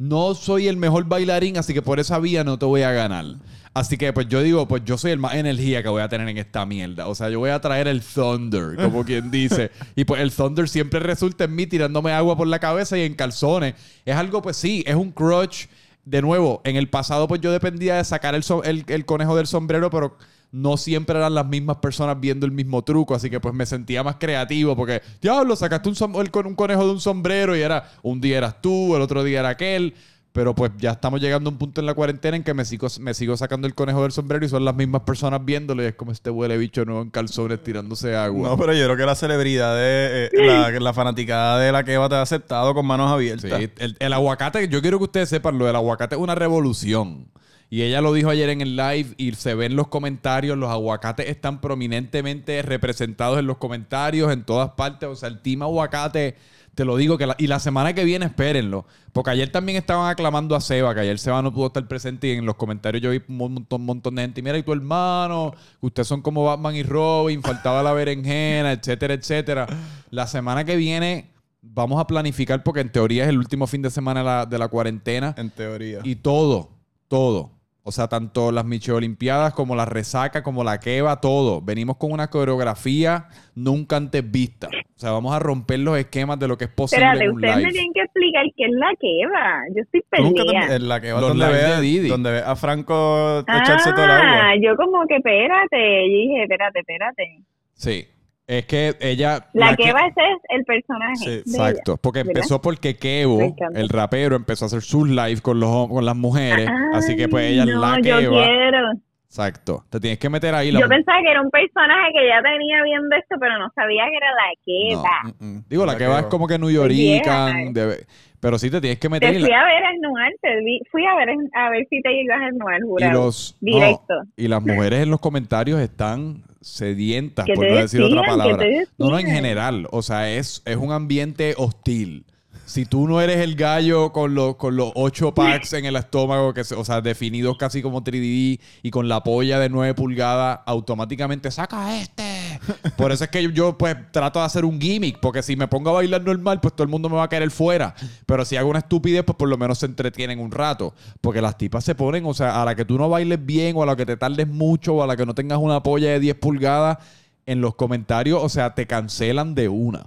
No 0.00 0.34
soy 0.34 0.66
el 0.66 0.78
mejor 0.78 1.04
bailarín, 1.04 1.58
así 1.58 1.74
que 1.74 1.82
por 1.82 2.00
esa 2.00 2.18
vía 2.18 2.42
no 2.42 2.58
te 2.58 2.64
voy 2.64 2.80
a 2.82 2.90
ganar. 2.90 3.26
Así 3.74 3.98
que 3.98 4.12
pues 4.14 4.28
yo 4.28 4.42
digo, 4.42 4.66
pues 4.66 4.82
yo 4.84 4.96
soy 4.96 5.10
el 5.10 5.18
más 5.18 5.34
energía 5.34 5.82
que 5.82 5.90
voy 5.90 6.00
a 6.00 6.08
tener 6.08 6.26
en 6.28 6.38
esta 6.38 6.64
mierda. 6.64 7.06
O 7.06 7.14
sea, 7.14 7.28
yo 7.28 7.38
voy 7.38 7.50
a 7.50 7.60
traer 7.60 7.86
el 7.86 8.00
thunder, 8.00 8.76
como 8.76 9.04
quien 9.04 9.30
dice. 9.30 9.70
Y 9.96 10.04
pues 10.04 10.22
el 10.22 10.32
thunder 10.32 10.70
siempre 10.70 11.00
resulta 11.00 11.44
en 11.44 11.54
mí 11.54 11.66
tirándome 11.66 12.12
agua 12.12 12.34
por 12.34 12.46
la 12.46 12.58
cabeza 12.58 12.96
y 12.98 13.02
en 13.02 13.14
calzones. 13.14 13.74
Es 14.06 14.16
algo, 14.16 14.40
pues 14.40 14.56
sí, 14.56 14.82
es 14.86 14.94
un 14.96 15.12
crutch. 15.12 15.66
De 16.02 16.22
nuevo, 16.22 16.62
en 16.64 16.76
el 16.76 16.88
pasado 16.88 17.28
pues 17.28 17.42
yo 17.42 17.52
dependía 17.52 17.96
de 17.96 18.04
sacar 18.04 18.34
el, 18.34 18.42
so- 18.42 18.64
el, 18.64 18.84
el 18.88 19.04
conejo 19.04 19.36
del 19.36 19.46
sombrero, 19.46 19.90
pero 19.90 20.16
no 20.52 20.76
siempre 20.76 21.16
eran 21.18 21.34
las 21.34 21.46
mismas 21.46 21.76
personas 21.76 22.18
viendo 22.20 22.44
el 22.46 22.52
mismo 22.52 22.82
truco, 22.82 23.14
así 23.14 23.30
que 23.30 23.40
pues 23.40 23.54
me 23.54 23.66
sentía 23.66 24.02
más 24.02 24.16
creativo 24.16 24.74
porque, 24.76 25.00
diablo, 25.22 25.54
sacaste 25.56 25.88
un, 25.88 25.94
som- 25.94 26.20
el 26.20 26.30
con 26.30 26.46
un 26.46 26.54
conejo 26.56 26.84
de 26.86 26.92
un 26.92 27.00
sombrero 27.00 27.56
y 27.56 27.60
era, 27.60 27.90
un 28.02 28.20
día 28.20 28.38
eras 28.38 28.60
tú, 28.60 28.96
el 28.96 29.02
otro 29.02 29.22
día 29.22 29.40
era 29.40 29.50
aquel, 29.50 29.94
pero 30.32 30.54
pues 30.54 30.70
ya 30.78 30.92
estamos 30.92 31.20
llegando 31.20 31.50
a 31.50 31.52
un 31.52 31.58
punto 31.58 31.80
en 31.80 31.86
la 31.86 31.94
cuarentena 31.94 32.36
en 32.36 32.44
que 32.44 32.54
me 32.54 32.64
sigo, 32.64 32.86
me 33.00 33.14
sigo 33.14 33.36
sacando 33.36 33.66
el 33.66 33.74
conejo 33.74 34.02
del 34.02 34.12
sombrero 34.12 34.44
y 34.44 34.48
son 34.48 34.64
las 34.64 34.76
mismas 34.76 35.02
personas 35.02 35.44
viéndolo 35.44 35.82
y 35.82 35.86
es 35.86 35.94
como 35.96 36.12
este 36.12 36.30
huele 36.30 36.56
bicho 36.56 36.84
nuevo 36.84 37.02
en 37.02 37.10
calzones 37.10 37.62
tirándose 37.64 38.14
agua. 38.14 38.48
No, 38.50 38.56
pero 38.56 38.72
yo 38.72 38.84
creo 38.84 38.96
que 38.96 39.06
la 39.06 39.16
celebridad 39.16 39.74
de 39.74 40.26
eh, 40.26 40.30
la, 40.46 40.70
la 40.70 40.92
fanaticada 40.92 41.58
de 41.58 41.72
la 41.72 41.82
Keva 41.82 42.08
te 42.08 42.14
ha 42.14 42.22
aceptado 42.22 42.74
con 42.74 42.86
manos 42.86 43.10
abiertas. 43.10 43.58
Sí, 43.58 43.70
el, 43.78 43.96
el 43.98 44.12
aguacate, 44.12 44.68
yo 44.68 44.80
quiero 44.80 44.98
que 44.98 45.04
ustedes 45.04 45.28
sepan, 45.28 45.58
lo 45.58 45.66
del 45.66 45.74
aguacate 45.74 46.14
es 46.14 46.20
una 46.20 46.36
revolución. 46.36 47.26
Y 47.72 47.82
ella 47.82 48.00
lo 48.00 48.12
dijo 48.12 48.30
ayer 48.30 48.48
en 48.50 48.60
el 48.60 48.74
live 48.76 49.14
y 49.16 49.32
se 49.32 49.54
ven 49.54 49.76
los 49.76 49.86
comentarios, 49.86 50.58
los 50.58 50.70
aguacates 50.70 51.28
están 51.28 51.60
prominentemente 51.60 52.62
representados 52.62 53.38
en 53.38 53.46
los 53.46 53.58
comentarios 53.58 54.32
en 54.32 54.42
todas 54.44 54.70
partes. 54.72 55.08
O 55.08 55.14
sea, 55.14 55.28
el 55.28 55.40
team 55.40 55.62
aguacate, 55.62 56.34
te 56.74 56.84
lo 56.84 56.96
digo, 56.96 57.16
que 57.16 57.26
la- 57.26 57.36
y 57.38 57.46
la 57.46 57.60
semana 57.60 57.92
que 57.94 58.02
viene 58.04 58.26
espérenlo. 58.26 58.86
Porque 59.12 59.30
ayer 59.30 59.52
también 59.52 59.78
estaban 59.78 60.10
aclamando 60.10 60.56
a 60.56 60.60
Seba, 60.60 60.92
que 60.94 61.00
ayer 61.00 61.16
Seba 61.20 61.42
no 61.42 61.52
pudo 61.52 61.68
estar 61.68 61.86
presente 61.86 62.26
y 62.26 62.30
en 62.32 62.44
los 62.44 62.56
comentarios 62.56 63.02
yo 63.04 63.10
vi 63.12 63.22
un 63.28 63.36
montón, 63.36 63.82
montón 63.84 64.16
de 64.16 64.22
gente. 64.22 64.40
Y 64.40 64.42
mira, 64.42 64.58
y 64.58 64.64
tu 64.64 64.72
hermano, 64.72 65.54
ustedes 65.80 66.08
son 66.08 66.22
como 66.22 66.44
Batman 66.44 66.74
y 66.74 66.82
Robin, 66.82 67.40
faltaba 67.40 67.84
la 67.84 67.92
berenjena, 67.92 68.72
etcétera, 68.72 69.14
etcétera. 69.14 69.66
La 70.10 70.26
semana 70.26 70.64
que 70.64 70.74
viene 70.74 71.30
vamos 71.62 72.00
a 72.00 72.06
planificar 72.08 72.64
porque 72.64 72.80
en 72.80 72.90
teoría 72.90 73.22
es 73.24 73.28
el 73.28 73.38
último 73.38 73.68
fin 73.68 73.82
de 73.82 73.90
semana 73.90 74.20
de 74.20 74.26
la, 74.26 74.46
de 74.46 74.58
la 74.58 74.66
cuarentena 74.66 75.34
En 75.38 75.50
teoría. 75.50 76.00
y 76.02 76.16
todo, 76.16 76.70
todo. 77.06 77.52
O 77.82 77.92
sea, 77.92 78.08
tanto 78.08 78.52
las 78.52 78.66
Miche 78.66 78.92
Olimpiadas 78.92 79.54
como 79.54 79.74
la 79.74 79.86
resaca, 79.86 80.42
como 80.42 80.62
la 80.62 80.78
queva, 80.80 81.20
todo. 81.20 81.62
Venimos 81.62 81.96
con 81.96 82.12
una 82.12 82.28
coreografía 82.28 83.28
nunca 83.54 83.96
antes 83.96 84.30
vista. 84.30 84.68
O 84.68 84.98
sea, 85.00 85.12
vamos 85.12 85.34
a 85.34 85.38
romper 85.38 85.78
los 85.80 85.96
esquemas 85.96 86.38
de 86.38 86.46
lo 86.46 86.58
que 86.58 86.64
es 86.64 86.70
posible 86.70 87.04
Espérate, 87.06 87.24
en 87.24 87.30
un 87.30 87.36
ustedes 87.36 87.56
me 87.56 87.70
tienen 87.72 87.92
que 87.94 88.00
explicar 88.02 88.44
qué 88.54 88.64
es 88.64 88.70
la 88.72 88.92
que 89.00 89.26
va. 89.32 89.62
Yo 89.74 89.82
estoy 89.82 90.00
¿Tú 90.14 90.22
nunca 90.22 90.42
perdida. 90.44 90.76
en 90.76 90.88
la 90.88 90.98
Los 90.98 91.20
donde 91.22 91.46
ve, 91.46 91.52
de 91.76 91.80
Didi. 91.80 92.08
donde 92.08 92.32
ve 92.32 92.38
a 92.44 92.54
Franco 92.54 93.40
echarse 93.40 93.92
todo 93.92 94.04
el 94.04 94.10
agua. 94.10 94.50
Ah, 94.50 94.54
yo 94.60 94.76
como 94.76 95.06
que 95.06 95.16
espérate. 95.16 96.10
Yo 96.10 96.18
dije, 96.18 96.42
espérate, 96.42 96.80
espérate. 96.80 97.42
Sí. 97.72 98.06
Es 98.50 98.66
que 98.66 98.96
ella... 99.00 99.46
La, 99.52 99.76
que- 99.76 99.84
que 99.84 99.92
va 99.92 100.00
ese 100.00 100.20
es 100.22 100.38
el 100.48 100.64
personaje. 100.64 101.14
Sí, 101.16 101.30
de 101.30 101.38
Exacto, 101.56 101.96
porque 101.98 102.20
¿verdad? 102.24 102.30
empezó 102.38 102.60
porque 102.60 102.96
Kevo, 102.96 103.54
el 103.74 103.88
rapero, 103.88 104.34
empezó 104.34 104.64
a 104.64 104.66
hacer 104.66 104.82
sus 104.82 105.08
live 105.08 105.40
con, 105.40 105.60
los, 105.60 105.86
con 105.88 106.04
las 106.04 106.16
mujeres. 106.16 106.66
ella. 106.68 106.74
así 106.94 107.14
que 107.16 107.28
pues 107.28 107.44
ella 107.52 107.62
es 107.62 107.68
no, 107.68 107.80
la 107.80 107.96
yo 108.00 108.18
Keva. 108.18 108.44
quiero. 108.44 108.78
Exacto. 109.26 109.84
Te 109.88 110.00
tienes 110.00 110.18
que 110.18 110.28
meter 110.28 110.52
ahí 110.56 110.72
la 110.72 110.80
Yo 110.80 110.88
pensaba 110.88 111.18
que 111.22 111.30
era 111.30 111.40
un 111.40 111.50
personaje 111.50 112.10
que 112.12 112.26
ya 112.26 112.42
tenía 112.42 112.82
viendo 112.82 113.14
esto, 113.14 113.36
pero 113.38 113.56
no 113.60 113.70
sabía 113.76 114.02
que 114.10 114.16
era 114.16 114.30
la 114.32 114.50
que 114.64 114.94
No. 114.94 115.02
va. 115.04 115.34
Mm, 115.38 115.56
mm. 115.58 115.64
Digo, 115.68 115.86
la, 115.86 115.96
que 115.96 116.06
va 116.08 116.18
es 116.18 116.26
como 116.26 116.48
que 116.48 116.58
New 116.58 116.70
Yorican, 116.70 117.54
vieja. 117.54 117.70
debe- 117.72 118.06
pero 118.40 118.58
sí 118.58 118.70
te 118.70 118.80
tienes 118.80 118.98
que 118.98 119.08
meter 119.08 119.30
Te 119.32 119.38
y 119.38 119.42
fui 119.42 119.50
la- 119.50 119.60
a 119.60 119.64
ver 119.64 119.84
a 119.84 119.92
esnuar, 119.92 120.32
te 120.40 120.56
vi- 120.64 120.80
fui 120.90 121.04
a 121.06 121.14
ver 121.14 121.28
a 121.54 121.70
ver 121.70 121.86
si 121.90 122.00
te 122.00 122.22
ibas 122.22 122.40
a 122.40 122.48
y 122.80 122.82
jurado. 122.82 123.24
los 123.24 123.56
no, 123.60 123.66
Directo. 123.72 124.14
y 124.36 124.48
las 124.48 124.62
mujeres 124.62 125.02
en 125.02 125.10
los 125.10 125.20
comentarios 125.20 125.80
están 125.80 126.42
sedientas 126.60 127.46
¿Qué 127.46 127.54
por 127.54 127.68
no 127.68 127.76
decir 127.76 128.02
otra 128.02 128.22
palabra 128.22 128.66
no 128.98 129.10
no 129.10 129.18
en 129.18 129.26
general 129.26 129.86
o 129.90 130.02
sea 130.02 130.30
es 130.30 130.62
es 130.66 130.76
un 130.76 130.92
ambiente 130.92 131.54
hostil 131.56 132.24
si 132.70 132.84
tú 132.86 133.08
no 133.08 133.20
eres 133.20 133.38
el 133.38 133.56
gallo 133.56 134.12
con 134.12 134.34
los, 134.34 134.54
con 134.56 134.76
los 134.76 134.92
ocho 134.94 135.34
packs 135.34 135.72
en 135.72 135.84
el 135.86 135.96
estómago, 135.96 136.54
que 136.54 136.62
se- 136.64 136.74
o 136.76 136.84
sea, 136.84 137.00
definidos 137.00 137.56
casi 137.56 137.82
como 137.82 138.02
3D 138.04 138.60
y 138.82 138.90
con 138.90 139.08
la 139.08 139.22
polla 139.24 139.58
de 139.58 139.68
9 139.68 139.94
pulgadas, 139.94 140.60
automáticamente 140.66 141.50
saca 141.50 142.00
este. 142.00 142.60
Por 142.96 143.10
eso 143.12 143.24
es 143.24 143.30
que 143.30 143.42
yo, 143.42 143.50
yo, 143.50 143.76
pues 143.78 143.96
trato 144.12 144.38
de 144.38 144.44
hacer 144.44 144.64
un 144.64 144.80
gimmick, 144.80 145.18
porque 145.20 145.42
si 145.42 145.56
me 145.56 145.66
pongo 145.68 145.90
a 145.90 145.94
bailar 145.94 146.22
normal, 146.22 146.60
pues 146.60 146.74
todo 146.74 146.84
el 146.84 146.90
mundo 146.90 147.08
me 147.08 147.16
va 147.16 147.24
a 147.24 147.28
querer 147.28 147.50
fuera. 147.50 147.94
Pero 148.26 148.44
si 148.44 148.56
hago 148.56 148.70
una 148.70 148.78
estupidez, 148.80 149.24
pues 149.24 149.36
por 149.36 149.48
lo 149.48 149.58
menos 149.58 149.78
se 149.78 149.86
entretienen 149.86 150.38
un 150.38 150.50
rato. 150.52 150.94
Porque 151.20 151.42
las 151.42 151.58
tipas 151.58 151.82
se 151.84 151.94
ponen, 151.94 152.24
o 152.26 152.34
sea, 152.34 152.62
a 152.62 152.64
la 152.64 152.74
que 152.74 152.84
tú 152.84 152.96
no 152.98 153.08
bailes 153.08 153.44
bien 153.44 153.76
o 153.76 153.82
a 153.82 153.86
la 153.86 153.96
que 153.96 154.06
te 154.06 154.16
tardes 154.16 154.46
mucho 154.46 154.94
o 154.94 155.02
a 155.02 155.06
la 155.06 155.16
que 155.16 155.26
no 155.26 155.34
tengas 155.34 155.58
una 155.58 155.82
polla 155.82 156.10
de 156.10 156.20
10 156.20 156.36
pulgadas, 156.36 156.98
en 157.46 157.60
los 157.60 157.74
comentarios, 157.74 158.40
o 158.42 158.48
sea, 158.48 158.74
te 158.76 158.86
cancelan 158.86 159.54
de 159.56 159.68
una. 159.68 160.06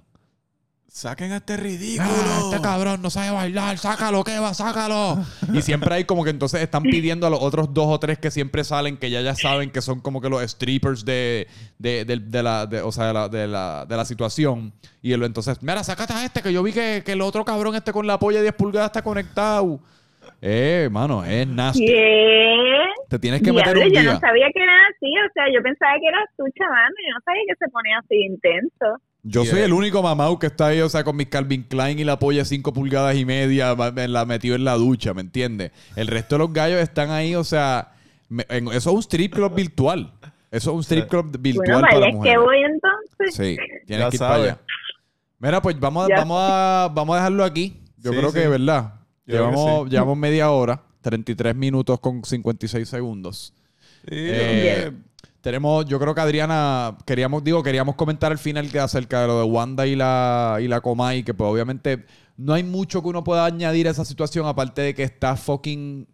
Saquen 0.96 1.32
a 1.32 1.38
este 1.38 1.58
ridículo. 1.58 2.08
Ah, 2.08 2.40
este 2.52 2.62
cabrón 2.62 3.02
no 3.02 3.10
sabe 3.10 3.32
bailar, 3.32 3.80
sácalo, 3.80 4.24
que 4.24 4.38
va, 4.38 4.54
sácalo. 4.54 5.18
y 5.52 5.64
siempre 5.64 5.96
hay 5.96 6.04
como 6.04 6.24
que 6.24 6.30
entonces 6.30 6.62
están 6.62 6.84
pidiendo 6.84 7.26
a 7.26 7.32
los 7.32 7.42
otros 7.42 7.74
dos 7.74 7.88
o 7.88 8.00
tres 8.00 8.20
que 8.20 8.30
siempre 8.30 8.64
salen, 8.64 8.98
que 8.98 9.10
ya 9.10 9.22
ya 9.22 9.34
saben 9.34 9.72
que 9.72 9.82
son 9.82 10.02
como 10.02 10.22
que 10.22 10.30
los 10.30 10.44
strippers 10.44 11.04
de, 11.04 11.48
de, 11.80 12.06
de- 12.06 12.18
de 12.18 12.44
la, 12.44 12.68
de- 12.68 12.82
o 12.84 12.92
sea, 12.92 13.08
de 13.08 13.14
la, 13.14 13.28
de 13.28 13.48
la, 13.48 13.86
de 13.90 13.98
la 13.98 14.06
situación. 14.06 14.72
Y 15.02 15.14
él, 15.14 15.24
entonces, 15.24 15.64
mira, 15.64 15.84
sácate 15.84 16.14
a 16.14 16.26
este, 16.26 16.44
que 16.44 16.54
yo 16.54 16.62
vi 16.62 16.72
que, 16.74 17.02
que 17.04 17.14
el 17.14 17.22
otro 17.22 17.44
cabrón 17.44 17.74
este 17.74 17.92
con 17.92 18.06
la 18.06 18.20
polla 18.20 18.38
de 18.38 18.44
10 18.44 18.54
pulgadas 18.54 18.90
está 18.90 19.02
conectado. 19.02 19.80
Eh, 20.44 20.90
mano, 20.92 21.26
es 21.26 21.48
nasty. 21.48 21.88
¿Qué? 21.88 22.84
Te 23.10 23.18
tienes 23.18 23.42
que 23.42 23.52
meter 23.52 23.74
Diablo, 23.74 23.88
un 23.90 23.94
yo 23.96 24.02
día. 24.02 24.14
no 24.14 24.20
sabía 24.20 24.46
que 24.54 24.62
era 24.62 24.74
así, 24.94 25.08
o 25.10 25.32
sea, 25.34 25.46
yo 25.52 25.64
pensaba 25.64 25.94
que 26.00 26.08
eras 26.08 26.30
tú 26.38 26.44
chavando, 26.56 26.96
yo 27.02 27.14
no 27.16 27.20
sabía 27.26 27.42
que 27.48 27.56
se 27.66 27.72
ponía 27.72 27.98
así 27.98 28.16
intenso. 28.28 29.02
Yo 29.26 29.46
soy 29.46 29.56
Yeah. 29.60 29.66
el 29.66 29.74
único 29.74 30.04
mamau 30.04 30.38
que 30.38 30.48
está 30.48 30.68
ahí, 30.68 30.82
o 30.82 30.90
sea, 30.90 31.04
con 31.06 31.16
mis 31.16 31.28
Calvin 31.28 31.64
Klein 31.64 31.98
y 31.98 32.04
la 32.04 32.20
polla 32.20 32.44
5 32.44 32.74
pulgadas 32.74 33.16
y 33.16 33.24
media 33.24 33.74
me 33.76 34.08
la 34.10 34.26
metido 34.26 34.56
en 34.56 34.66
la 34.66 34.74
ducha, 34.76 35.14
¿me 35.14 35.22
entiendes? 35.22 35.72
El 35.96 36.08
resto 36.08 36.36
de 36.36 36.40
los 36.40 36.52
gallos 36.54 36.82
están 36.82 37.10
ahí, 37.10 37.34
o 37.34 37.44
sea, 37.46 37.94
me- 38.28 38.46
en- 38.50 38.68
eso 38.68 38.90
es 38.90 38.96
un 38.96 39.00
strip 39.00 39.34
club 39.34 39.56
virtual. 39.56 40.12
Eso 40.52 40.72
es 40.72 40.76
un 40.76 40.82
strip 40.84 41.08
club 41.08 41.36
virtual 41.40 41.66
Bueno, 41.66 41.82
para 41.82 41.94
vaya, 42.00 42.06
es 42.08 42.12
que 42.12 42.18
mujeres. 42.18 42.40
voy 42.40 42.58
entonces. 42.64 43.36
Sí, 43.36 43.58
tienes 43.88 44.06
Ya 44.06 44.10
que 44.10 44.16
ir 44.16 44.20
sabes. 44.20 44.20
para 44.20 44.44
allá. 44.54 44.62
Mira, 45.40 45.62
pues 45.62 45.80
vamos, 45.80 46.08
Ya 46.10 46.16
vamos, 46.18 46.38
a, 46.42 46.90
vamos 46.94 47.14
a 47.14 47.18
dejarlo 47.20 47.44
aquí. 47.46 47.82
Yo 47.98 48.12
Sí, 48.12 48.18
creo 48.18 48.30
sí. 48.32 48.40
que, 48.40 48.48
¿verdad? 48.50 48.94
Yo 48.94 49.00
creo 49.00 49.06
que 49.26 49.32
Llevamos, 49.56 49.84
sí. 49.86 49.90
llevamos 49.92 50.18
media 50.18 50.52
hora, 50.52 50.82
33 51.02 51.56
minutos 51.56 52.00
con 52.02 52.24
56 52.26 52.88
segundos. 52.90 53.54
Sí, 54.04 54.10
Eh, 54.12 54.92
tenemos, 55.44 55.86
yo 55.86 56.00
creo 56.00 56.16
que 56.16 56.22
Adriana, 56.22 56.98
queríamos, 57.06 57.44
digo, 57.44 57.62
queríamos 57.62 57.96
comentar 57.96 58.32
al 58.32 58.38
final 58.38 58.72
que 58.72 58.80
acerca 58.80 59.22
de 59.22 59.28
lo 59.28 59.40
de 59.40 59.44
Wanda 59.44 59.86
y 59.86 59.94
la, 59.94 60.58
y 60.62 60.70
la 60.70 60.80
Comay, 60.80 61.24
que 61.24 61.34
pues 61.34 61.52
obviamente 61.52 62.06
no 62.38 62.54
hay 62.54 62.64
mucho 62.64 63.02
que 63.02 63.10
uno 63.10 63.26
pueda 63.26 63.46
añadir 63.46 63.90
a 63.90 63.92
esa 63.92 64.06
situación, 64.06 64.48
aparte 64.48 64.82
de 64.82 64.96
que 64.96 65.04
está 65.04 65.36
fucking 65.36 66.08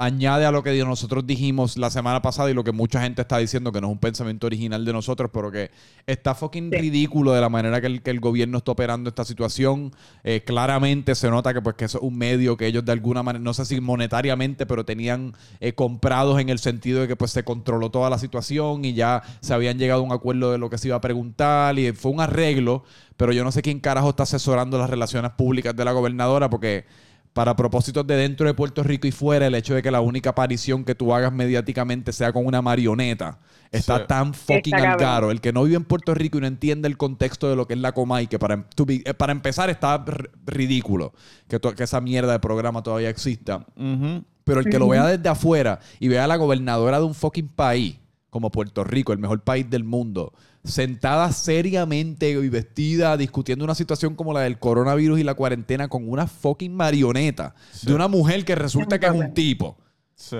añade 0.00 0.46
a 0.46 0.50
lo 0.50 0.62
que 0.62 0.82
nosotros 0.82 1.26
dijimos 1.26 1.76
la 1.76 1.90
semana 1.90 2.22
pasada 2.22 2.50
y 2.50 2.54
lo 2.54 2.64
que 2.64 2.72
mucha 2.72 3.02
gente 3.02 3.20
está 3.20 3.36
diciendo, 3.36 3.70
que 3.70 3.82
no 3.82 3.88
es 3.88 3.92
un 3.92 3.98
pensamiento 3.98 4.46
original 4.46 4.82
de 4.84 4.92
nosotros, 4.94 5.30
pero 5.32 5.52
que 5.52 5.70
está 6.06 6.34
fucking 6.34 6.70
Sí. 6.70 6.78
ridículo 6.78 7.32
de 7.32 7.40
la 7.42 7.50
manera 7.50 7.80
que 7.82 7.86
el, 7.86 8.00
que 8.02 8.10
el 8.10 8.18
gobierno 8.18 8.58
está 8.58 8.72
operando 8.72 9.10
esta 9.10 9.26
situación. 9.26 9.92
Eh, 10.24 10.42
claramente 10.44 11.14
se 11.14 11.28
nota 11.28 11.52
que 11.52 11.60
pues 11.60 11.76
que 11.76 11.84
eso 11.84 11.98
es 11.98 12.04
un 12.04 12.16
medio 12.16 12.56
que 12.56 12.66
ellos 12.66 12.82
de 12.84 12.92
alguna 12.92 13.22
manera, 13.22 13.42
no 13.44 13.52
sé 13.52 13.66
si 13.66 13.78
monetariamente, 13.80 14.64
pero 14.64 14.86
tenían 14.86 15.34
eh, 15.60 15.74
comprados 15.74 16.40
en 16.40 16.48
el 16.48 16.58
sentido 16.60 17.02
de 17.02 17.08
que 17.08 17.16
pues 17.16 17.30
se 17.32 17.44
controló 17.44 17.90
toda 17.90 18.08
la 18.08 18.18
situación 18.18 18.86
y 18.86 18.94
ya 18.94 19.22
se 19.40 19.52
habían 19.52 19.78
llegado 19.78 20.00
a 20.00 20.04
un 20.04 20.12
acuerdo 20.12 20.50
de 20.50 20.56
lo 20.58 20.70
que 20.70 20.78
se 20.78 20.88
iba 20.88 20.96
a 20.96 21.00
preguntar 21.02 21.78
y 21.78 21.92
fue 21.92 22.10
un 22.10 22.20
arreglo, 22.22 22.84
pero 23.18 23.32
yo 23.32 23.44
no 23.44 23.52
sé 23.52 23.60
quién 23.60 23.80
carajo 23.80 24.08
está 24.10 24.22
asesorando 24.22 24.78
las 24.78 24.88
relaciones 24.88 25.32
públicas 25.32 25.76
de 25.76 25.84
la 25.84 25.92
gobernadora 25.92 26.48
porque 26.48 26.86
para 27.32 27.54
propósitos 27.54 28.06
de 28.06 28.16
dentro 28.16 28.46
de 28.46 28.54
Puerto 28.54 28.82
Rico 28.82 29.06
y 29.06 29.12
fuera, 29.12 29.46
el 29.46 29.54
hecho 29.54 29.74
de 29.74 29.82
que 29.82 29.90
la 29.90 30.00
única 30.00 30.30
aparición 30.30 30.84
que 30.84 30.94
tú 30.96 31.14
hagas 31.14 31.32
mediáticamente 31.32 32.12
sea 32.12 32.32
con 32.32 32.44
una 32.44 32.60
marioneta 32.60 33.38
está 33.70 33.98
Sí. 33.98 34.04
tan 34.08 34.34
fucking 34.34 34.74
Está 34.74 34.92
al 34.92 34.98
caro. 34.98 35.30
El 35.30 35.40
que 35.40 35.52
no 35.52 35.62
vive 35.62 35.76
en 35.76 35.84
Puerto 35.84 36.12
Rico 36.12 36.38
y 36.38 36.40
no 36.40 36.48
entiende 36.48 36.88
el 36.88 36.96
contexto 36.96 37.48
de 37.48 37.54
lo 37.54 37.68
que 37.68 37.74
es 37.74 37.80
la 37.80 37.92
Comay, 37.92 38.26
que 38.26 38.38
para, 38.40 38.54
em- 38.54 38.64
be- 38.84 39.02
eh, 39.04 39.14
para 39.14 39.30
empezar 39.30 39.70
está 39.70 40.04
ridículo 40.44 41.12
que, 41.48 41.58
to- 41.60 41.74
que 41.74 41.84
esa 41.84 42.00
mierda 42.00 42.32
de 42.32 42.40
programa 42.40 42.82
todavía 42.82 43.08
exista. 43.10 43.64
Pero 44.44 44.60
el 44.60 44.68
que 44.68 44.78
lo 44.78 44.88
vea 44.88 45.06
desde 45.06 45.28
afuera 45.28 45.78
y 46.00 46.08
vea 46.08 46.24
a 46.24 46.26
la 46.26 46.36
gobernadora 46.36 46.98
de 46.98 47.04
un 47.04 47.14
fucking 47.14 47.48
país, 47.48 47.96
como 48.30 48.50
Puerto 48.50 48.82
Rico, 48.84 49.12
el 49.12 49.18
mejor 49.18 49.40
país 49.42 49.68
del 49.70 49.84
mundo, 49.84 50.32
sentada 50.64 51.32
seriamente 51.32 52.30
y 52.30 52.48
vestida 52.50 53.16
discutiendo 53.16 53.64
una 53.64 53.74
situación 53.74 54.14
como 54.14 54.32
la 54.32 54.40
del 54.40 54.58
coronavirus 54.58 55.18
y 55.20 55.24
la 55.24 55.34
cuarentena 55.34 55.88
con 55.88 56.08
una 56.08 56.26
fucking 56.26 56.74
marioneta 56.74 57.54
de 57.82 57.94
una 57.94 58.08
mujer 58.08 58.44
que 58.44 58.54
resulta 58.54 58.98
que 59.00 59.06
es 59.06 59.12
un 59.12 59.32
tipo. 59.32 59.78
Sí. 60.14 60.36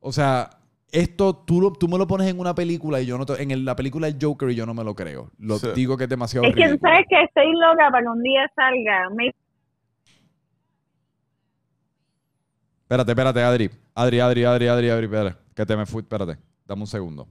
O 0.00 0.12
sea, 0.12 0.50
esto 0.92 1.34
tú, 1.34 1.60
lo- 1.62 1.72
tú 1.72 1.88
me 1.88 1.96
lo 1.98 2.06
pones 2.06 2.28
en 2.28 2.38
una 2.38 2.54
película 2.54 3.00
y 3.00 3.06
yo 3.06 3.16
no 3.18 3.24
te- 3.26 3.42
en 3.42 3.50
el- 3.50 3.64
la 3.64 3.74
película 3.74 4.06
de 4.10 4.18
Joker 4.24 4.50
y 4.50 4.54
yo 4.54 4.66
no 4.66 4.74
me 4.74 4.84
lo 4.84 4.94
creo. 4.94 5.30
Lo 5.38 5.58
Sí. 5.58 5.68
digo 5.74 5.96
que 5.96 6.04
es 6.04 6.10
demasiado 6.10 6.46
Es 6.46 6.54
que 6.54 6.66
ridículo. 6.66 6.80
sabes 6.90 7.06
que 7.08 7.22
estoy 7.22 7.50
loca 7.52 7.90
para 7.90 8.02
que 8.02 8.08
un 8.08 8.22
día 8.22 8.42
salga. 8.54 9.08
Me 9.16 9.32
Espérate, 12.82 13.12
espérate, 13.12 13.42
Adri. 13.42 13.70
Adri, 13.94 14.20
Adri, 14.20 14.44
Adri, 14.44 14.66
Adri, 14.68 14.88
Adri, 14.90 15.04
espérate. 15.06 15.36
Que 15.54 15.64
te 15.66 15.76
me 15.76 15.86
fui, 15.86 16.02
espérate. 16.02 16.36
Dame 16.66 16.82
un 16.82 16.86
segundo. 16.86 17.28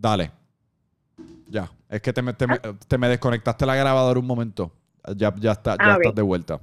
Dale. 0.00 0.30
Ya. 1.48 1.70
Es 1.88 2.00
que 2.00 2.12
te 2.12 2.22
me, 2.22 2.32
te 2.32 2.46
me- 2.46 2.58
te 2.58 2.96
me 2.98 3.08
desconectaste 3.08 3.66
la 3.66 3.74
grabadora 3.76 4.18
un 4.18 4.26
momento. 4.26 4.72
Ya, 5.16 5.32
ya, 5.36 5.52
está, 5.52 5.72
ya 5.72 5.76
Ah, 5.80 5.96
estás 5.98 6.14
de 6.14 6.22
vuelta. 6.22 6.60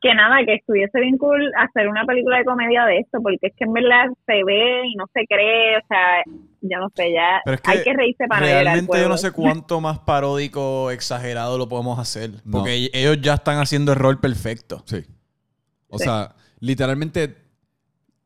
que 0.00 0.14
nada, 0.14 0.44
que 0.44 0.54
estuviese 0.56 1.00
bien 1.00 1.16
cool 1.16 1.50
hacer 1.56 1.88
una 1.88 2.04
película 2.04 2.36
de 2.36 2.44
comedia 2.44 2.84
de 2.84 2.98
esto, 2.98 3.20
porque 3.22 3.38
es 3.40 3.54
que 3.56 3.64
en 3.64 3.72
verdad 3.72 4.04
se 4.26 4.44
ve 4.44 4.86
y 4.86 4.94
no 4.96 5.06
se 5.14 5.24
cree, 5.26 5.78
o 5.78 5.80
sea, 5.88 6.22
ya 6.60 6.78
no 6.78 6.90
sé, 6.94 7.10
ya 7.10 7.40
Pero 7.42 7.54
es 7.54 7.60
que 7.62 7.70
hay 7.70 7.82
que 7.82 7.92
reírse 7.94 8.26
para 8.26 8.40
realmente 8.44 9.00
yo 9.00 9.08
no 9.08 9.16
sé 9.16 9.30
cuánto 9.32 9.80
más 9.80 10.00
paródico, 10.00 10.90
exagerado 10.90 11.56
lo 11.56 11.70
podemos 11.70 11.98
hacer. 11.98 12.32
No. 12.44 12.58
Porque 12.58 12.90
ellos 12.92 13.18
ya 13.22 13.32
están 13.34 13.56
haciendo 13.58 13.92
el 13.92 13.98
rol 13.98 14.20
perfecto. 14.20 14.82
Sí. 14.84 15.04
O 15.88 15.96
Sí. 15.98 16.04
sea, 16.04 16.34
literalmente, 16.60 17.34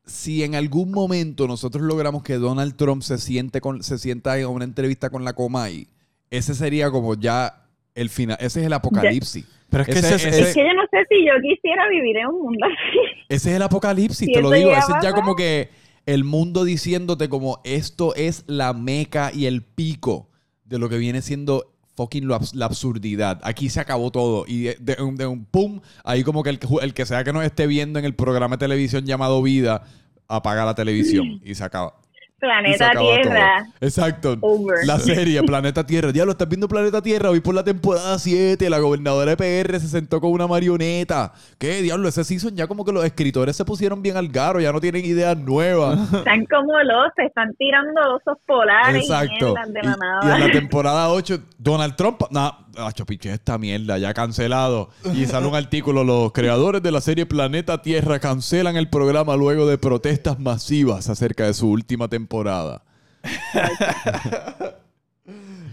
si 0.09 0.43
en 0.43 0.55
algún 0.55 0.91
momento 0.91 1.47
nosotros 1.47 1.83
logramos 1.83 2.23
que 2.23 2.33
Donald 2.35 2.75
Trump 2.75 3.01
se 3.03 3.17
siente 3.17 3.61
con, 3.61 3.83
se 3.83 3.97
sienta 3.97 4.37
en 4.37 4.47
una 4.47 4.65
entrevista 4.65 5.09
con 5.09 5.23
la 5.23 5.33
Comay, 5.33 5.87
ese 6.29 6.53
sería 6.55 6.91
como 6.91 7.15
ya 7.15 7.65
el 7.95 8.09
final, 8.09 8.37
ese 8.39 8.59
es 8.61 8.65
el 8.65 8.73
apocalipsis. 8.73 9.45
Pero 9.69 9.83
es 9.83 9.87
que 9.89 9.99
Ese- 9.99 10.15
ese, 10.15 10.29
ese- 10.29 10.41
Es 10.41 10.53
que 10.55 10.61
yo 10.61 10.73
no 10.73 10.81
sé 10.89 10.97
si 11.09 11.25
yo 11.25 11.31
quisiera 11.41 11.87
vivir 11.89 12.17
en 12.17 12.27
un 12.27 12.41
mundo 12.41 12.65
así. 12.65 13.23
Ese 13.29 13.49
es 13.51 13.55
el 13.55 13.61
apocalipsis, 13.61 14.27
Si 14.27 14.33
te 14.33 14.41
lo 14.41 14.49
digo. 14.49 14.71
Ese 14.71 14.91
es 14.91 14.97
ya 15.03 15.13
como 15.13 15.35
que 15.35 15.69
el 16.05 16.23
mundo 16.23 16.63
diciéndote 16.63 17.29
como 17.29 17.59
esto 17.63 18.15
es 18.15 18.43
la 18.47 18.73
meca 18.73 19.31
y 19.33 19.45
el 19.45 19.61
pico 19.61 20.27
de 20.65 20.79
lo 20.79 20.89
que 20.89 20.97
viene 20.97 21.21
siendo 21.21 21.71
fucking 21.99 22.25
lo 22.25 22.35
abs- 22.39 22.53
la 22.55 22.65
absurdidad. 22.65 23.41
Aquí 23.43 23.69
se 23.69 23.81
acabó 23.81 24.09
todo. 24.09 24.45
Y 24.47 24.61
de, 24.61 24.77
de 24.79 25.03
un, 25.03 25.17
de 25.17 25.27
un 25.27 25.43
pum, 25.43 25.81
ahí 26.05 26.23
como 26.23 26.43
que 26.43 26.49
el, 26.51 26.59
el 26.81 26.93
que 26.93 27.05
sea 27.05 27.25
que 27.25 27.33
nos 27.33 27.43
esté 27.43 27.67
viendo 27.67 27.99
en 27.99 28.05
el 28.05 28.15
programa 28.15 28.55
de 28.55 28.59
televisión 28.59 29.05
llamado 29.05 29.41
Vida, 29.43 29.83
apaga 30.29 30.63
la 30.63 30.75
televisión 30.75 31.41
y 31.43 31.55
se 31.55 31.63
acaba. 31.65 31.95
Planeta 32.39 32.91
Tierra. 32.91 33.65
todo. 33.65 33.73
Exacto. 33.87 34.37
Over. 34.41 34.85
La 34.85 34.99
serie 34.99 35.43
Planeta 35.43 35.85
Tierra. 35.85 36.11
Diablo, 36.11 36.31
estás 36.31 36.47
viendo 36.47 36.67
Planeta 36.67 37.01
Tierra. 37.01 37.29
Hoy 37.29 37.41
por 37.41 37.53
la 37.53 37.63
temporada 37.63 38.17
7, 38.17 38.69
la 38.69 38.79
gobernadora 38.79 39.35
de 39.35 39.37
PR 39.37 39.79
se 39.79 39.87
sentó 39.87 40.21
con 40.21 40.31
una 40.31 40.47
marioneta. 40.47 41.33
¿Qué? 41.57 41.81
Diablo, 41.81 42.07
ese 42.07 42.23
season 42.23 42.55
ya 42.55 42.67
como 42.67 42.85
que 42.85 42.91
los 42.91 43.03
escritores 43.03 43.55
se 43.55 43.65
pusieron 43.65 44.01
bien 44.01 44.17
al 44.17 44.29
garo, 44.29 44.59
ya 44.59 44.71
no 44.71 44.79
tienen 44.79 45.05
ideas 45.05 45.37
nuevas. 45.37 45.99
Están 46.13 46.45
como 46.45 46.73
los, 46.83 47.11
se 47.15 47.25
están 47.25 47.53
tirando 47.55 48.15
osos 48.15 48.37
polares 48.45 49.03
Exacto. 49.03 49.55
y 49.67 49.71
de 49.73 49.81
la 49.83 49.95
y 49.95 49.99
nada. 49.99 50.35
en 50.35 50.41
la 50.47 50.51
temporada 50.51 51.09
8, 51.09 51.39
Donald 51.57 51.95
Trump, 51.95 52.21
no, 52.31 52.55
acho, 52.85 53.05
piche, 53.05 53.31
esta 53.33 53.57
mierda, 53.57 53.97
ya 53.97 54.13
cancelado. 54.13 54.89
Y 55.13 55.25
sale 55.25 55.47
un 55.47 55.55
artículo, 55.55 56.03
los 56.03 56.31
creadores 56.31 56.81
de 56.83 56.91
la 56.91 57.01
serie 57.01 57.25
Planeta 57.25 57.81
Tierra 57.81 58.19
cancelan 58.19 58.75
el 58.77 58.89
programa 58.89 59.35
luego 59.35 59.67
de 59.67 59.77
protestas 59.77 60.39
masivas 60.39 61.09
acerca 61.09 61.45
de 61.45 61.53
su 61.53 61.69
última 61.69 62.07
temporada. 62.07 62.83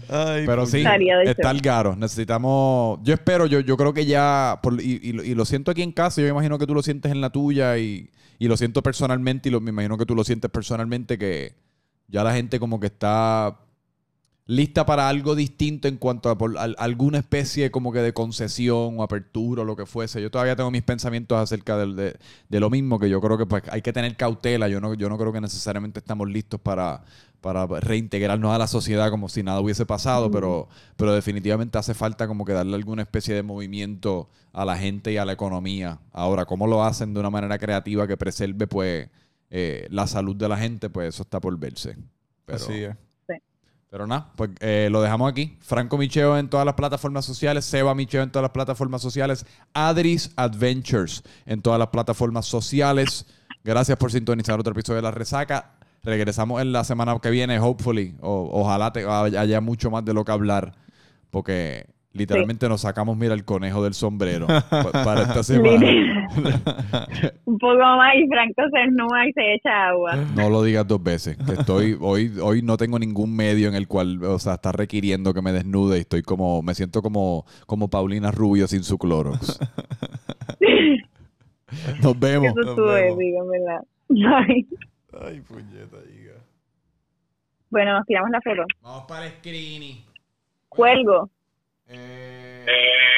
Ay, 0.09 0.45
Pero 0.45 0.65
sí, 0.65 0.83
está 1.31 1.51
el 1.51 1.61
garo. 1.61 1.95
Necesitamos. 1.95 2.99
Yo 3.03 3.13
espero, 3.13 3.45
yo, 3.45 3.59
yo 3.59 3.75
creo 3.75 3.93
que 3.93 4.05
ya. 4.05 4.59
por- 4.63 4.79
y, 4.81 4.99
y 5.03 5.11
lo- 5.11 5.23
y 5.23 5.35
lo 5.35 5.43
siento 5.45 5.71
aquí 5.71 5.81
en 5.81 5.91
casa, 5.91 6.21
yo 6.21 6.25
me 6.25 6.31
imagino 6.31 6.57
que 6.57 6.65
tú 6.65 6.73
lo 6.73 6.81
sientes 6.81 7.11
en 7.11 7.19
la 7.19 7.29
tuya 7.29 7.77
y, 7.77 8.09
y 8.39 8.47
lo 8.47 8.55
siento 8.55 8.81
personalmente 8.81 9.49
y 9.49 9.51
lo, 9.51 9.59
me 9.59 9.71
imagino 9.71 9.97
que 9.97 10.05
tú 10.05 10.15
lo 10.15 10.23
sientes 10.23 10.49
personalmente 10.49 11.17
que 11.17 11.55
ya 12.07 12.23
la 12.23 12.33
gente 12.33 12.57
como 12.57 12.79
que 12.79 12.87
está 12.87 13.57
lista 14.47 14.85
para 14.85 15.09
algo 15.09 15.35
distinto 15.35 15.87
en 15.89 15.97
cuanto 15.97 16.29
a, 16.29 16.37
por- 16.37 16.57
al- 16.57 16.75
alguna 16.79 17.19
especie 17.19 17.69
como 17.69 17.91
que 17.91 17.99
de 17.99 18.13
concesión 18.13 18.97
o 18.99 19.03
apertura 19.03 19.61
o 19.61 19.65
lo 19.65 19.75
que 19.75 19.85
fuese. 19.85 20.21
Yo 20.21 20.31
todavía 20.31 20.55
tengo 20.55 20.71
mis 20.71 20.83
pensamientos 20.83 21.37
acerca 21.37 21.77
del- 21.77 21.95
de, 21.95 22.17
de 22.49 22.59
lo 22.59 22.69
mismo, 22.69 22.97
que 22.97 23.09
yo 23.09 23.19
creo 23.21 23.37
que 23.37 23.45
pues, 23.45 23.63
hay 23.69 23.81
que 23.81 23.91
tener 23.93 24.15
cautela. 24.15 24.67
Yo 24.69 24.79
no, 24.81 24.93
yo 24.93 25.09
no 25.09 25.17
creo 25.17 25.33
que 25.33 25.41
necesariamente 25.41 25.99
estamos 25.99 26.29
listos 26.29 26.59
para, 26.61 27.03
para 27.41 27.67
reintegrarnos 27.67 28.53
a 28.53 28.57
la 28.57 28.67
sociedad 28.67 29.09
como 29.09 29.27
si 29.29 29.43
nada 29.43 29.59
hubiese 29.59 29.85
pasado, 29.85 30.31
pero, 30.31 30.69
pero 30.95 31.13
definitivamente 31.13 31.77
hace 31.77 31.93
falta 31.93 32.25
como 32.27 32.45
que 32.45 32.53
darle 32.53 32.75
alguna 32.75 33.01
especie 33.01 33.35
de 33.35 33.43
movimiento 33.43 34.29
a 34.53 34.63
la 34.65 34.77
gente 34.77 35.11
y 35.11 35.17
a 35.17 35.25
la 35.25 35.33
economía. 35.33 35.99
Ahora, 36.13 36.45
¿cómo 36.45 36.67
lo 36.67 36.83
hacen 36.83 37.13
de 37.13 37.19
una 37.19 37.29
manera 37.29 37.57
creativa 37.59 38.07
que 38.07 38.15
preserve 38.17 38.65
pues 38.65 39.09
eh, 39.49 39.87
la 39.91 40.07
salud 40.07 40.35
de 40.37 40.47
la 40.49 40.57
gente? 40.57 40.89
Pues 40.89 41.09
eso 41.15 41.23
está 41.23 41.39
por 41.41 41.57
verse. 41.59 41.97
Pero, 42.45 42.57
Así 42.57 42.73
es. 42.83 42.95
Pero 43.97 44.05
nada, 44.05 44.31
pues 44.35 44.51
eh, 44.59 44.89
lo 44.91 45.01
dejamos 45.01 45.27
aquí. 45.27 45.57
Franco 45.59 45.97
Micheo 45.97 46.37
en 46.37 46.49
todas 46.49 46.67
las 46.67 46.75
plataformas 46.75 47.25
sociales, 47.25 47.65
Seba 47.65 47.95
Micheo 47.95 48.21
en 48.21 48.29
todas 48.29 48.43
las 48.43 48.51
plataformas 48.51 49.01
sociales, 49.01 49.43
Adris 49.73 50.29
Adventures 50.35 51.23
en 51.47 51.63
todas 51.63 51.79
las 51.79 51.87
plataformas 51.87 52.45
sociales. 52.45 53.25
Gracias 53.63 53.97
por 53.97 54.11
sintonizar 54.11 54.59
otro 54.59 54.73
episodio 54.73 54.97
de 54.97 55.01
La 55.01 55.09
Resaca. 55.09 55.71
Regresamos 56.03 56.61
en 56.61 56.73
la 56.73 56.83
semana 56.83 57.17
que 57.19 57.31
viene, 57.31 57.59
hopefully. 57.59 58.15
Ojalá 58.21 58.93
te- 58.93 59.03
haya 59.03 59.61
mucho 59.61 59.89
más 59.89 60.05
de 60.05 60.13
lo 60.13 60.23
que 60.23 60.31
hablar, 60.31 60.75
porque 61.31 61.87
literalmente 62.17 62.67
nos 62.67 62.81
sacamos, 62.81 63.17
mira, 63.17 63.33
el 63.33 63.45
conejo 63.45 63.83
del 63.83 63.93
sombrero 63.93 64.47
pa- 64.47 64.91
para 64.91 65.21
esta 65.23 65.43
semana. 65.43 65.87
Un 67.45 67.57
poco 67.57 67.77
más 67.77 68.15
y 68.15 68.27
Franco 68.27 68.61
se 68.71 68.79
desnuda 68.79 69.27
y 69.27 69.33
se 69.33 69.53
echa 69.55 69.89
agua. 69.89 70.15
No 70.35 70.49
lo 70.49 70.63
digas 70.63 70.87
dos 70.87 71.01
veces. 71.01 71.37
que 71.37 71.53
estoy 71.53 71.97
hoy 72.01 72.33
hoy 72.41 72.61
no 72.61 72.77
tengo 72.77 72.99
ningún 72.99 73.35
medio 73.35 73.67
en 73.69 73.75
el 73.75 73.87
cual, 73.87 74.23
o 74.23 74.39
sea, 74.39 74.55
está 74.55 74.71
requiriendo 74.71 75.33
que 75.33 75.41
me 75.41 75.51
desnude 75.51 75.97
y 75.97 76.01
estoy 76.01 76.21
como 76.23 76.61
me 76.61 76.73
siento 76.75 77.01
como 77.01 77.45
como 77.65 77.89
Paulina 77.89 78.31
Rubio 78.31 78.67
sin 78.67 78.83
su 78.83 78.97
Clorox. 78.97 79.59
Nos 82.01 82.19
vemos. 82.19 82.53
Eso 82.57 82.97
en 82.97 83.49
verdad. 83.49 83.81
Bye. 84.09 84.65
Ay, 85.21 85.41
puñeta, 85.41 85.97
diga. 86.09 86.33
Bueno, 87.69 87.93
nos 87.93 88.05
tiramos 88.05 88.29
la 88.31 88.39
foto. 88.41 88.63
Vamos 88.81 89.03
para 89.07 89.25
el 89.25 89.31
screening. 89.33 89.97
Cuelgo. 90.69 91.29
Eh, 91.89 93.16